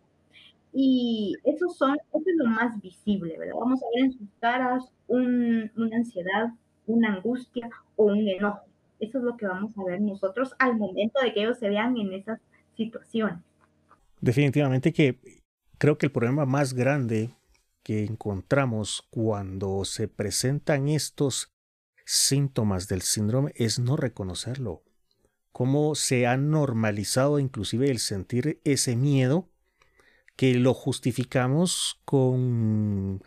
Y 0.74 1.36
eso, 1.44 1.70
son, 1.70 1.96
eso 1.96 2.24
es 2.26 2.36
lo 2.38 2.46
más 2.46 2.80
visible, 2.82 3.38
¿verdad? 3.38 3.56
Vamos 3.60 3.82
a 3.82 3.86
ver 3.96 4.06
en 4.06 4.12
sus 4.14 4.28
caras 4.40 4.92
una 5.08 5.96
ansiedad, 5.96 6.50
una 6.86 7.14
angustia 7.14 7.70
o 7.96 8.06
un 8.06 8.28
enojo. 8.28 8.62
Eso 9.00 9.20
es 9.20 9.24
lo 9.24 9.38
que 9.38 9.48
vamos 9.48 9.78
a 9.78 9.84
ver 9.84 10.02
nosotros 10.02 10.54
al 10.60 10.76
momento 10.76 11.20
de 11.22 11.34
que 11.34 11.42
ellos 11.42 11.60
se 11.60 11.70
vean 11.70 11.98
en 11.98 12.14
esas 12.14 12.40
situaciones. 12.76 13.40
Definitivamente 14.22 14.92
que 14.92 15.20
creo 15.78 15.98
que 15.98 16.08
el 16.08 16.12
problema 16.12 16.46
más 16.46 16.74
grande 16.74 17.30
que 17.84 18.04
encontramos 18.04 19.08
cuando 19.10 19.86
se 19.86 20.08
presentan 20.08 20.90
estos 20.90 21.54
síntomas 22.08 22.88
del 22.88 23.02
síndrome 23.02 23.52
es 23.56 23.80
no 23.80 23.98
reconocerlo. 23.98 24.82
cómo 25.52 25.96
se 25.96 26.28
ha 26.28 26.38
normalizado 26.38 27.40
inclusive 27.40 27.90
el 27.90 28.00
sentir 28.00 28.62
ese 28.64 28.96
miedo 28.96 29.50
que 30.38 30.54
lo 30.54 30.74
justificamos 30.74 32.00
con, 32.06 33.24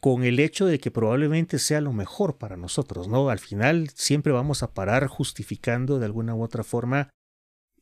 con 0.00 0.24
el 0.24 0.40
hecho 0.40 0.66
de 0.66 0.78
que 0.78 0.90
probablemente 0.90 1.58
sea 1.58 1.82
lo 1.82 1.92
mejor 1.92 2.38
para 2.38 2.56
nosotros, 2.56 3.08
¿no? 3.08 3.28
Al 3.28 3.38
final 3.38 3.90
siempre 3.94 4.32
vamos 4.32 4.62
a 4.62 4.72
parar 4.72 5.06
justificando 5.06 5.98
de 5.98 6.06
alguna 6.06 6.34
u 6.34 6.42
otra 6.42 6.64
forma. 6.64 7.10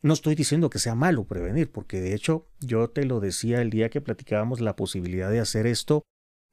No 0.03 0.12
estoy 0.12 0.35
diciendo 0.35 0.68
que 0.68 0.81
sea 0.81 0.96
malo 0.96 1.25
prevenir, 1.25 1.70
porque 1.70 2.01
de 2.01 2.14
hecho 2.14 2.48
yo 2.59 2.90
te 2.90 3.05
lo 3.07 3.20
decía 3.20 3.62
el 3.62 3.70
día 3.70 3.88
que 3.88 4.01
platicábamos 4.01 4.61
la 4.61 4.75
posibilidad 4.75 5.31
de 5.31 5.38
hacer 5.38 5.66
esto. 5.66 6.03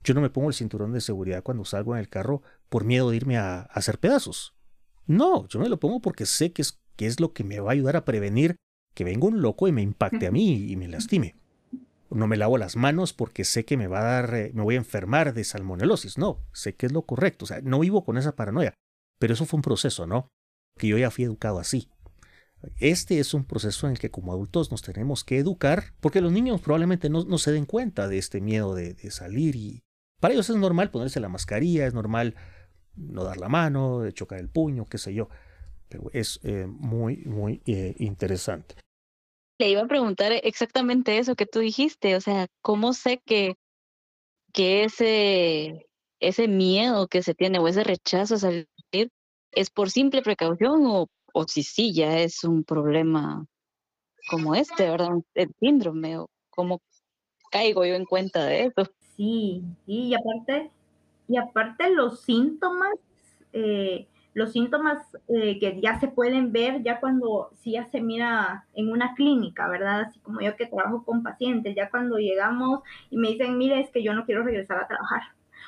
Yo 0.03 0.13
no 0.13 0.21
me 0.21 0.29
pongo 0.29 0.47
el 0.49 0.53
cinturón 0.53 0.93
de 0.93 1.01
seguridad 1.01 1.43
cuando 1.43 1.65
salgo 1.65 1.95
en 1.95 1.99
el 1.99 2.07
carro 2.07 2.43
por 2.69 2.85
miedo 2.85 3.09
de 3.09 3.17
irme 3.17 3.37
a, 3.37 3.61
hacer 3.61 3.99
pedazos. 3.99 4.55
No, 5.05 5.47
yo 5.47 5.59
me 5.59 5.69
lo 5.69 5.79
pongo 5.79 6.01
porque 6.01 6.25
sé 6.25 6.53
que 6.53 6.61
es, 6.61 6.79
que 6.95 7.07
es 7.07 7.19
lo 7.19 7.33
que 7.33 7.43
me 7.43 7.59
va 7.59 7.71
a 7.71 7.73
ayudar 7.73 7.95
a 7.95 8.05
prevenir 8.05 8.55
que 8.93 9.03
venga 9.03 9.27
un 9.27 9.41
loco 9.41 9.67
y 9.67 9.71
me 9.71 9.81
impacte 9.81 10.27
a 10.27 10.31
mí 10.31 10.69
y 10.69 10.75
me 10.75 10.87
lastime 10.87 11.35
no 12.11 12.27
me 12.27 12.37
lavo 12.37 12.57
las 12.57 12.75
manos 12.75 13.13
porque 13.13 13.43
sé 13.43 13.65
que 13.65 13.77
me 13.77 13.87
va 13.87 13.99
a 13.99 14.03
dar, 14.03 14.35
eh, 14.35 14.51
me 14.53 14.63
voy 14.63 14.75
a 14.75 14.79
enfermar 14.79 15.33
de 15.33 15.43
salmonelosis. 15.43 16.17
No, 16.17 16.39
sé 16.53 16.75
que 16.75 16.85
es 16.85 16.91
lo 16.91 17.03
correcto. 17.03 17.45
O 17.45 17.47
sea, 17.47 17.61
no 17.61 17.79
vivo 17.79 18.03
con 18.03 18.17
esa 18.17 18.35
paranoia. 18.35 18.73
Pero 19.19 19.33
eso 19.33 19.45
fue 19.45 19.57
un 19.57 19.61
proceso, 19.61 20.07
¿no? 20.07 20.29
Que 20.77 20.87
yo 20.87 20.97
ya 20.97 21.11
fui 21.11 21.25
educado 21.25 21.59
así. 21.59 21.89
Este 22.77 23.19
es 23.19 23.33
un 23.33 23.45
proceso 23.45 23.87
en 23.87 23.93
el 23.93 23.99
que 23.99 24.11
como 24.11 24.33
adultos 24.33 24.71
nos 24.71 24.81
tenemos 24.81 25.23
que 25.23 25.37
educar, 25.37 25.93
porque 26.01 26.19
los 26.19 26.31
niños 26.31 26.61
probablemente 26.61 27.09
no, 27.09 27.37
se 27.37 27.53
den 27.53 27.65
cuenta 27.65 28.09
de 28.09 28.17
este 28.17 28.41
miedo 28.41 28.75
de, 28.75 28.95
salir 29.11 29.55
y 29.55 29.83
para 30.19 30.33
ellos 30.33 30.49
es 30.49 30.57
normal 30.57 30.91
ponerse 30.91 31.21
la 31.21 31.29
mascarilla, 31.29 31.87
es 31.87 31.93
normal 31.93 32.35
no 32.99 33.23
dar 33.23 33.37
la 33.37 33.49
mano, 33.49 34.01
de 34.01 34.13
chocar 34.13 34.39
el 34.39 34.49
puño, 34.49 34.85
qué 34.85 34.97
sé 34.97 35.13
yo. 35.13 35.29
Pero 35.87 36.09
es 36.13 36.39
eh, 36.43 36.67
muy, 36.67 37.17
muy 37.25 37.61
eh, 37.65 37.95
interesante 37.99 38.75
le 39.59 39.69
iba 39.69 39.81
a 39.81 39.87
preguntar 39.87 40.31
exactamente 40.31 41.17
eso 41.17 41.35
que 41.35 41.45
tú 41.45 41.59
dijiste, 41.59 42.15
o 42.15 42.21
sea, 42.21 42.47
¿cómo 42.61 42.93
sé 42.93 43.21
que, 43.25 43.55
que 44.53 44.85
ese, 44.85 45.85
ese 46.19 46.47
miedo 46.47 47.07
que 47.07 47.21
se 47.21 47.35
tiene 47.35 47.59
o 47.59 47.67
ese 47.67 47.83
rechazo 47.83 48.35
a 48.35 48.39
salir 48.39 48.67
es 49.51 49.69
por 49.69 49.91
simple 49.91 50.21
precaución 50.21 50.85
o, 50.85 51.07
o 51.33 51.43
si 51.47 51.63
sí 51.63 51.93
ya 51.93 52.19
es 52.19 52.43
un 52.45 52.63
problema 52.63 53.45
como 54.29 54.55
este, 54.55 54.89
¿verdad? 54.89 55.09
El 55.33 55.51
síndrome 55.59 56.17
o 56.17 56.29
cómo 56.49 56.81
caigo 57.51 57.83
yo 57.85 57.95
en 57.95 58.05
cuenta 58.05 58.45
de 58.45 58.65
eso. 58.65 58.89
Sí, 59.17 59.63
sí, 59.85 60.07
y 60.07 60.13
aparte, 60.13 60.71
y 61.29 61.37
aparte 61.37 61.91
los 61.91 62.21
síntomas, 62.21 62.95
eh, 63.53 64.07
los 64.33 64.51
síntomas 64.51 64.97
eh, 65.27 65.59
que 65.59 65.79
ya 65.79 65.99
se 65.99 66.07
pueden 66.07 66.51
ver 66.51 66.81
ya 66.83 66.99
cuando 66.99 67.51
sí 67.53 67.73
ya 67.73 67.85
se 67.85 68.01
mira 68.01 68.65
en 68.73 68.91
una 68.91 69.13
clínica, 69.13 69.67
¿verdad? 69.69 70.01
Así 70.01 70.19
como 70.19 70.41
yo 70.41 70.55
que 70.55 70.65
trabajo 70.65 71.05
con 71.05 71.23
pacientes, 71.23 71.75
ya 71.75 71.89
cuando 71.89 72.17
llegamos 72.17 72.81
y 73.11 73.17
me 73.17 73.29
dicen, 73.29 73.57
mire, 73.57 73.79
es 73.79 73.91
que 73.91 74.03
yo 74.03 74.13
no 74.13 74.25
quiero 74.25 74.43
regresar 74.43 74.79
a 74.79 74.87
trabajar 74.87 75.21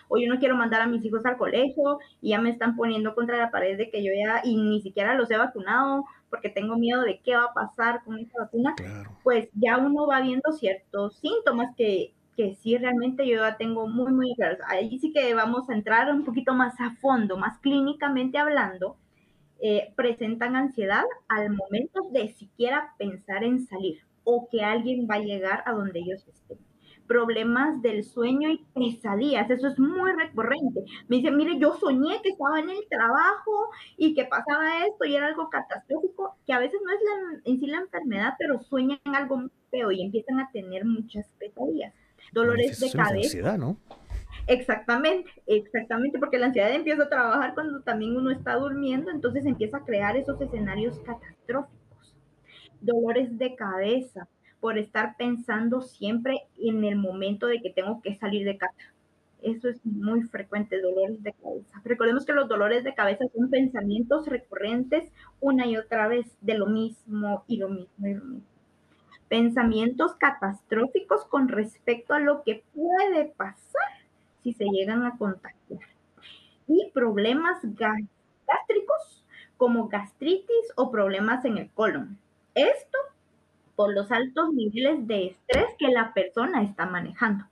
o 0.08 0.18
yo 0.18 0.28
no 0.28 0.40
quiero 0.40 0.58
mandar 0.58 0.82
a 0.82 0.88
mis 0.88 1.06
hijos 1.06 1.26
al 1.26 1.38
colegio 1.38 2.00
y 2.22 2.32
ya 2.32 2.42
me 2.42 2.50
están 2.50 2.76
poniendo 2.76 3.16
contra 3.16 3.38
la 3.38 3.50
pared 3.52 3.78
de 3.78 3.90
que 3.90 4.04
yo 4.04 4.12
ya 4.14 4.42
y 4.44 4.58
ni 4.58 4.82
siquiera 4.82 5.16
los 5.16 5.32
he 5.32 5.38
vacunado 5.38 6.06
porque 6.30 6.50
tengo 6.50 6.76
miedo 6.76 7.02
de 7.04 7.22
qué 7.24 7.36
va 7.36 7.46
a 7.46 7.54
pasar 7.54 8.04
con 8.04 8.18
esta 8.20 8.42
vacuna, 8.42 8.76
pues 9.24 9.50
ya 9.54 9.78
uno 9.78 10.08
va 10.08 10.22
viendo 10.22 10.52
ciertos 10.52 11.18
síntomas 11.20 11.76
que 11.78 12.14
que 12.36 12.56
sí 12.56 12.78
realmente 12.78 13.28
yo 13.28 13.38
ya 13.38 13.58
tengo 13.58 13.88
muy, 13.88 14.12
muy 14.12 14.34
claros. 14.36 14.60
Ahí 14.68 15.00
sí 15.00 15.12
que 15.14 15.34
vamos 15.34 15.70
a 15.70 15.74
entrar 15.74 16.12
un 16.14 16.24
poquito 16.24 16.54
más 16.54 16.80
a 16.80 16.92
fondo, 16.96 17.38
más 17.38 17.60
clínicamente 17.60 18.38
hablando. 18.38 18.98
Eh, 19.64 19.94
presentan 19.96 20.56
ansiedad 20.56 21.04
al 21.28 21.52
momento 21.52 22.02
de 22.12 22.30
siquiera 22.30 22.96
pensar 22.98 23.44
en 23.44 23.60
salir 23.68 24.00
o 24.24 24.48
que 24.52 24.64
alguien 24.64 25.08
va 25.10 25.16
a 25.16 25.20
llegar 25.20 25.64
a 25.68 25.74
donde 25.74 26.00
ellos 26.00 26.28
estén. 26.28 26.58
Problemas 27.08 27.82
del 27.82 28.04
sueño 28.04 28.50
y 28.50 28.66
pesadillas, 28.74 29.50
eso 29.52 29.68
es 29.68 29.78
muy 29.78 30.12
recurrente. 30.14 30.84
Me 31.10 31.18
dicen, 31.18 31.36
mire, 31.36 31.60
yo 31.60 31.74
soñé 31.74 32.22
que 32.24 32.30
estaba 32.30 32.60
en 32.60 32.70
el 32.70 32.88
trabajo 32.90 33.70
y 33.98 34.16
que 34.16 34.26
pasaba 34.26 34.86
esto 34.88 35.06
y 35.06 35.16
era 35.16 35.28
algo 35.28 35.50
catastrófico, 35.50 36.36
que 36.48 36.54
a 36.54 36.60
veces 36.60 36.80
no 36.84 36.92
es 36.92 37.42
en 37.46 37.60
sí 37.60 37.68
la 37.68 37.80
enfermedad, 37.82 38.34
pero 38.40 38.62
sueñan 38.64 39.00
algo 39.14 39.38
muy 39.38 39.52
feo 39.70 39.92
y 39.92 40.02
empiezan 40.02 40.40
a 40.40 40.50
tener 40.52 40.86
muchas 40.86 41.28
pesadillas 41.38 41.94
dolores 42.32 42.80
de 42.80 42.92
cabeza. 42.92 43.16
ansiedad, 43.16 43.58
¿no? 43.58 43.78
Exactamente, 44.48 45.30
exactamente, 45.46 46.20
porque 46.20 46.40
la 46.40 46.48
ansiedad 46.48 46.74
empieza 46.74 47.04
a 47.04 47.10
trabajar 47.10 47.54
cuando 47.54 47.82
también 47.82 48.16
uno 48.18 48.32
está 48.32 48.56
durmiendo, 48.56 49.12
entonces 49.12 49.46
empieza 49.46 49.78
a 49.78 49.86
crear 49.86 50.18
esos 50.18 50.42
escenarios 50.42 51.00
catastróficos. 51.00 52.16
Dolores 52.82 53.38
de 53.38 53.56
cabeza 53.56 54.28
por 54.60 54.78
estar 54.78 55.16
pensando 55.18 55.82
siempre 55.82 56.42
en 56.58 56.84
el 56.84 56.96
momento 56.96 57.48
de 57.48 57.62
que 57.62 57.72
tengo 57.72 58.02
que 58.02 58.16
salir 58.16 58.46
de 58.46 58.58
casa. 58.58 58.94
Eso 59.42 59.70
es 59.70 59.84
muy 59.86 60.22
frecuente, 60.24 60.80
dolores 60.82 61.22
de 61.24 61.34
cabeza. 61.34 61.82
Recordemos 61.84 62.26
que 62.26 62.34
los 62.34 62.48
dolores 62.48 62.84
de 62.84 62.94
cabeza 62.94 63.26
son 63.36 63.50
pensamientos 63.50 64.28
recurrentes 64.28 65.12
una 65.40 65.66
y 65.66 65.78
otra 65.78 66.08
vez 66.08 66.28
de 66.42 66.56
lo 66.56 66.68
mismo 66.68 67.44
y 67.48 67.58
lo 67.58 67.70
mismo 67.70 68.08
y 68.08 68.14
lo 68.14 68.24
mismo 68.24 68.51
pensamientos 69.32 70.14
catastróficos 70.16 71.24
con 71.24 71.48
respecto 71.48 72.14
a 72.14 72.20
lo 72.20 72.44
que 72.44 72.66
puede 72.76 73.34
pasar 73.38 73.90
si 74.44 74.52
se 74.52 74.66
llegan 74.66 75.06
a 75.06 75.18
contagiar. 75.18 75.88
Y 76.68 76.92
problemas 76.94 77.60
gástricos 77.64 79.24
como 79.56 79.88
gastritis 79.88 80.74
o 80.76 80.92
problemas 80.92 81.46
en 81.46 81.58
el 81.58 81.70
colon. 81.70 82.20
Esto 82.56 82.98
por 83.78 83.94
los 83.94 84.12
altos 84.12 84.54
niveles 84.54 85.08
de 85.08 85.28
estrés 85.28 85.68
que 85.80 85.88
la 85.88 86.14
persona 86.14 86.62
está 86.64 86.86
manejando 86.86 87.46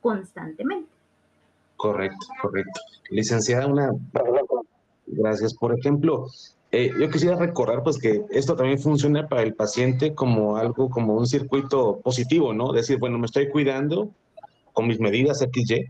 constantemente. 0.00 0.88
Correcto, 1.76 2.26
correcto. 2.40 2.80
Licenciada, 3.10 3.66
una... 3.66 3.90
Gracias. 5.06 5.54
Por 5.54 5.78
ejemplo, 5.78 6.28
eh, 6.72 6.92
yo 6.98 7.10
quisiera 7.10 7.36
recordar 7.36 7.82
pues 7.82 7.98
que 7.98 8.24
esto 8.30 8.54
también 8.54 8.78
funciona 8.78 9.26
para 9.26 9.42
el 9.42 9.54
paciente 9.54 10.14
como 10.14 10.56
algo, 10.56 10.88
como 10.88 11.14
un 11.14 11.26
circuito 11.26 12.00
positivo, 12.00 12.52
¿no? 12.54 12.72
Decir, 12.72 12.98
bueno, 12.98 13.18
me 13.18 13.26
estoy 13.26 13.48
cuidando 13.48 14.10
con 14.72 14.86
mis 14.86 15.00
medidas 15.00 15.40
XY 15.40 15.86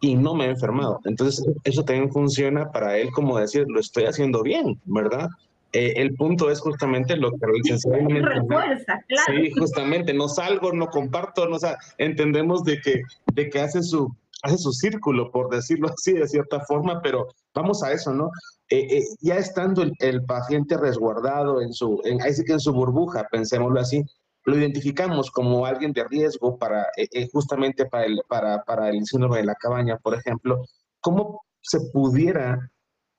y 0.00 0.14
no 0.14 0.34
me 0.34 0.46
he 0.46 0.50
enfermado. 0.50 1.00
Entonces, 1.04 1.44
eso 1.64 1.84
también 1.84 2.12
funciona 2.12 2.70
para 2.70 2.98
él 2.98 3.10
como 3.10 3.38
decir, 3.38 3.64
lo 3.68 3.80
estoy 3.80 4.04
haciendo 4.04 4.42
bien, 4.42 4.78
¿verdad? 4.84 5.28
Eh, 5.72 5.94
el 5.96 6.14
punto 6.14 6.50
es 6.50 6.60
justamente 6.60 7.16
lo 7.16 7.30
que 7.30 7.46
el 7.46 7.52
licenciado 7.62 7.98
Refuerza, 8.08 9.04
claro. 9.08 9.42
Sí, 9.42 9.50
justamente, 9.50 10.14
no 10.14 10.28
salgo, 10.28 10.72
no 10.72 10.88
comparto, 10.88 11.48
no, 11.48 11.56
o 11.56 11.58
sea, 11.58 11.76
entendemos 11.98 12.64
de 12.64 12.80
que, 12.80 13.02
de 13.34 13.50
que 13.50 13.60
hace 13.60 13.82
su 13.82 14.14
hace 14.42 14.58
su 14.58 14.72
círculo, 14.72 15.30
por 15.30 15.48
decirlo 15.48 15.88
así, 15.94 16.12
de 16.12 16.28
cierta 16.28 16.60
forma, 16.60 17.00
pero 17.02 17.28
vamos 17.54 17.82
a 17.82 17.92
eso, 17.92 18.12
¿no? 18.12 18.30
Eh, 18.68 18.98
eh, 18.98 19.04
ya 19.20 19.36
estando 19.36 19.82
el, 19.82 20.24
paciente 20.24 20.76
resguardado 20.76 21.62
en 21.62 21.72
su, 21.72 22.00
en, 22.04 22.20
ahí 22.22 22.34
sí 22.34 22.44
que 22.44 22.52
en 22.52 22.60
su 22.60 22.72
burbuja, 22.72 23.26
pensémoslo 23.30 23.80
así, 23.80 24.04
lo 24.44 24.56
identificamos 24.56 25.30
como 25.30 25.66
alguien 25.66 25.92
de 25.92 26.04
riesgo 26.04 26.56
para, 26.56 26.86
justamente 27.32 27.86
para 27.86 28.04
el, 28.04 28.20
para, 28.28 28.62
para 28.62 28.90
el 28.90 29.04
síndrome 29.04 29.38
de 29.38 29.44
la 29.44 29.56
cabaña, 29.56 29.98
por 29.98 30.14
ejemplo, 30.14 30.62
¿cómo 31.00 31.42
se 31.62 31.80
pudiera 31.92 32.70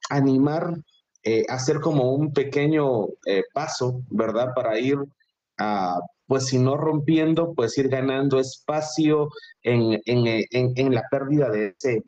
animar 0.10 0.74
a 1.50 1.54
hacer 1.54 1.80
como 1.80 2.14
un 2.14 2.34
pequeño 2.34 3.08
paso, 3.54 4.02
¿verdad? 4.10 4.54
Para 4.56 4.80
ir 4.80 4.98
pues 6.28 6.48
si 6.48 6.60
no 6.60 6.78
rompiendo, 6.78 7.54
pues 7.56 7.78
ir 7.78 7.88
ganando 7.88 8.40
espacio 8.40 9.30
en, 9.64 10.02
en, 10.06 10.94
la 10.94 11.04
pérdida 11.10 11.50
de 11.50 11.74
ese, 11.78 12.04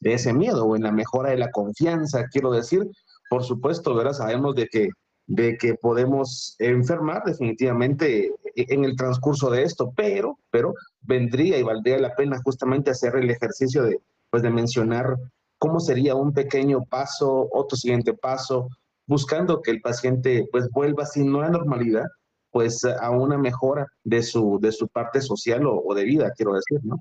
de 0.00 0.14
ese 0.14 0.32
miedo 0.32 0.64
o 0.64 0.76
en 0.76 0.82
la 0.82 0.92
mejora 0.92 1.30
de 1.30 1.36
la 1.36 1.50
confianza, 1.50 2.26
quiero 2.28 2.50
decir. 2.50 2.90
Por 3.28 3.44
supuesto, 3.44 3.94
¿verdad? 3.94 4.14
Sabemos 4.14 4.56
de 4.56 4.66
que, 4.66 4.88
de 5.26 5.56
que 5.56 5.74
podemos 5.74 6.56
enfermar 6.58 7.22
definitivamente 7.24 8.32
en 8.56 8.84
el 8.84 8.96
transcurso 8.96 9.50
de 9.50 9.62
esto, 9.62 9.92
pero, 9.94 10.38
pero 10.50 10.74
vendría 11.02 11.58
y 11.58 11.62
valdría 11.62 11.98
la 11.98 12.16
pena 12.16 12.40
justamente 12.42 12.90
hacer 12.90 13.14
el 13.14 13.30
ejercicio 13.30 13.84
de, 13.84 14.00
pues 14.30 14.42
de 14.42 14.50
mencionar 14.50 15.16
cómo 15.60 15.78
sería 15.78 16.14
un 16.14 16.32
pequeño 16.32 16.84
paso, 16.86 17.48
otro 17.52 17.76
siguiente 17.76 18.14
paso, 18.14 18.68
buscando 19.06 19.60
que 19.60 19.70
el 19.70 19.82
paciente 19.82 20.48
pues 20.50 20.70
vuelva, 20.70 21.04
si 21.04 21.22
no 21.22 21.42
a 21.42 21.50
normalidad, 21.50 22.06
pues 22.50 22.82
a 22.84 23.10
una 23.10 23.36
mejora 23.36 23.86
de 24.02 24.22
su, 24.22 24.58
de 24.58 24.72
su 24.72 24.88
parte 24.88 25.20
social 25.20 25.62
o, 25.66 25.94
de 25.94 26.04
vida, 26.04 26.32
quiero 26.34 26.54
decir, 26.54 26.80
¿no? 26.82 26.96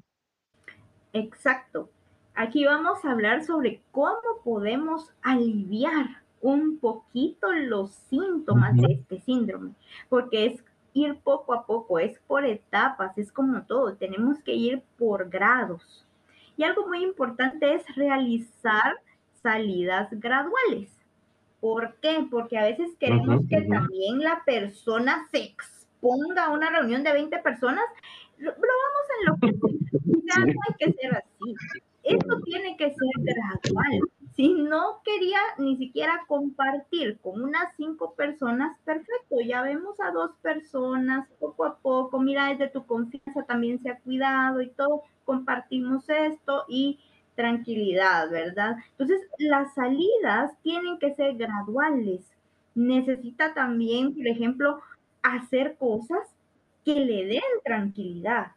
Exacto. 1.14 1.90
Aquí 2.36 2.66
vamos 2.66 3.04
a 3.06 3.12
hablar 3.12 3.46
sobre 3.46 3.82
cómo 3.92 4.42
podemos 4.44 5.10
aliviar 5.22 6.22
un 6.42 6.80
poquito 6.80 7.52
los 7.54 7.92
síntomas 8.10 8.76
de 8.76 8.94
este 8.94 9.22
síndrome, 9.22 9.72
porque 10.10 10.48
es 10.48 10.64
ir 10.94 11.18
poco 11.24 11.54
a 11.54 11.66
poco, 11.66 11.98
es 11.98 12.20
por 12.28 12.44
etapas, 12.44 13.18
es 13.18 13.32
como 13.32 13.62
todo, 13.64 13.96
tenemos 13.96 14.40
que 14.44 14.54
ir 14.54 14.84
por 14.98 15.30
grados. 15.30 16.06
Y 16.60 16.64
algo 16.66 16.86
muy 16.88 17.02
importante 17.04 17.74
es 17.74 17.96
realizar 17.96 18.98
salidas 19.42 20.10
graduales. 20.12 20.92
¿Por 21.62 21.96
qué? 22.02 22.28
Porque 22.30 22.58
a 22.58 22.64
veces 22.64 22.90
queremos 23.00 23.44
que 23.50 23.62
también 23.62 24.20
la 24.20 24.44
persona 24.46 25.26
se 25.32 25.38
exponga 25.38 26.48
a 26.48 26.52
una 26.52 26.70
reunión 26.70 27.02
de 27.02 27.14
20 27.14 27.38
personas. 27.40 27.86
Lo, 28.40 28.52
vamos 28.52 29.06
en 29.16 29.26
lo 29.26 29.36
que 29.38 29.54
ya 30.28 30.40
no 30.40 30.60
hay 30.68 30.76
que 30.78 30.92
ser 30.92 31.16
así. 31.16 31.56
Esto 32.04 32.42
tiene 32.42 32.76
que 32.76 32.90
ser 32.90 33.10
gradual. 33.20 34.02
Si 34.40 34.54
no 34.54 35.02
quería 35.04 35.42
ni 35.58 35.76
siquiera 35.76 36.24
compartir 36.26 37.20
con 37.20 37.44
unas 37.44 37.76
cinco 37.76 38.14
personas, 38.14 38.80
perfecto, 38.86 39.42
ya 39.46 39.62
vemos 39.64 40.00
a 40.00 40.12
dos 40.12 40.32
personas 40.42 41.28
poco 41.42 41.66
a 41.66 41.76
poco, 41.78 42.22
mira, 42.22 42.48
desde 42.48 42.70
tu 42.70 42.86
confianza 42.86 43.44
también 43.44 43.82
se 43.82 43.90
ha 43.90 44.00
cuidado 44.00 44.62
y 44.62 44.70
todo, 44.70 45.04
compartimos 45.26 46.08
esto 46.08 46.64
y 46.70 47.02
tranquilidad, 47.36 48.30
¿verdad? 48.30 48.78
Entonces, 48.92 49.28
las 49.40 49.74
salidas 49.74 50.54
tienen 50.64 51.00
que 51.00 51.14
ser 51.16 51.36
graduales. 51.36 52.26
Necesita 52.76 53.54
también, 53.54 54.16
por 54.16 54.26
ejemplo, 54.26 54.80
hacer 55.22 55.76
cosas 55.78 56.26
que 56.86 56.96
le 56.96 57.26
den 57.26 57.42
tranquilidad. 57.66 58.54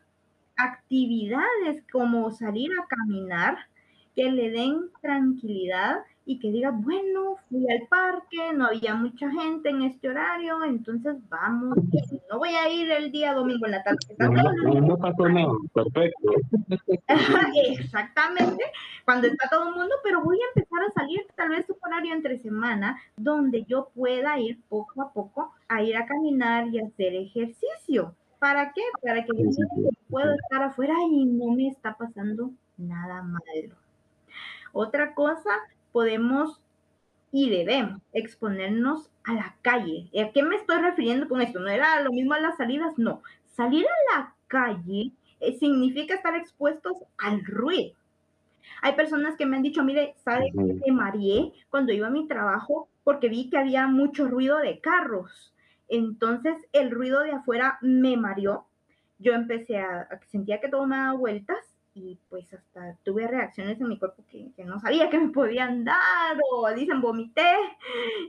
Actividades 0.57 1.83
como 1.91 2.31
salir 2.31 2.71
a 2.79 2.87
caminar, 2.87 3.67
que 4.15 4.31
le 4.31 4.51
den 4.51 4.91
tranquilidad 5.01 6.05
y 6.25 6.39
que 6.39 6.53
diga, 6.53 6.71
bueno, 6.71 7.37
fui 7.49 7.67
al 7.69 7.87
parque, 7.89 8.53
no 8.55 8.67
había 8.67 8.95
mucha 8.95 9.29
gente 9.31 9.71
en 9.71 9.83
este 9.83 10.09
horario, 10.09 10.63
entonces 10.65 11.17
vamos, 11.29 11.77
no 12.31 12.39
voy 12.39 12.51
a 12.51 12.73
ir 12.73 12.91
el 12.93 13.11
día 13.11 13.35
domingo 13.35 13.67
en 13.67 13.73
la 13.73 13.83
tarde. 13.83 13.99
No, 14.19 14.97
pasó 14.99 15.29
nada, 15.29 15.53
perfecto. 15.75 16.31
Exactamente, 17.67 18.65
cuando 19.05 19.27
está 19.27 19.49
todo 19.49 19.69
el 19.69 19.75
mundo, 19.75 19.95
pero 20.05 20.23
voy 20.23 20.39
a 20.39 20.49
empezar 20.55 20.83
a 20.85 20.93
salir 20.93 21.27
tal 21.35 21.49
vez 21.49 21.69
un 21.69 21.77
horario 21.83 22.15
entre 22.15 22.39
semana 22.39 23.01
donde 23.17 23.65
yo 23.65 23.91
pueda 23.95 24.39
ir 24.39 24.61
poco 24.69 25.03
a 25.03 25.13
poco 25.13 25.53
a 25.69 25.83
ir 25.83 25.97
a 25.97 26.07
caminar 26.07 26.69
y 26.69 26.79
hacer 26.79 27.15
ejercicio. 27.15 28.15
¿Para 28.39 28.73
qué? 28.73 28.83
Para 29.01 29.25
que 29.25 29.33
yo 29.37 29.89
pueda 30.09 30.35
estar 30.35 30.63
afuera 30.63 30.95
y 31.11 31.25
no 31.25 31.53
me 31.53 31.69
está 31.69 31.97
pasando 31.97 32.51
nada 32.77 33.23
malo. 33.23 33.82
Otra 34.73 35.15
cosa 35.15 35.51
podemos 35.93 36.61
y 37.31 37.49
debemos 37.49 38.03
exponernos 38.13 39.11
a 39.25 39.33
la 39.33 39.57
calle. 39.63 40.11
¿A 40.21 40.33
qué 40.33 40.43
me 40.43 40.57
estoy 40.57 40.79
refiriendo 40.79 41.29
con 41.29 41.41
esto? 41.41 41.61
¿No 41.61 41.69
era 41.69 42.01
lo 42.03 42.13
mismo 42.13 42.35
a 42.35 42.41
las 42.41 42.57
salidas? 42.59 42.99
No. 42.99 43.23
Salir 43.47 43.87
a 43.87 44.19
la 44.19 44.35
calle 44.49 45.13
eh, 45.41 45.59
significa 45.59 46.15
estar 46.15 46.37
expuestos 46.37 46.99
al 47.19 47.45
ruido. 47.45 47.95
Hay 48.83 48.95
personas 48.95 49.37
que 49.37 49.47
me 49.47 49.57
han 49.57 49.63
dicho, 49.63 49.83
mire, 49.83 50.15
¿sabe 50.25 50.51
que 50.53 50.61
me 50.63 50.93
mareé 50.93 51.53
cuando 51.71 51.93
iba 51.93 52.09
a 52.09 52.11
mi 52.11 52.27
trabajo 52.27 52.89
porque 53.03 53.29
vi 53.29 53.49
que 53.49 53.59
había 53.59 53.87
mucho 53.87 54.29
ruido 54.29 54.59
de 54.59 54.81
carros? 54.81 55.55
Entonces 55.89 56.57
el 56.73 56.91
ruido 56.91 57.21
de 57.21 57.33
afuera 57.33 57.79
me 57.81 58.17
mareó. 58.17 58.67
Yo 59.19 59.33
empecé 59.33 59.79
a, 59.79 60.03
a 60.03 60.21
sentía 60.27 60.61
que 60.61 60.69
todo 60.69 60.87
me 60.87 60.97
daba 60.97 61.13
vueltas 61.15 61.72
y 61.95 62.19
pues 62.29 62.53
hasta 62.55 62.97
tuve 63.05 63.27
reacciones 63.27 63.81
en 63.81 63.89
mi 63.89 63.99
cuerpo 63.99 64.25
que, 64.31 64.53
no 64.65 64.81
sabía 64.81 65.11
que 65.11 65.19
me 65.19 65.29
podían 65.29 65.85
dar 65.85 66.39
o 66.51 66.71
dicen 66.73 67.01
vomité 67.01 67.55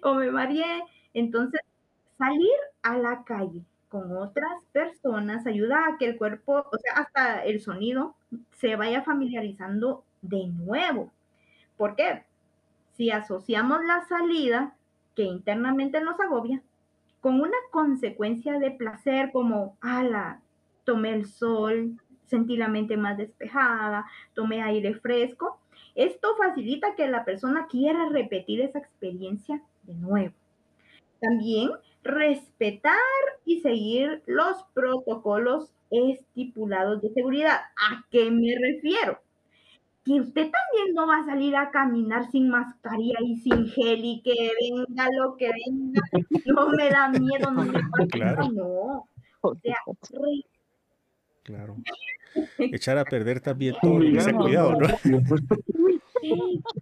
o 0.02 0.16
me 0.16 0.32
mareé. 0.32 0.84
Entonces, 1.14 1.62
salir 2.18 2.52
a 2.82 2.98
la 2.98 3.24
calle 3.24 3.64
con 3.90 4.18
otras 4.18 4.66
personas 4.72 5.46
ayuda 5.46 5.88
a 5.88 5.98
que 5.98 6.06
el 6.06 6.18
cuerpo, 6.18 6.66
o 6.72 6.78
sea, 6.78 6.94
hasta 6.94 7.46
el 7.46 7.62
sonido 7.62 8.16
se 8.52 8.76
vaya 8.76 9.04
familiarizando 9.04 10.04
de 10.22 10.48
nuevo. 10.48 11.12
¿Por 11.78 11.96
qué? 11.96 12.24
Si 12.94 13.12
asociamos 13.12 13.84
la 13.86 14.06
salida 14.06 14.76
que 15.16 15.24
internamente 15.24 16.02
nos 16.02 16.20
agobia 16.20 16.62
con 17.22 17.40
una 17.40 17.58
consecuencia 17.72 18.60
de 18.60 18.72
placer 18.72 19.32
como, 19.32 19.78
ala, 19.80 20.42
tomé 20.84 21.14
el 21.14 21.26
sol, 21.26 21.98
sentí 22.34 22.58
la 22.58 22.68
mente 22.68 22.98
más 22.98 23.16
despejada, 23.16 24.06
tomé 24.34 24.64
aire 24.64 24.96
fresco. 24.96 25.60
Esto 25.94 26.36
facilita 26.36 26.96
que 26.96 27.08
la 27.08 27.24
persona 27.24 27.68
quiera 27.70 28.10
repetir 28.10 28.62
esa 28.62 28.80
experiencia 28.80 29.62
de 29.84 29.94
nuevo. 29.94 30.34
También 31.22 31.70
respetar 32.04 32.96
y 33.46 33.62
seguir 33.62 34.24
los 34.26 34.64
protocolos 34.74 35.72
estipulados 35.92 37.02
de 37.04 37.14
seguridad. 37.14 37.60
¿A 37.78 38.04
qué 38.10 38.32
me 38.32 38.56
refiero? 38.60 39.20
Que 40.04 40.20
usted 40.20 40.50
también 40.52 40.96
no 40.96 41.06
va 41.08 41.18
a 41.18 41.26
salir 41.26 41.56
a 41.56 41.70
caminar 41.70 42.30
sin 42.32 42.50
mascarilla 42.50 43.20
y 43.22 43.38
sin 43.38 43.68
gel 43.68 44.04
y 44.04 44.22
que 44.22 44.34
venga 44.60 45.08
lo 45.18 45.38
que 45.38 45.52
venga, 45.52 46.02
no 46.46 46.70
me 46.70 46.90
da 46.90 47.10
miedo, 47.10 47.52
no 47.52 47.64
me 47.72 47.80
pasa 47.90 48.50
no. 48.52 49.08
O 49.42 49.56
sea, 49.56 49.78
Claro. 51.44 51.78
Echar 52.58 52.98
a 52.98 53.06
perder 53.06 53.40
también 53.40 53.76
todo 53.82 54.02
ese 54.02 54.34
cuidado, 54.34 54.74
¿no? 54.80 54.88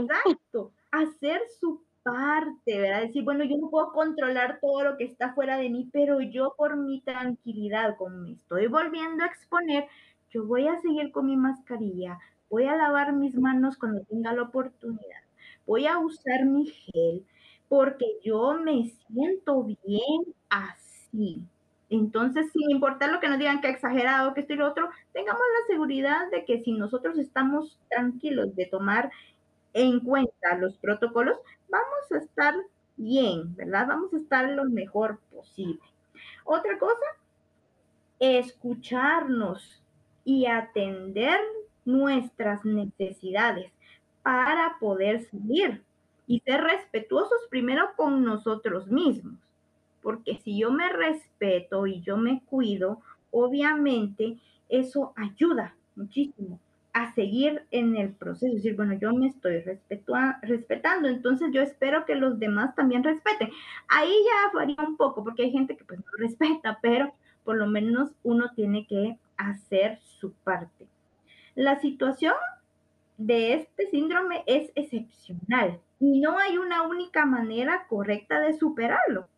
Exacto, 0.00 0.72
Hacer 0.90 1.42
su 1.60 1.82
parte, 2.02 2.78
¿verdad? 2.78 3.02
Decir, 3.02 3.24
bueno, 3.24 3.44
yo 3.44 3.56
no 3.58 3.70
puedo 3.70 3.92
controlar 3.92 4.58
todo 4.60 4.82
lo 4.84 4.96
que 4.96 5.04
está 5.04 5.34
fuera 5.34 5.56
de 5.56 5.70
mí, 5.70 5.88
pero 5.92 6.20
yo 6.20 6.54
por 6.56 6.76
mi 6.76 7.00
tranquilidad, 7.00 7.96
como 7.96 8.16
me 8.16 8.32
estoy 8.32 8.66
volviendo 8.66 9.24
a 9.24 9.26
exponer, 9.26 9.88
yo 10.30 10.46
voy 10.46 10.68
a 10.68 10.80
seguir 10.80 11.12
con 11.12 11.26
mi 11.26 11.36
mascarilla, 11.36 12.18
voy 12.50 12.64
a 12.64 12.76
lavar 12.76 13.12
mis 13.12 13.36
manos 13.36 13.76
cuando 13.78 14.04
tenga 14.04 14.32
la 14.32 14.42
oportunidad, 14.42 15.22
voy 15.66 15.86
a 15.86 15.98
usar 15.98 16.44
mi 16.44 16.66
gel, 16.66 17.24
porque 17.68 18.06
yo 18.22 18.54
me 18.54 18.90
siento 19.06 19.64
bien 19.64 20.34
así. 20.50 21.42
Entonces, 21.90 22.50
sin 22.52 22.70
importar 22.70 23.10
lo 23.10 23.20
que 23.20 23.28
nos 23.28 23.38
digan 23.38 23.60
que 23.60 23.68
exagerado, 23.68 24.34
que 24.34 24.40
esto 24.40 24.54
y 24.54 24.56
lo 24.56 24.68
otro, 24.68 24.88
tengamos 25.12 25.42
la 25.42 25.74
seguridad 25.74 26.30
de 26.30 26.44
que 26.44 26.60
si 26.60 26.72
nosotros 26.72 27.18
estamos 27.18 27.78
tranquilos 27.88 28.54
de 28.56 28.66
tomar 28.66 29.10
en 29.74 30.00
cuenta 30.00 30.56
los 30.58 30.76
protocolos, 30.78 31.36
vamos 31.68 32.12
a 32.12 32.18
estar 32.18 32.54
bien, 32.96 33.54
¿verdad? 33.56 33.86
Vamos 33.88 34.14
a 34.14 34.18
estar 34.18 34.48
lo 34.50 34.64
mejor 34.64 35.18
posible. 35.32 35.80
Otra 36.44 36.78
cosa, 36.78 37.06
escucharnos 38.18 39.82
y 40.24 40.46
atender 40.46 41.40
nuestras 41.84 42.64
necesidades 42.64 43.70
para 44.22 44.78
poder 44.80 45.22
salir 45.26 45.82
y 46.26 46.40
ser 46.40 46.62
respetuosos 46.62 47.46
primero 47.50 47.90
con 47.96 48.24
nosotros 48.24 48.86
mismos 48.86 49.43
porque 50.04 50.38
si 50.44 50.58
yo 50.58 50.70
me 50.70 50.86
respeto 50.90 51.86
y 51.86 52.02
yo 52.02 52.18
me 52.18 52.42
cuido, 52.42 53.00
obviamente 53.30 54.36
eso 54.68 55.14
ayuda 55.16 55.74
muchísimo 55.96 56.60
a 56.92 57.12
seguir 57.14 57.62
en 57.70 57.96
el 57.96 58.10
proceso, 58.10 58.46
es 58.48 58.56
decir, 58.56 58.76
bueno, 58.76 58.92
yo 58.92 59.14
me 59.14 59.28
estoy 59.28 59.64
respetando, 60.42 61.08
entonces 61.08 61.50
yo 61.52 61.62
espero 61.62 62.04
que 62.04 62.16
los 62.16 62.38
demás 62.38 62.76
también 62.76 63.02
respeten. 63.02 63.50
Ahí 63.88 64.12
ya 64.26 64.52
varía 64.52 64.76
un 64.86 64.96
poco, 64.96 65.24
porque 65.24 65.44
hay 65.44 65.50
gente 65.50 65.74
que 65.74 65.84
pues 65.84 65.98
no 65.98 66.06
respeta, 66.18 66.78
pero 66.82 67.12
por 67.42 67.56
lo 67.56 67.66
menos 67.66 68.10
uno 68.22 68.50
tiene 68.54 68.86
que 68.86 69.18
hacer 69.38 69.98
su 70.02 70.34
parte. 70.34 70.86
La 71.54 71.80
situación 71.80 72.34
de 73.16 73.54
este 73.54 73.88
síndrome 73.90 74.44
es 74.46 74.70
excepcional 74.74 75.80
y 75.98 76.20
no 76.20 76.38
hay 76.38 76.58
una 76.58 76.82
única 76.82 77.24
manera 77.24 77.86
correcta 77.88 78.40
de 78.40 78.52
superarlo 78.52 79.28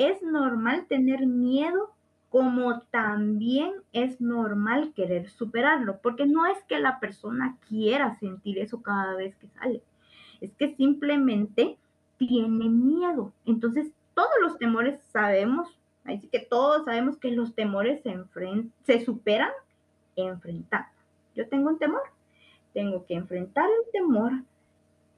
es 0.00 0.22
normal 0.22 0.86
tener 0.86 1.26
miedo 1.26 1.90
como 2.30 2.80
también 2.80 3.74
es 3.92 4.18
normal 4.18 4.94
querer 4.94 5.28
superarlo, 5.28 5.98
porque 6.00 6.24
no 6.24 6.46
es 6.46 6.56
que 6.64 6.78
la 6.78 7.00
persona 7.00 7.58
quiera 7.68 8.14
sentir 8.14 8.58
eso 8.58 8.80
cada 8.80 9.14
vez 9.16 9.36
que 9.36 9.48
sale, 9.48 9.82
es 10.40 10.54
que 10.54 10.74
simplemente 10.76 11.76
tiene 12.16 12.70
miedo. 12.70 13.34
Entonces, 13.44 13.92
todos 14.14 14.30
los 14.40 14.58
temores 14.58 15.02
sabemos, 15.12 15.78
así 16.04 16.28
que 16.28 16.38
todos 16.38 16.86
sabemos 16.86 17.18
que 17.18 17.32
los 17.32 17.54
temores 17.54 18.00
se, 18.02 18.16
se 18.84 19.04
superan 19.04 19.52
enfrentando. 20.16 20.88
Yo 21.34 21.46
tengo 21.46 21.68
un 21.68 21.78
temor, 21.78 22.02
tengo 22.72 23.04
que 23.04 23.14
enfrentar 23.14 23.66
el 23.66 23.92
temor 23.92 24.32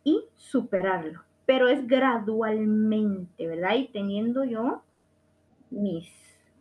y 0.03 0.25
superarlo 0.37 1.23
pero 1.47 1.69
es 1.69 1.87
gradualmente, 1.87 3.47
¿verdad? 3.47 3.77
Y 3.77 3.89
teniendo 3.89 4.45
yo 4.45 4.83
mis, 5.71 6.09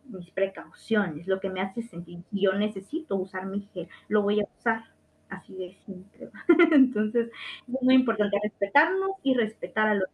mis 0.08 0.30
precauciones, 0.30 1.26
lo 1.26 1.40
que 1.40 1.50
me 1.50 1.60
hace 1.60 1.82
sentir, 1.82 2.20
yo 2.30 2.52
necesito 2.54 3.16
usar 3.16 3.46
mi 3.46 3.68
gel, 3.72 3.88
lo 4.08 4.22
voy 4.22 4.40
a 4.40 4.48
usar, 4.58 4.84
así 5.28 5.54
de 5.54 5.76
simple. 5.86 6.30
Entonces, 6.72 7.30
es 7.68 7.82
muy 7.82 7.94
importante 7.94 8.36
respetarnos 8.42 9.12
y 9.22 9.34
respetar 9.34 9.88
a 9.88 9.94
los 9.94 10.08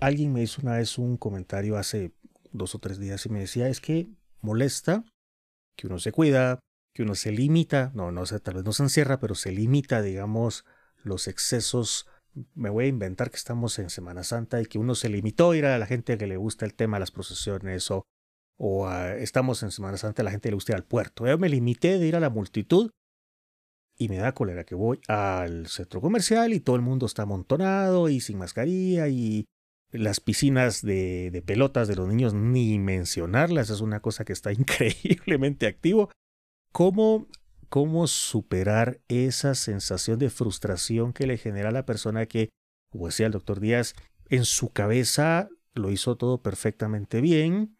Alguien 0.00 0.32
me 0.32 0.42
hizo 0.42 0.62
una 0.62 0.78
vez 0.78 0.98
un 0.98 1.16
comentario 1.16 1.76
hace 1.76 2.12
dos 2.50 2.74
o 2.74 2.80
tres 2.80 2.98
días 2.98 3.24
y 3.24 3.28
me 3.28 3.38
decía, 3.38 3.68
es 3.68 3.80
que 3.80 4.08
molesta 4.40 5.04
que 5.76 5.86
uno 5.86 6.00
se 6.00 6.10
cuida, 6.10 6.58
que 6.92 7.04
uno 7.04 7.14
se 7.14 7.30
limita, 7.30 7.92
no, 7.94 8.10
no 8.10 8.26
sé, 8.26 8.40
tal 8.40 8.54
vez 8.54 8.64
no 8.64 8.72
se 8.72 8.82
encierra, 8.82 9.20
pero 9.20 9.36
se 9.36 9.52
limita, 9.52 10.02
digamos, 10.02 10.64
los 11.04 11.28
excesos 11.28 12.08
me 12.54 12.70
voy 12.70 12.86
a 12.86 12.88
inventar 12.88 13.30
que 13.30 13.36
estamos 13.36 13.78
en 13.78 13.90
Semana 13.90 14.24
Santa 14.24 14.60
y 14.60 14.66
que 14.66 14.78
uno 14.78 14.94
se 14.94 15.08
limitó 15.08 15.50
a 15.50 15.56
ir 15.56 15.66
a 15.66 15.78
la 15.78 15.86
gente 15.86 16.16
que 16.18 16.26
le 16.26 16.36
gusta 16.36 16.64
el 16.64 16.74
tema 16.74 16.96
de 16.96 17.00
las 17.00 17.10
procesiones 17.10 17.90
o, 17.90 18.04
o 18.58 18.90
estamos 18.90 19.62
en 19.62 19.70
Semana 19.70 19.96
Santa, 19.96 20.22
a 20.22 20.24
la 20.24 20.30
gente 20.30 20.48
le 20.48 20.54
gusta 20.54 20.72
ir 20.72 20.76
al 20.76 20.84
puerto. 20.84 21.26
Yo 21.26 21.38
me 21.38 21.48
limité 21.48 21.98
de 21.98 22.06
ir 22.06 22.16
a 22.16 22.20
la 22.20 22.30
multitud 22.30 22.90
y 23.98 24.08
me 24.08 24.16
da 24.16 24.32
cólera 24.32 24.64
que 24.64 24.74
voy 24.74 25.00
al 25.08 25.66
centro 25.66 26.00
comercial 26.00 26.52
y 26.52 26.60
todo 26.60 26.76
el 26.76 26.82
mundo 26.82 27.06
está 27.06 27.22
amontonado 27.22 28.08
y 28.08 28.20
sin 28.20 28.38
mascarilla 28.38 29.08
y 29.08 29.46
las 29.90 30.20
piscinas 30.20 30.80
de, 30.82 31.30
de, 31.30 31.42
pelotas 31.42 31.86
de 31.86 31.96
los 31.96 32.08
niños 32.08 32.32
ni 32.32 32.78
mencionarlas, 32.78 33.68
es 33.68 33.82
una 33.82 34.00
cosa 34.00 34.24
que 34.24 34.32
está 34.32 34.52
increíblemente 34.52 35.66
activo. 35.66 36.10
¿Cómo 36.72 37.26
cómo 37.72 38.06
superar 38.06 39.00
esa 39.08 39.54
sensación 39.54 40.18
de 40.18 40.28
frustración 40.28 41.14
que 41.14 41.26
le 41.26 41.38
genera 41.38 41.70
a 41.70 41.72
la 41.72 41.86
persona 41.86 42.26
que, 42.26 42.50
como 42.90 43.06
decía 43.06 43.24
el 43.24 43.32
doctor 43.32 43.60
Díaz, 43.60 43.94
en 44.28 44.44
su 44.44 44.74
cabeza 44.74 45.48
lo 45.72 45.90
hizo 45.90 46.18
todo 46.18 46.42
perfectamente 46.42 47.22
bien 47.22 47.78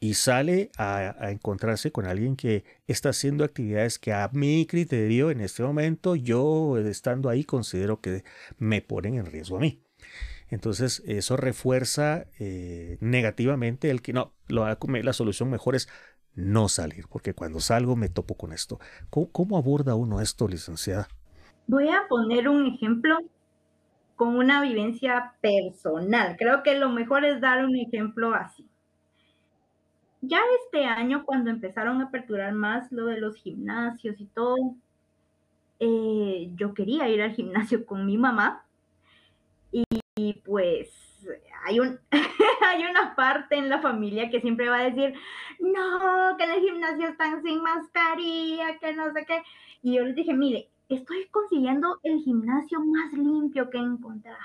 y 0.00 0.12
sale 0.12 0.70
a, 0.76 1.30
encontrarse 1.30 1.92
con 1.92 2.04
alguien 2.04 2.36
que 2.36 2.64
está 2.86 3.08
haciendo 3.08 3.42
actividades 3.42 3.98
que 3.98 4.12
a 4.12 4.28
mi 4.34 4.66
criterio 4.66 5.30
en 5.30 5.40
este 5.40 5.62
momento 5.62 6.14
yo 6.14 6.76
estando 6.76 7.30
ahí 7.30 7.42
considero 7.42 8.02
que 8.02 8.22
me 8.58 8.82
ponen 8.82 9.14
en 9.14 9.24
riesgo 9.24 9.56
a 9.56 9.60
mí. 9.60 9.82
Entonces 10.50 11.02
eso 11.06 11.38
refuerza 11.38 12.26
eh, 12.38 12.98
negativamente 13.00 13.88
el 13.88 14.02
que 14.02 14.12
no, 14.12 14.34
la 14.48 15.12
solución 15.14 15.48
mejor 15.48 15.74
es 15.74 15.88
no 16.36 16.68
salir, 16.68 17.06
porque 17.08 17.34
cuando 17.34 17.60
salgo 17.60 17.96
me 17.96 18.08
topo 18.08 18.36
con 18.36 18.52
esto. 18.52 18.78
¿Cómo, 19.10 19.56
aborda 19.56 19.94
uno 19.94 20.20
esto, 20.20 20.46
licenciada? 20.46 21.08
Voy 21.66 21.88
a 21.88 22.06
poner 22.08 22.48
un 22.48 22.66
ejemplo 22.66 23.18
con 24.14 24.36
una 24.36 24.62
vivencia 24.62 25.34
personal. 25.40 26.36
Creo 26.38 26.62
que 26.62 26.78
lo 26.78 26.90
mejor 26.90 27.24
es 27.24 27.40
dar 27.40 27.64
un 27.64 27.76
ejemplo 27.76 28.34
así. 28.34 28.68
Ya 30.20 30.38
este 30.64 30.84
año, 30.84 31.24
cuando 31.24 31.50
empezaron 31.50 32.00
a 32.00 32.04
aperturar 32.04 32.52
más 32.52 32.90
lo 32.92 33.06
de 33.06 33.20
los 33.20 33.36
gimnasios 33.36 34.20
y 34.20 34.26
todo, 34.26 34.74
eh, 35.78 36.50
yo 36.54 36.74
quería 36.74 37.08
ir 37.08 37.22
al 37.22 37.34
gimnasio 37.34 37.84
con 37.84 38.06
mi 38.06 38.16
mamá 38.16 38.64
y 39.70 40.32
pues 40.44 41.05
hay, 41.66 41.80
un, 41.80 41.98
hay 42.66 42.84
una 42.84 43.14
parte 43.16 43.56
en 43.56 43.68
la 43.68 43.80
familia 43.80 44.30
que 44.30 44.40
siempre 44.40 44.68
va 44.68 44.78
a 44.78 44.90
decir, 44.90 45.14
no, 45.58 46.36
que 46.36 46.44
en 46.44 46.50
el 46.50 46.60
gimnasio 46.60 47.08
están 47.08 47.42
sin 47.42 47.60
mascarilla, 47.62 48.78
que 48.78 48.94
no 48.94 49.12
sé 49.12 49.26
qué. 49.26 49.42
Y 49.82 49.94
yo 49.94 50.04
les 50.04 50.14
dije, 50.14 50.32
mire, 50.32 50.68
estoy 50.88 51.26
consiguiendo 51.30 51.98
el 52.04 52.20
gimnasio 52.20 52.80
más 52.80 53.12
limpio 53.12 53.68
que 53.70 53.78
he 53.78 53.82
encontrado, 53.82 54.38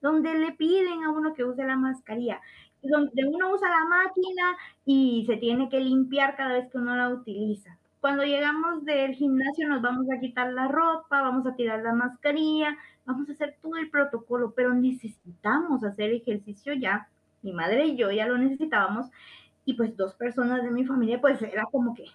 donde 0.00 0.34
le 0.34 0.52
piden 0.52 1.04
a 1.04 1.10
uno 1.10 1.34
que 1.34 1.44
use 1.44 1.64
la 1.64 1.76
mascarilla, 1.76 2.40
donde 2.82 3.24
uno 3.26 3.52
usa 3.52 3.68
la 3.68 3.84
máquina 3.84 4.56
y 4.84 5.24
se 5.26 5.36
tiene 5.36 5.68
que 5.68 5.80
limpiar 5.80 6.36
cada 6.36 6.54
vez 6.54 6.70
que 6.70 6.78
uno 6.78 6.96
la 6.96 7.08
utiliza. 7.10 7.78
Cuando 8.00 8.22
llegamos 8.24 8.84
del 8.84 9.14
gimnasio 9.14 9.68
nos 9.68 9.82
vamos 9.82 10.06
a 10.10 10.20
quitar 10.20 10.52
la 10.52 10.68
ropa, 10.68 11.20
vamos 11.20 11.46
a 11.46 11.56
tirar 11.56 11.82
la 11.82 11.92
mascarilla, 11.92 12.76
vamos 13.04 13.28
a 13.28 13.32
hacer 13.32 13.56
todo 13.60 13.76
el 13.76 13.90
protocolo, 13.90 14.52
pero 14.54 14.72
necesitamos 14.72 15.82
hacer 15.82 16.12
ejercicio 16.12 16.74
ya. 16.74 17.08
Mi 17.42 17.52
madre 17.52 17.86
y 17.86 17.96
yo 17.96 18.10
ya 18.10 18.26
lo 18.26 18.38
necesitábamos 18.38 19.06
y 19.64 19.74
pues 19.74 19.96
dos 19.96 20.14
personas 20.14 20.62
de 20.62 20.70
mi 20.70 20.84
familia, 20.84 21.20
pues 21.20 21.42
era 21.42 21.64
como 21.66 21.94
que 21.94 22.06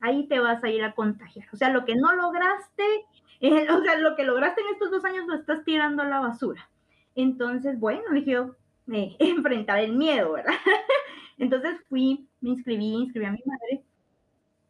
ahí 0.00 0.26
te 0.28 0.38
vas 0.40 0.62
a 0.62 0.70
ir 0.70 0.84
a 0.84 0.94
contagiar. 0.94 1.48
O 1.52 1.56
sea, 1.56 1.70
lo 1.70 1.84
que 1.84 1.96
no 1.96 2.14
lograste, 2.14 2.84
eh, 3.40 3.66
o 3.70 3.82
sea, 3.82 3.96
lo 3.98 4.16
que 4.16 4.24
lograste 4.24 4.60
en 4.60 4.68
estos 4.68 4.90
dos 4.90 5.04
años 5.04 5.26
lo 5.26 5.34
estás 5.34 5.64
tirando 5.64 6.02
a 6.02 6.06
la 6.06 6.20
basura. 6.20 6.68
Entonces, 7.16 7.78
bueno, 7.78 8.02
dije 8.12 8.32
yo, 8.32 8.56
eh, 8.92 9.16
enfrentar 9.18 9.80
el 9.80 9.96
miedo, 9.96 10.32
¿verdad? 10.32 10.54
Entonces 11.38 11.76
fui, 11.88 12.28
me 12.40 12.50
inscribí, 12.50 12.94
inscribí 12.94 13.26
a 13.26 13.32
mi 13.32 13.42
madre 13.44 13.84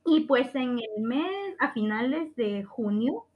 y 0.05 0.21
pues 0.23 0.55
en 0.55 0.79
el 0.79 1.03
mes, 1.03 1.57
a 1.61 1.73
finales 1.73 2.35
de 2.37 2.65
junio, 2.65 3.27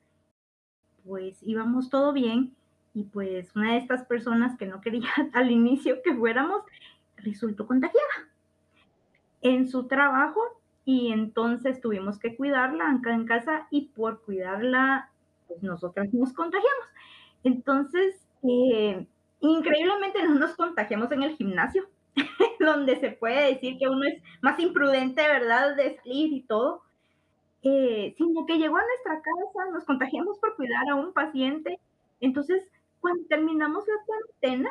pues 1.04 1.38
íbamos 1.42 1.90
todo 1.90 2.12
bien 2.12 2.54
y 2.94 3.04
pues 3.04 3.54
una 3.56 3.72
de 3.72 3.78
estas 3.78 4.04
personas 4.04 4.56
que 4.58 4.66
no 4.66 4.80
quería 4.80 5.08
al 5.32 5.50
inicio 5.50 6.02
que 6.02 6.14
fuéramos 6.14 6.62
resultó 7.16 7.66
contagiada 7.66 8.28
en 9.40 9.68
su 9.68 9.86
trabajo 9.86 10.40
y 10.84 11.12
entonces 11.12 11.80
tuvimos 11.80 12.18
que 12.18 12.36
cuidarla 12.36 12.90
acá 12.90 13.14
en 13.14 13.26
casa 13.26 13.66
y 13.70 13.88
por 13.88 14.22
cuidarla 14.22 15.10
pues 15.46 15.62
nosotras 15.62 16.12
nos 16.12 16.32
contagiamos. 16.32 16.86
Entonces, 17.44 18.26
eh, 18.42 19.06
increíblemente 19.40 20.22
no 20.24 20.34
nos 20.34 20.56
contagiamos 20.56 21.10
en 21.12 21.22
el 21.22 21.36
gimnasio, 21.36 21.88
donde 22.60 22.98
se 23.00 23.10
puede 23.10 23.54
decir 23.54 23.78
que 23.78 23.88
uno 23.88 24.04
es 24.04 24.22
más 24.42 24.58
imprudente, 24.60 25.22
¿verdad?, 25.22 25.76
de 25.76 25.96
salir 25.96 26.32
y 26.32 26.42
todo, 26.42 26.82
eh, 27.62 28.14
sino 28.16 28.46
que 28.46 28.58
llegó 28.58 28.76
a 28.76 28.84
nuestra 28.84 29.22
casa, 29.22 29.70
nos 29.72 29.84
contagiamos 29.84 30.38
por 30.38 30.56
cuidar 30.56 30.88
a 30.90 30.94
un 30.94 31.12
paciente. 31.12 31.78
Entonces, 32.20 32.66
cuando 33.00 33.24
terminamos 33.28 33.84
la 33.86 34.04
cuarentena, 34.06 34.70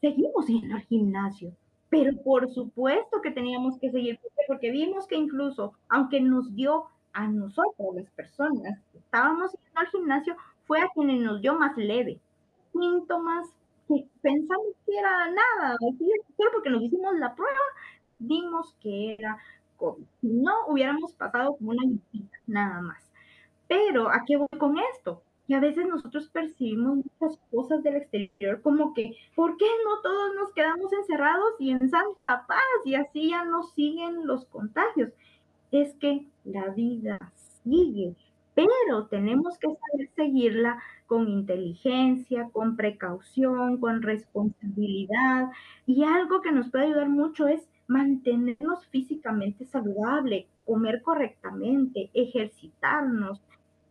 seguimos 0.00 0.46
yendo 0.46 0.76
al 0.76 0.82
gimnasio. 0.82 1.52
Pero 1.88 2.16
por 2.22 2.48
supuesto 2.52 3.20
que 3.20 3.32
teníamos 3.32 3.78
que 3.78 3.90
seguir, 3.90 4.20
porque 4.46 4.70
vimos 4.70 5.06
que 5.06 5.16
incluso, 5.16 5.74
aunque 5.88 6.20
nos 6.20 6.54
dio 6.54 6.84
a 7.12 7.26
nosotros, 7.26 7.94
las 7.94 8.10
personas 8.10 8.78
que 8.92 8.98
estábamos 8.98 9.52
yendo 9.52 9.80
al 9.80 9.88
gimnasio, 9.88 10.36
fue 10.66 10.80
a 10.80 10.88
quienes 10.94 11.20
nos 11.20 11.40
dio 11.40 11.54
más 11.58 11.76
leve. 11.76 12.20
Síntomas 12.72 13.48
pensamos 14.22 14.68
que 14.86 14.98
era 14.98 15.30
nada, 15.30 15.76
solo 16.36 16.50
porque 16.52 16.70
nos 16.70 16.82
hicimos 16.82 17.14
la 17.18 17.34
prueba, 17.34 17.60
vimos 18.18 18.74
que 18.80 19.14
era 19.14 19.38
no 20.22 20.66
hubiéramos 20.68 21.14
pasado 21.14 21.56
como 21.56 21.70
una 21.70 21.86
visita, 21.86 22.36
nada 22.46 22.80
más. 22.82 23.10
Pero, 23.68 24.08
¿a 24.08 24.24
qué 24.26 24.36
voy 24.36 24.48
con 24.58 24.76
esto? 24.94 25.22
Y 25.46 25.54
a 25.54 25.60
veces 25.60 25.86
nosotros 25.86 26.28
percibimos 26.28 26.96
muchas 26.96 27.38
cosas 27.50 27.82
del 27.82 27.96
exterior 27.96 28.62
como 28.62 28.94
que, 28.94 29.16
¿por 29.34 29.56
qué 29.56 29.66
no 29.84 30.00
todos 30.00 30.34
nos 30.36 30.52
quedamos 30.52 30.92
encerrados 30.92 31.54
y 31.58 31.70
en 31.70 31.90
santa 31.90 32.46
paz 32.46 32.60
y 32.84 32.94
así 32.94 33.30
ya 33.30 33.44
no 33.44 33.64
siguen 33.64 34.26
los 34.26 34.44
contagios? 34.46 35.10
Es 35.72 35.94
que 35.94 36.26
la 36.44 36.68
vida 36.68 37.18
sigue, 37.64 38.14
pero 38.54 39.06
tenemos 39.06 39.58
que 39.58 39.68
saber 39.68 40.10
seguirla 40.14 40.80
con 41.10 41.28
inteligencia, 41.28 42.50
con 42.52 42.76
precaución, 42.76 43.78
con 43.78 44.00
responsabilidad. 44.00 45.48
Y 45.84 46.04
algo 46.04 46.40
que 46.40 46.52
nos 46.52 46.70
puede 46.70 46.84
ayudar 46.84 47.08
mucho 47.08 47.48
es 47.48 47.68
mantenernos 47.88 48.86
físicamente 48.86 49.64
saludable, 49.64 50.46
comer 50.64 51.02
correctamente, 51.02 52.10
ejercitarnos 52.14 53.42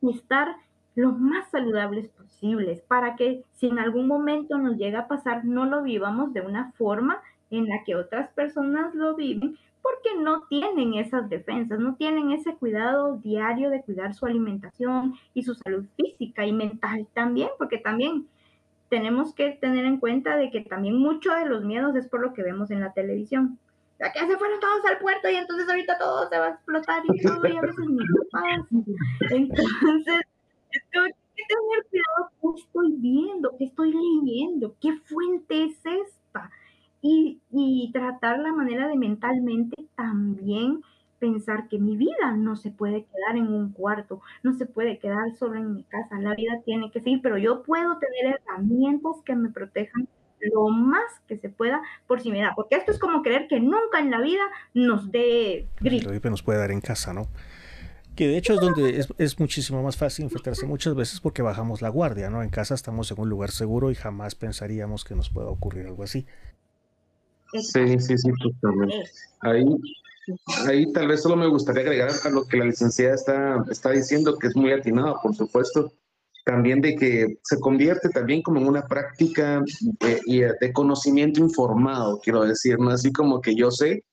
y 0.01 0.11
estar 0.11 0.55
lo 0.95 1.11
más 1.11 1.51
saludables 1.51 2.07
posibles 2.07 2.79
para 2.87 3.17
que 3.17 3.43
si 3.51 3.67
en 3.67 3.79
algún 3.79 4.07
momento 4.07 4.57
nos 4.57 4.77
llega 4.77 5.01
a 5.01 5.07
pasar 5.09 5.43
no 5.43 5.65
lo 5.65 5.83
vivamos 5.83 6.31
de 6.31 6.39
una 6.39 6.71
forma 6.77 7.21
en 7.51 7.67
la 7.67 7.83
que 7.83 7.95
otras 7.95 8.29
personas 8.29 8.95
lo 8.95 9.17
viven 9.17 9.57
porque 9.81 10.09
no 10.19 10.43
tienen 10.47 10.93
esas 10.95 11.29
defensas, 11.29 11.79
no 11.79 11.95
tienen 11.95 12.31
ese 12.31 12.55
cuidado 12.55 13.17
diario 13.17 13.69
de 13.69 13.81
cuidar 13.81 14.13
su 14.13 14.25
alimentación 14.25 15.15
y 15.33 15.43
su 15.43 15.55
salud 15.55 15.85
física 15.95 16.45
y 16.45 16.53
mental 16.53 17.07
también, 17.13 17.49
porque 17.57 17.77
también 17.77 18.27
tenemos 18.89 19.33
que 19.33 19.51
tener 19.51 19.85
en 19.85 19.97
cuenta 19.97 20.35
de 20.35 20.49
que 20.51 20.61
también 20.61 20.97
mucho 20.97 21.33
de 21.33 21.45
los 21.45 21.63
miedos 21.63 21.95
es 21.95 22.07
por 22.07 22.21
lo 22.21 22.33
que 22.33 22.43
vemos 22.43 22.71
en 22.71 22.81
la 22.81 22.93
televisión 22.93 23.59
que 23.99 24.19
se 24.27 24.37
fueron 24.37 24.59
todos 24.59 24.85
al 24.89 24.97
puerto 24.99 25.29
y 25.29 25.35
entonces 25.35 25.67
ahorita 25.67 25.97
todo 25.97 26.29
se 26.29 26.39
va 26.39 26.45
a 26.45 26.49
explotar 26.51 27.03
y 27.05 27.21
todo, 27.21 27.47
y 27.47 27.57
a 27.57 27.61
veces 27.61 27.85
ni 27.89 28.05
pasa. 28.31 28.67
Entonces, 29.29 30.21
tengo 30.91 31.05
que 31.35 31.43
tener 31.47 31.85
cuidado 31.89 32.31
qué 32.41 32.61
estoy 32.61 32.95
viendo, 32.97 33.57
qué 33.57 33.65
estoy 33.65 33.93
leyendo, 33.93 34.75
qué 34.79 34.93
fuente 35.03 35.65
es 35.65 35.77
esta. 35.85 36.49
Y, 37.01 37.41
y 37.51 37.88
tratar 37.99 38.39
la 38.39 38.53
manera 38.53 38.87
de 38.87 38.95
mentalmente 38.95 39.75
también 39.95 40.81
pensar 41.19 41.67
que 41.67 41.79
mi 41.79 41.97
vida 41.97 42.31
no 42.37 42.55
se 42.55 42.71
puede 42.71 43.03
quedar 43.03 43.35
en 43.35 43.47
un 43.47 43.73
cuarto, 43.73 44.21
no 44.41 44.53
se 44.53 44.65
puede 44.65 44.99
quedar 44.99 45.35
solo 45.37 45.55
en 45.55 45.73
mi 45.73 45.83
casa, 45.83 46.17
la 46.19 46.33
vida 46.33 46.61
tiene 46.63 46.89
que 46.91 47.01
seguir, 47.01 47.19
pero 47.21 47.37
yo 47.37 47.61
puedo 47.63 47.97
tener 47.97 48.39
herramientas 48.39 49.17
que 49.25 49.35
me 49.35 49.49
protejan 49.49 50.07
lo 50.39 50.69
más 50.69 51.03
que 51.27 51.37
se 51.37 51.49
pueda 51.49 51.81
por 52.07 52.21
si 52.21 52.31
me 52.31 52.41
da, 52.41 52.53
porque 52.55 52.77
esto 52.77 52.93
es 52.93 52.99
como 52.99 53.21
creer 53.21 53.49
que 53.49 53.59
nunca 53.59 53.99
en 53.99 54.11
la 54.11 54.21
vida 54.21 54.43
nos 54.73 55.11
dé 55.11 55.67
gripe. 55.81 56.07
gripe 56.07 56.29
nos 56.29 56.41
puede 56.41 56.59
dar 56.59 56.71
en 56.71 56.79
casa, 56.79 57.13
¿no? 57.13 57.27
Que 58.15 58.27
de 58.27 58.37
hecho 58.37 58.53
es 58.53 58.59
donde 58.59 59.05
es, 59.17 59.39
muchísimo 59.39 59.83
más 59.83 59.95
fácil 59.95 60.25
infectarse 60.25 60.65
muchas 60.65 60.95
veces 60.95 61.19
porque 61.19 61.41
bajamos 61.41 61.81
la 61.81 61.89
guardia, 61.89 62.29
¿no? 62.29 62.43
En 62.43 62.49
casa 62.49 62.75
estamos 62.75 63.11
en 63.11 63.19
un 63.19 63.29
lugar 63.29 63.51
seguro 63.51 63.91
y 63.91 63.95
jamás 63.95 64.35
pensaríamos 64.35 65.03
que 65.03 65.15
nos 65.15 65.29
pueda 65.29 65.47
ocurrir 65.47 65.85
algo 65.85 66.03
así. 66.03 66.25
Sí, 67.53 67.99
sí, 67.99 68.17
sí, 68.17 68.31
totalmente. 68.41 69.09
Ahí, 69.41 69.65
ahí 70.67 70.91
tal 70.93 71.07
vez 71.07 71.21
solo 71.21 71.35
me 71.35 71.47
gustaría 71.47 71.81
agregar 71.83 72.11
a 72.23 72.29
lo 72.29 72.45
que 72.45 72.57
la 72.57 72.65
licenciada 72.65 73.15
está, 73.15 73.65
está 73.69 73.91
diciendo, 73.91 74.37
que 74.37 74.47
es 74.47 74.55
muy 74.55 74.71
atinado, 74.71 75.19
por 75.21 75.35
supuesto 75.35 75.91
también 76.45 76.81
de 76.81 76.95
que 76.95 77.37
se 77.43 77.59
convierte 77.59 78.09
también 78.09 78.41
como 78.41 78.59
en 78.59 78.67
una 78.67 78.87
práctica 78.87 79.61
de, 79.99 80.55
de 80.59 80.73
conocimiento 80.73 81.41
informado, 81.41 82.19
quiero 82.23 82.43
decir, 82.43 82.79
¿no? 82.79 82.89
Así 82.89 83.11
como 83.11 83.39
que 83.39 83.53
yo 83.53 83.69
sé 83.69 84.03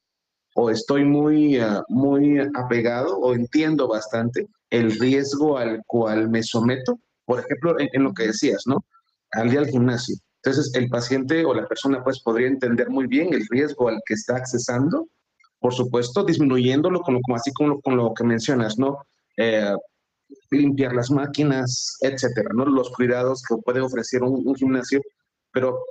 o 0.56 0.70
estoy 0.70 1.04
muy, 1.04 1.60
uh, 1.60 1.82
muy 1.88 2.38
apegado 2.54 3.18
o 3.18 3.34
entiendo 3.34 3.86
bastante 3.88 4.48
el 4.70 4.98
riesgo 4.98 5.58
al 5.58 5.82
cual 5.86 6.28
me 6.28 6.42
someto, 6.42 6.98
por 7.24 7.40
ejemplo, 7.40 7.76
en, 7.78 8.02
lo 8.02 8.12
que 8.12 8.28
decías, 8.28 8.62
¿no? 8.66 8.84
Al 9.32 9.50
día 9.50 9.60
al 9.60 9.68
gimnasio. 9.68 10.16
Entonces, 10.46 10.72
el 10.76 10.88
paciente 10.88 11.44
o 11.44 11.52
la 11.52 11.66
persona 11.66 12.04
pues 12.04 12.20
podría 12.20 12.46
entender 12.46 12.88
muy 12.88 13.08
bien 13.08 13.34
el 13.34 13.44
riesgo 13.50 13.88
al 13.88 14.00
que 14.06 14.14
está 14.14 14.36
accesando, 14.36 15.08
por 15.58 15.74
supuesto, 15.74 16.22
disminuyéndolo 16.22 17.00
como, 17.00 17.20
como 17.20 17.36
así 17.36 17.52
como 17.52 17.80
con 17.80 17.96
lo 17.96 18.14
que 18.14 18.22
mencionas, 18.22 18.78
¿no? 18.78 18.96
Eh, 19.36 19.74
limpiar 20.52 20.94
las 20.94 21.10
máquinas, 21.10 21.96
etcétera, 22.00 22.50
¿no? 22.54 22.64
Los 22.64 22.90
cuidados 22.90 23.42
que 23.42 23.56
puede 23.56 23.80
ofrecer 23.80 24.22
un, 24.22 24.54
gimnasio, 24.54 25.02
pero 25.52 25.84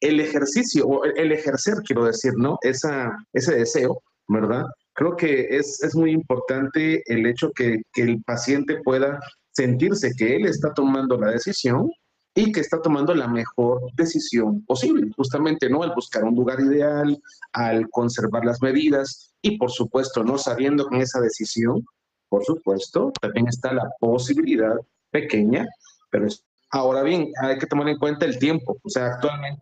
el 0.00 0.18
ejercicio, 0.18 0.84
o 0.84 1.04
el, 1.04 1.30
ejercer, 1.30 1.74
quiero 1.86 2.04
decir, 2.04 2.32
¿no? 2.36 2.58
Esa, 2.62 3.16
ese 3.32 3.54
deseo, 3.54 4.02
¿verdad? 4.26 4.64
Creo 4.94 5.14
que 5.14 5.46
es, 5.48 5.80
es 5.80 5.94
muy 5.94 6.10
importante 6.10 7.04
el 7.06 7.24
hecho 7.24 7.52
que, 7.52 7.82
que 7.92 8.02
el 8.02 8.20
paciente 8.24 8.80
pueda 8.82 9.20
sentirse 9.52 10.10
que 10.18 10.34
él 10.34 10.46
está 10.46 10.74
tomando 10.74 11.16
la 11.16 11.30
decisión 11.30 11.88
y 12.34 12.50
que 12.52 12.60
está 12.60 12.80
tomando 12.80 13.14
la 13.14 13.28
mejor 13.28 13.82
decisión 13.94 14.64
posible, 14.64 15.10
justamente, 15.16 15.68
¿no? 15.68 15.82
Al 15.82 15.94
buscar 15.94 16.24
un 16.24 16.34
lugar 16.34 16.60
ideal, 16.60 17.20
al 17.52 17.88
conservar 17.90 18.44
las 18.44 18.62
medidas 18.62 19.34
y, 19.42 19.58
por 19.58 19.70
supuesto, 19.70 20.24
no 20.24 20.38
sabiendo 20.38 20.88
en 20.90 21.02
esa 21.02 21.20
decisión, 21.20 21.84
por 22.28 22.44
supuesto, 22.44 23.12
también 23.20 23.48
está 23.48 23.74
la 23.74 23.90
posibilidad 24.00 24.76
pequeña, 25.10 25.66
pero 26.10 26.26
es 26.26 26.44
Ahora 26.74 27.02
bien, 27.02 27.30
hay 27.42 27.58
que 27.58 27.66
tomar 27.66 27.86
en 27.90 27.98
cuenta 27.98 28.24
el 28.24 28.38
tiempo. 28.38 28.78
O 28.82 28.88
sea, 28.88 29.08
actualmente 29.08 29.60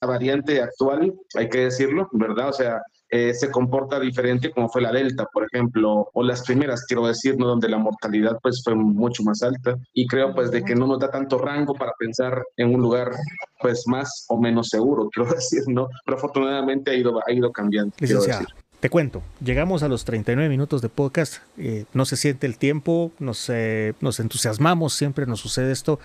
la 0.00 0.08
variante 0.08 0.62
actual, 0.62 1.14
hay 1.34 1.48
que 1.50 1.64
decirlo, 1.64 2.08
¿verdad? 2.12 2.48
O 2.48 2.52
sea, 2.54 2.82
eh, 3.10 3.32
se 3.34 3.50
comporta 3.50 3.98
diferente 3.98 4.50
como 4.50 4.68
fue 4.68 4.82
la 4.82 4.92
Delta, 4.92 5.26
por 5.32 5.44
ejemplo, 5.44 6.10
o 6.12 6.22
las 6.22 6.42
primeras, 6.44 6.84
quiero 6.84 7.06
decir, 7.06 7.36
¿no? 7.38 7.46
donde 7.46 7.68
la 7.68 7.78
mortalidad 7.78 8.38
pues 8.42 8.62
fue 8.62 8.74
mucho 8.74 9.22
más 9.22 9.42
alta. 9.42 9.76
Y 9.94 10.06
creo 10.06 10.34
pues 10.34 10.50
de 10.50 10.62
que 10.62 10.74
no 10.74 10.86
nos 10.86 10.98
da 10.98 11.10
tanto 11.10 11.38
rango 11.38 11.74
para 11.74 11.92
pensar 11.98 12.42
en 12.56 12.74
un 12.74 12.82
lugar 12.82 13.12
pues 13.60 13.84
más 13.86 14.26
o 14.28 14.38
menos 14.40 14.68
seguro, 14.68 15.08
quiero 15.12 15.32
decir, 15.32 15.62
¿no? 15.68 15.88
Pero 16.04 16.18
afortunadamente 16.18 16.90
ha 16.90 16.94
ido, 16.94 17.20
ha 17.26 17.32
ido 17.32 17.50
cambiando. 17.50 17.94
Licenciado, 17.98 18.46
te 18.80 18.90
cuento, 18.90 19.22
llegamos 19.44 19.82
a 19.82 19.88
los 19.88 20.04
39 20.04 20.48
minutos 20.48 20.82
de 20.82 20.88
podcast, 20.88 21.42
eh, 21.56 21.84
no 21.94 22.04
se 22.04 22.16
siente 22.16 22.46
el 22.46 22.58
tiempo, 22.58 23.10
nos, 23.18 23.48
eh, 23.50 23.94
nos 24.00 24.20
entusiasmamos, 24.20 24.92
siempre 24.92 25.26
nos 25.26 25.40
sucede 25.40 25.72
esto. 25.72 25.98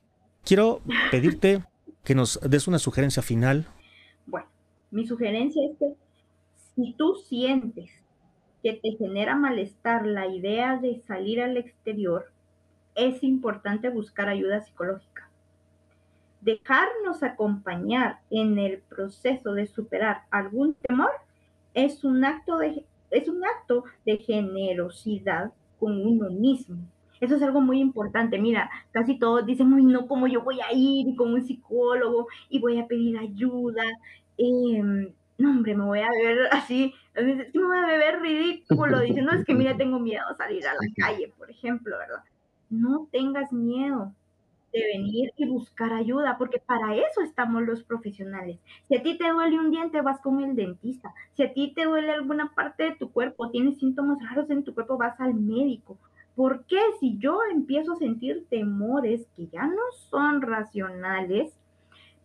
Quiero 0.43 0.81
pedirte 1.11 1.63
que 2.03 2.15
nos 2.15 2.39
des 2.41 2.67
una 2.67 2.79
sugerencia 2.79 3.21
final. 3.21 3.67
Bueno, 4.25 4.47
mi 4.91 5.05
sugerencia 5.05 5.61
es 5.69 5.77
que 5.77 6.02
si 6.75 6.93
tú 6.93 7.15
sientes 7.15 7.91
que 8.61 8.73
te 8.73 8.91
genera 8.93 9.35
malestar 9.35 10.05
la 10.05 10.27
idea 10.27 10.77
de 10.77 11.01
salir 11.01 11.41
al 11.41 11.57
exterior, 11.57 12.31
es 12.95 13.23
importante 13.23 13.89
buscar 13.89 14.29
ayuda 14.29 14.61
psicológica. 14.61 15.29
Dejarnos 16.41 17.23
acompañar 17.23 18.19
en 18.29 18.57
el 18.59 18.79
proceso 18.79 19.53
de 19.53 19.67
superar 19.67 20.23
algún 20.29 20.75
temor 20.75 21.11
es 21.73 22.03
un 22.03 22.23
acto 22.23 22.57
de, 22.57 22.85
es 23.11 23.27
un 23.27 23.43
acto 23.43 23.85
de 24.05 24.17
generosidad 24.17 25.51
con 25.79 26.05
uno 26.05 26.29
mismo. 26.29 26.77
Eso 27.19 27.35
es 27.35 27.41
algo 27.41 27.61
muy 27.61 27.79
importante. 27.79 28.37
Mira, 28.37 28.69
casi 28.91 29.17
todos 29.17 29.45
dicen, 29.45 29.71
uy, 29.73 29.85
no, 29.85 30.07
¿cómo 30.07 30.27
yo 30.27 30.41
voy 30.41 30.59
a 30.59 30.73
ir 30.73 31.15
con 31.15 31.33
un 31.33 31.41
psicólogo 31.41 32.27
y 32.49 32.59
voy 32.59 32.79
a 32.79 32.87
pedir 32.87 33.17
ayuda? 33.17 33.83
Em, 34.37 35.13
no, 35.43 35.49
hombre, 35.49 35.75
me 35.75 35.83
voy 35.83 35.99
a 35.99 36.09
ver 36.09 36.47
así, 36.51 36.93
me 37.13 37.43
voy 37.53 37.77
a 37.77 37.85
ver 37.85 38.21
ridículo 38.21 39.01
diciendo, 39.01 39.33
es 39.33 39.43
que 39.43 39.53
mira, 39.53 39.75
tengo 39.75 39.99
miedo 39.99 40.23
a 40.25 40.37
salir 40.37 40.65
a 40.65 40.73
la 40.73 40.79
calle, 40.95 41.33
por 41.37 41.51
ejemplo, 41.51 41.97
¿verdad? 41.97 42.23
No 42.69 43.09
tengas 43.11 43.51
miedo 43.51 44.13
de 44.71 44.85
venir 44.85 45.31
y 45.35 45.45
buscar 45.45 45.91
ayuda, 45.91 46.37
porque 46.37 46.59
para 46.59 46.95
eso 46.95 47.21
estamos 47.21 47.61
los 47.63 47.83
profesionales. 47.83 48.57
Si 48.87 48.95
a 48.95 49.03
ti 49.03 49.17
te 49.17 49.29
duele 49.29 49.59
un 49.59 49.69
diente, 49.69 50.01
vas 50.01 50.21
con 50.21 50.41
el 50.41 50.55
dentista. 50.55 51.13
Si 51.33 51.43
a 51.43 51.51
ti 51.51 51.73
te 51.75 51.83
duele 51.83 52.13
alguna 52.13 52.53
parte 52.55 52.83
de 52.83 52.95
tu 52.95 53.11
cuerpo, 53.11 53.51
tienes 53.51 53.79
síntomas 53.79 54.19
raros 54.25 54.49
en 54.49 54.63
tu 54.63 54.73
cuerpo, 54.73 54.97
vas 54.97 55.19
al 55.19 55.33
médico. 55.33 55.97
¿Por 56.35 56.63
qué 56.67 56.79
si 57.01 57.17
yo 57.17 57.39
empiezo 57.51 57.91
a 57.91 57.97
sentir 57.97 58.45
temores 58.49 59.27
que 59.35 59.47
ya 59.47 59.67
no 59.67 59.91
son 60.09 60.41
racionales, 60.41 61.53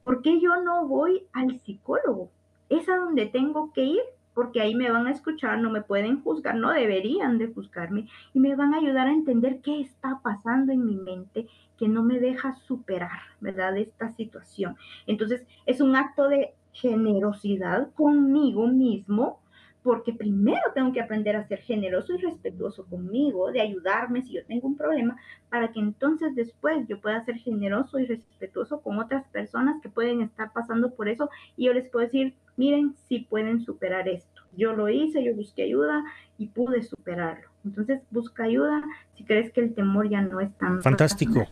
por 0.05 0.23
qué 0.23 0.41
yo 0.41 0.63
no 0.63 0.87
voy 0.87 1.27
al 1.33 1.59
psicólogo? 1.59 2.31
Es 2.69 2.89
a 2.89 2.97
donde 2.97 3.27
tengo 3.27 3.73
que 3.73 3.85
ir, 3.85 4.01
porque 4.35 4.61
ahí 4.61 4.75
me 4.75 4.91
van 4.91 5.07
a 5.09 5.11
escuchar, 5.11 5.59
no 5.59 5.69
me 5.69 5.83
pueden 5.83 6.23
juzgar, 6.23 6.55
no 6.55 6.71
deberían 6.71 7.39
de 7.39 7.49
juzgarme 7.49 8.07
y 8.33 8.39
me 8.39 8.55
van 8.55 8.73
a 8.73 8.79
ayudar 8.79 9.09
a 9.09 9.13
entender 9.13 9.61
qué 9.63 9.81
está 9.81 10.21
pasando 10.23 10.73
en 10.73 10.85
mi 10.85 10.97
mente 10.97 11.49
que 11.77 11.89
no 11.89 12.05
me 12.05 12.21
deja 12.21 12.55
superar, 12.55 13.21
¿verdad? 13.41 13.77
Esta 13.77 14.11
situación. 14.11 14.77
Entonces, 15.07 15.45
es 15.67 15.81
un 15.81 15.97
acto 15.97 16.29
de 16.29 16.55
generosidad 16.73 17.91
conmigo 17.95 18.69
mismo 18.69 19.41
porque 19.83 20.13
primero 20.13 20.61
tengo 20.75 20.93
que 20.93 21.01
aprender 21.01 21.37
a 21.37 21.47
ser 21.47 21.61
generoso 21.61 22.13
y 22.15 22.19
respetuoso 22.19 22.85
conmigo, 22.87 23.53
de 23.53 23.61
ayudarme 23.61 24.23
si 24.23 24.33
yo 24.35 24.45
tengo 24.45 24.69
un 24.69 24.77
problema, 24.77 25.17
para 25.49 25.73
que 25.73 25.81
entonces 25.81 26.35
después 26.35 26.87
yo 26.89 27.01
pueda 27.01 27.25
ser 27.25 27.37
generoso 27.37 27.99
y 27.99 28.07
respetuoso 28.07 28.81
con 28.81 28.99
otras 28.99 29.27
personas 29.29 29.81
que 29.83 29.89
pueden 29.89 30.23
estar 30.23 30.53
pasando 30.53 30.95
por 30.95 31.09
eso 31.09 31.31
y 31.57 31.67
yo 31.67 31.73
les 31.73 31.89
puedo 31.89 32.05
decir, 32.05 32.35
miren, 32.57 32.95
si 33.09 33.21
pueden 33.21 33.61
superar 33.61 34.09
esto. 34.09 34.43
Yo 34.57 34.73
lo 34.73 34.89
hice, 34.89 35.23
yo 35.23 35.35
busqué 35.35 35.63
ayuda 35.63 36.05
y 36.37 36.49
pude 36.49 36.83
superarlo. 36.83 37.49
Entonces 37.65 38.01
busca 38.11 38.45
ayuda 38.45 38.83
si 39.17 39.25
crees 39.25 39.53
que 39.53 39.61
el 39.61 39.75
temor 39.75 40.09
ya 40.09 40.21
no 40.23 40.41
es 40.41 40.53
tan... 40.59 40.83
Fantástico. 40.83 41.47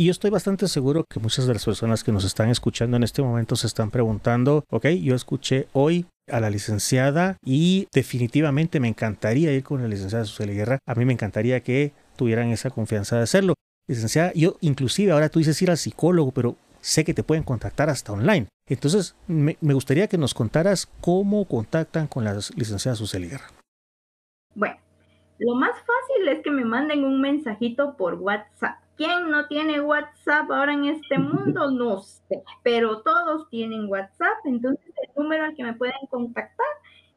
Y 0.00 0.06
yo 0.06 0.12
estoy 0.12 0.30
bastante 0.30 0.66
seguro 0.66 1.04
que 1.04 1.20
muchas 1.20 1.46
de 1.46 1.52
las 1.52 1.62
personas 1.62 2.02
que 2.02 2.10
nos 2.10 2.24
están 2.24 2.48
escuchando 2.48 2.96
en 2.96 3.02
este 3.02 3.20
momento 3.20 3.54
se 3.54 3.66
están 3.66 3.90
preguntando, 3.90 4.64
ok, 4.70 4.86
yo 4.86 5.14
escuché 5.14 5.68
hoy 5.74 6.06
a 6.26 6.40
la 6.40 6.48
licenciada 6.48 7.36
y 7.44 7.86
definitivamente 7.92 8.80
me 8.80 8.88
encantaría 8.88 9.52
ir 9.52 9.62
con 9.62 9.82
la 9.82 9.88
licenciada 9.88 10.24
Susana 10.24 10.52
Guerra. 10.52 10.78
A 10.86 10.94
mí 10.94 11.04
me 11.04 11.12
encantaría 11.12 11.60
que 11.60 11.92
tuvieran 12.16 12.48
esa 12.48 12.70
confianza 12.70 13.16
de 13.18 13.24
hacerlo. 13.24 13.52
Licenciada, 13.88 14.32
yo 14.32 14.56
inclusive 14.62 15.12
ahora 15.12 15.28
tú 15.28 15.38
dices 15.38 15.60
ir 15.60 15.70
al 15.70 15.76
psicólogo, 15.76 16.32
pero 16.32 16.56
sé 16.80 17.04
que 17.04 17.12
te 17.12 17.22
pueden 17.22 17.44
contactar 17.44 17.90
hasta 17.90 18.14
online. 18.14 18.46
Entonces, 18.70 19.14
me, 19.26 19.58
gustaría 19.60 20.08
que 20.08 20.16
nos 20.16 20.32
contaras 20.32 20.88
cómo 21.02 21.44
contactan 21.44 22.06
con 22.06 22.24
la 22.24 22.38
licenciada 22.56 22.96
Susana 22.96 23.26
Guerra. 23.26 23.50
Bueno, 24.54 24.76
lo 25.40 25.54
más 25.54 25.72
fácil 25.72 26.28
es 26.28 26.42
que 26.42 26.50
me 26.50 26.64
manden 26.64 27.04
un 27.04 27.20
mensajito 27.20 27.96
por 27.96 28.14
WhatsApp. 28.14 28.78
¿Quién 28.96 29.30
no 29.30 29.46
tiene 29.46 29.80
WhatsApp 29.80 30.50
ahora 30.50 30.74
en 30.74 30.84
este 30.84 31.18
mundo? 31.18 31.70
No 31.70 32.00
sé, 32.00 32.42
pero 32.62 33.00
todos 33.00 33.48
tienen 33.48 33.88
WhatsApp. 33.88 34.44
Entonces 34.44 34.84
el 35.02 35.10
número 35.16 35.44
al 35.44 35.54
que 35.54 35.64
me 35.64 35.72
pueden 35.72 35.94
contactar 36.10 36.66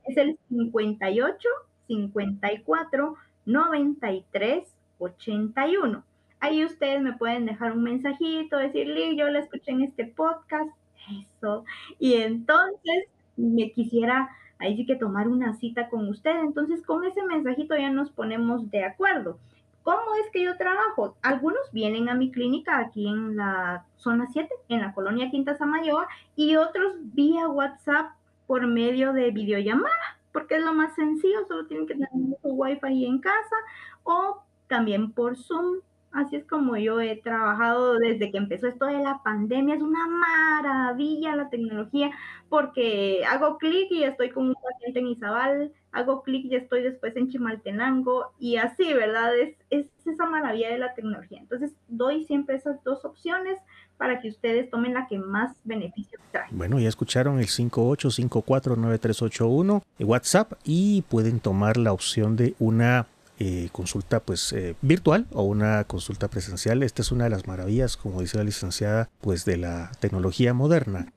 es 0.06 0.16
el 0.18 0.40
58 0.50 1.50
54 1.88 3.16
93 3.46 4.74
81. 5.00 6.04
Ahí 6.40 6.64
ustedes 6.64 7.02
me 7.02 7.14
pueden 7.14 7.46
dejar 7.46 7.74
un 7.74 7.84
mensajito, 7.84 8.58
decirle, 8.58 9.16
yo 9.16 9.28
la 9.28 9.40
escuché 9.40 9.72
en 9.72 9.82
este 9.82 10.06
podcast, 10.06 10.70
eso. 11.10 11.66
Y 12.00 12.16
entonces 12.16 13.06
me 13.36 13.72
quisiera 13.72 14.30
ahí 14.64 14.78
sí 14.78 14.86
que 14.86 14.96
tomar 14.96 15.28
una 15.28 15.54
cita 15.56 15.90
con 15.90 16.08
usted. 16.10 16.40
Entonces 16.40 16.82
con 16.84 17.04
ese 17.06 17.24
mensajito 17.24 17.76
ya 17.76 17.92
nos 17.92 18.10
ponemos 18.10 18.72
de 18.72 18.84
acuerdo. 18.86 19.38
¿Cómo 19.84 20.16
es 20.24 20.32
que 20.32 20.42
yo 20.42 20.56
trabajo? 20.56 21.18
Algunos 21.22 21.62
vienen 21.74 22.08
a 22.08 22.16
mi 22.16 22.32
clínica 22.32 22.80
aquí 22.80 23.06
en 23.06 23.36
la 23.36 23.86
zona 23.98 24.28
7, 24.32 24.50
en 24.70 24.80
la 24.80 24.94
colonia 24.94 25.30
Quinta 25.30 25.58
Samayoa, 25.58 26.08
y 26.38 26.56
otros 26.56 26.94
vía 27.14 27.50
WhatsApp 27.50 28.14
por 28.48 28.66
medio 28.66 29.12
de 29.12 29.32
videollamada, 29.32 30.18
porque 30.32 30.56
es 30.56 30.64
lo 30.64 30.74
más 30.74 30.96
sencillo, 30.96 31.46
solo 31.48 31.66
tienen 31.66 31.86
que 31.86 31.96
tener 31.96 32.10
su 32.42 32.48
wifi 32.48 33.06
en 33.06 33.20
casa, 33.20 33.56
o 34.04 34.42
también 34.68 35.12
por 35.12 35.36
Zoom. 35.36 35.80
Así 36.14 36.36
es 36.36 36.46
como 36.46 36.78
yo 36.78 37.02
he 37.02 37.16
trabajado 37.16 37.98
desde 37.98 38.30
que 38.32 38.38
empezó 38.38 38.68
esto 38.68 38.86
de 38.86 39.00
la 39.00 39.24
pandemia. 39.24 39.74
Es 39.74 39.82
una 39.82 40.06
maravilla 40.08 41.36
la 41.36 41.50
tecnología 41.50 42.12
porque 42.50 43.26
hago 43.28 43.58
clic 43.58 43.92
y 43.92 44.04
estoy 44.04 44.30
con 44.30 44.50
un 44.50 44.54
paciente 44.54 45.00
en 45.00 45.08
Izabal, 45.08 45.74
hago 45.92 46.22
clic 46.22 46.46
y 46.46 46.54
estoy 46.56 46.84
después 46.84 47.16
en 47.16 47.30
Chimaltenango 47.30 48.32
y 48.38 48.58
así, 48.58 48.94
¿verdad? 48.94 49.36
Es, 49.36 49.56
es 49.72 49.88
esa 50.06 50.28
maravilla 50.28 50.70
de 50.70 50.78
la 50.78 50.94
tecnología. 50.94 51.40
Entonces 51.40 51.74
doy 51.88 52.26
siempre 52.26 52.58
esas 52.58 52.84
dos 52.84 53.04
opciones 53.06 53.58
para 53.98 54.22
que 54.22 54.30
ustedes 54.30 54.70
tomen 54.70 54.94
la 54.94 55.08
que 55.08 55.18
más 55.18 55.56
beneficios 55.64 56.22
trae. 56.32 56.46
Bueno, 56.52 56.80
ya 56.80 56.90
escucharon 56.90 57.40
el 57.40 57.48
58549381 57.48 59.82
WhatsApp 60.00 60.54
y 60.64 61.02
pueden 61.04 61.40
tomar 61.40 61.78
la 61.78 61.92
opción 61.92 62.36
de 62.36 62.54
una 62.60 63.08
eh, 63.46 63.68
consulta 63.74 64.22
pues 64.22 64.54
eh, 64.54 64.78
virtual 64.82 65.28
o 65.34 65.44
una 65.44 65.84
consulta 65.84 66.30
presencial. 66.30 66.82
Esta 66.82 67.02
es 67.02 67.12
una 67.12 67.26
de 67.26 67.30
las 67.30 67.46
maravillas, 67.46 67.98
como 67.98 68.22
dice 68.22 68.38
la 68.38 68.46
licenciada, 68.46 69.10
pues 69.20 69.44
de 69.44 69.58
la 69.58 69.92
tecnología 70.00 70.54
moderna. 70.54 71.12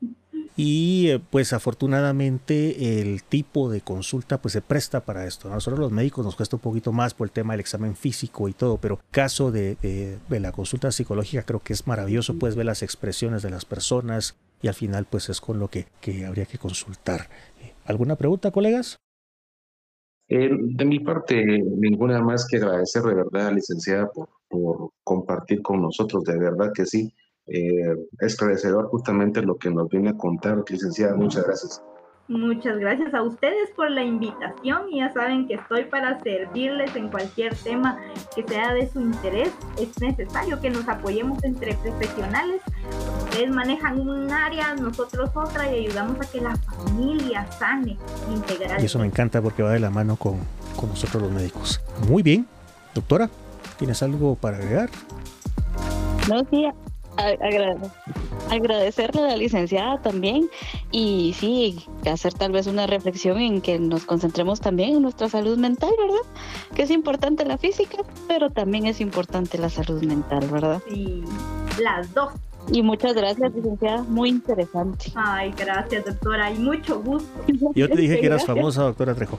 Y 0.57 1.11
eh, 1.11 1.20
pues 1.31 1.53
afortunadamente 1.53 3.01
el 3.01 3.22
tipo 3.22 3.70
de 3.70 3.81
consulta 3.81 4.43
pues 4.43 4.55
se 4.55 4.61
presta 4.61 5.05
para 5.05 5.24
esto. 5.24 5.53
A 5.53 5.55
nosotros 5.55 5.79
los 5.79 5.93
médicos 5.93 6.24
nos 6.24 6.35
cuesta 6.35 6.57
un 6.57 6.62
poquito 6.62 6.91
más 6.91 7.14
por 7.14 7.29
el 7.29 7.33
tema 7.33 7.53
del 7.53 7.61
examen 7.61 7.95
físico 7.95 8.49
y 8.49 8.55
todo, 8.55 8.79
pero 8.79 8.99
caso 9.12 9.53
de, 9.53 9.77
de 10.29 10.41
la 10.41 10.51
consulta 10.51 10.91
psicológica 10.91 11.45
creo 11.45 11.61
que 11.61 11.74
es 11.74 11.87
maravilloso. 11.87 12.41
Puedes 12.41 12.57
ver 12.57 12.66
las 12.66 12.83
expresiones 12.83 13.43
de 13.43 13.51
las 13.51 13.64
personas 13.64 14.35
y 14.62 14.66
al 14.66 14.74
final 14.74 15.07
pues 15.09 15.29
es 15.29 15.41
con 15.41 15.61
lo 15.61 15.68
que, 15.68 15.87
que 16.01 16.27
habría 16.27 16.47
que 16.47 16.59
consultar. 16.59 17.29
¿Alguna 17.85 18.16
pregunta, 18.16 18.51
colegas? 18.51 18.99
Eh, 20.29 20.51
de 20.51 20.85
mi 20.85 21.01
parte, 21.01 21.45
ninguna 21.45 22.20
más 22.20 22.47
que 22.49 22.57
agradecer 22.57 23.03
de 23.03 23.14
verdad, 23.14 23.53
licenciada, 23.53 24.11
por, 24.11 24.29
por 24.49 24.91
compartir 25.05 25.62
con 25.62 25.83
nosotros, 25.83 26.24
de 26.24 26.39
verdad 26.39 26.72
que 26.74 26.85
sí. 26.85 27.12
Eh, 27.47 27.95
esclarecedor 28.18 28.89
justamente 28.89 29.41
lo 29.41 29.57
que 29.57 29.70
nos 29.70 29.89
viene 29.89 30.11
a 30.11 30.16
contar, 30.16 30.64
licenciada, 30.68 31.14
muchas 31.14 31.45
gracias. 31.45 31.83
Muchas 32.29 32.79
gracias 32.79 33.14
a 33.14 33.22
ustedes 33.22 33.70
por 33.77 33.89
la 33.89 34.03
invitación 34.03 34.89
y 34.91 34.99
ya 34.99 35.12
saben 35.12 35.47
que 35.47 35.55
estoy 35.55 35.85
para 35.85 36.20
servirles 36.24 36.97
en 36.97 37.09
cualquier 37.09 37.55
tema 37.55 38.01
que 38.35 38.43
sea 38.43 38.74
de 38.74 38.91
su 38.91 39.01
interés. 39.01 39.51
Es 39.79 40.01
necesario 40.01 40.61
que 40.61 40.70
nos 40.70 40.89
apoyemos 40.89 41.43
entre 41.45 41.74
profesionales. 41.74 42.62
Ustedes 43.24 43.51
manejan 43.51 44.01
un 44.01 44.29
área, 44.33 44.74
nosotros 44.74 45.31
otra 45.37 45.72
y 45.72 45.87
ayudamos 45.87 46.20
a 46.20 46.29
que 46.29 46.41
la 46.41 46.57
familia 46.57 47.47
sane 47.53 47.97
integral. 48.29 48.83
Y 48.83 48.87
eso 48.87 48.99
me 48.99 49.07
encanta 49.07 49.41
porque 49.41 49.62
va 49.62 49.70
de 49.70 49.81
la 49.81 49.91
mano 49.91 50.16
con, 50.16 50.41
con 50.74 50.89
nosotros 50.89 51.22
los 51.22 51.31
médicos. 51.31 51.81
Muy 52.09 52.24
bien, 52.24 52.45
doctora, 52.93 53.31
¿tienes 53.79 54.03
algo 54.03 54.35
para 54.35 54.57
agregar? 54.57 54.91
No, 56.29 56.45
sí, 56.51 56.66
agradecerle 58.51 59.22
a 59.22 59.29
la 59.29 59.37
licenciada 59.37 60.01
también 60.03 60.49
y 60.99 61.35
sí, 61.35 61.85
hacer 62.11 62.33
tal 62.33 62.53
vez 62.53 62.67
una 62.67 62.87
reflexión 62.87 63.39
en 63.39 63.61
que 63.61 63.79
nos 63.79 64.07
concentremos 64.07 64.63
también 64.63 64.97
en 64.97 65.03
nuestra 65.03 65.29
salud 65.29 65.59
mental, 65.59 65.91
¿verdad? 65.99 66.23
Que 66.75 66.85
es 66.85 66.91
importante 66.91 67.45
la 67.45 67.59
física, 67.59 67.99
pero 68.27 68.49
también 68.49 68.87
es 68.87 69.03
importante 69.03 69.59
la 69.59 69.69
salud 69.69 70.03
mental, 70.03 70.49
¿verdad? 70.51 70.81
Sí, 70.89 71.23
las 71.83 72.15
dos. 72.15 72.33
Y 72.73 72.83
muchas 72.83 73.13
gracias, 73.13 73.55
licenciada, 73.55 74.05
muy 74.05 74.31
interesante. 74.31 75.13
Ay, 75.17 75.53
gracias, 75.55 76.03
doctora, 76.07 76.51
y 76.51 76.59
mucho 76.61 76.99
gusto. 77.03 77.29
Yo 77.75 77.91
te 77.91 78.01
dije 78.01 78.19
que 78.19 78.27
eras 78.27 78.47
famosa, 78.47 78.85
doctora 78.85 79.15
Trejo 79.15 79.39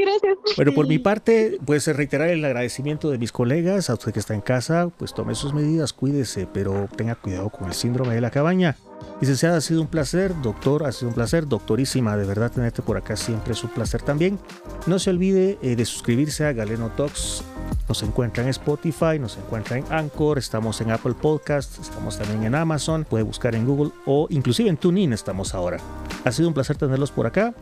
gracias. 0.00 0.38
Bueno, 0.56 0.72
por 0.72 0.86
mi 0.86 0.98
parte, 0.98 1.58
pues 1.64 1.86
reiterar 1.86 2.28
el 2.28 2.44
agradecimiento 2.44 3.10
de 3.10 3.18
mis 3.18 3.32
colegas, 3.32 3.90
a 3.90 3.94
usted 3.94 4.12
que 4.12 4.20
está 4.20 4.34
en 4.34 4.40
casa, 4.40 4.88
pues 4.96 5.14
tome 5.14 5.34
sus 5.34 5.54
medidas, 5.54 5.92
cuídese, 5.92 6.46
pero 6.52 6.88
tenga 6.96 7.14
cuidado 7.14 7.50
con 7.50 7.68
el 7.68 7.74
síndrome 7.74 8.14
de 8.14 8.20
la 8.20 8.30
cabaña. 8.30 8.76
Licenciada, 9.20 9.58
ha 9.58 9.60
sido 9.60 9.80
un 9.80 9.88
placer, 9.88 10.34
doctor, 10.42 10.84
ha 10.84 10.92
sido 10.92 11.08
un 11.08 11.14
placer, 11.14 11.46
doctorísima, 11.46 12.16
de 12.16 12.24
verdad 12.24 12.50
tenerte 12.50 12.82
por 12.82 12.96
acá 12.96 13.16
siempre 13.16 13.52
es 13.52 13.62
un 13.62 13.70
placer 13.70 14.02
también. 14.02 14.38
No 14.86 14.98
se 14.98 15.10
olvide 15.10 15.58
eh, 15.62 15.76
de 15.76 15.84
suscribirse 15.84 16.44
a 16.44 16.52
Galeno 16.52 16.90
Talks, 16.90 17.44
nos 17.88 18.02
encuentra 18.02 18.42
en 18.42 18.48
Spotify, 18.50 19.18
nos 19.20 19.36
encuentra 19.36 19.78
en 19.78 19.84
Anchor, 19.90 20.38
estamos 20.38 20.80
en 20.80 20.90
Apple 20.90 21.14
Podcasts, 21.14 21.78
estamos 21.78 22.18
también 22.18 22.44
en 22.44 22.54
Amazon, 22.54 23.04
puede 23.04 23.24
buscar 23.24 23.54
en 23.54 23.66
Google 23.66 23.92
o 24.06 24.26
inclusive 24.30 24.68
en 24.68 24.76
TuneIn 24.76 25.12
estamos 25.12 25.54
ahora. 25.54 25.78
Ha 26.24 26.32
sido 26.32 26.48
un 26.48 26.54
placer 26.54 26.76
tenerlos 26.76 27.10
por 27.10 27.26
acá. 27.26 27.54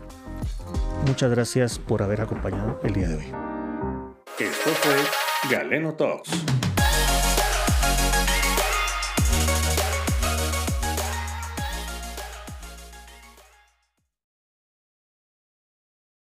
Muchas 1.07 1.31
gracias 1.31 1.79
por 1.79 2.03
haber 2.03 2.21
acompañado 2.21 2.79
el 2.85 2.93
día 2.93 3.09
de 3.09 3.17
hoy. 3.17 3.33
Esto 4.39 4.71
fue 4.71 5.51
Galeno 5.51 5.95
Talks. 5.95 6.31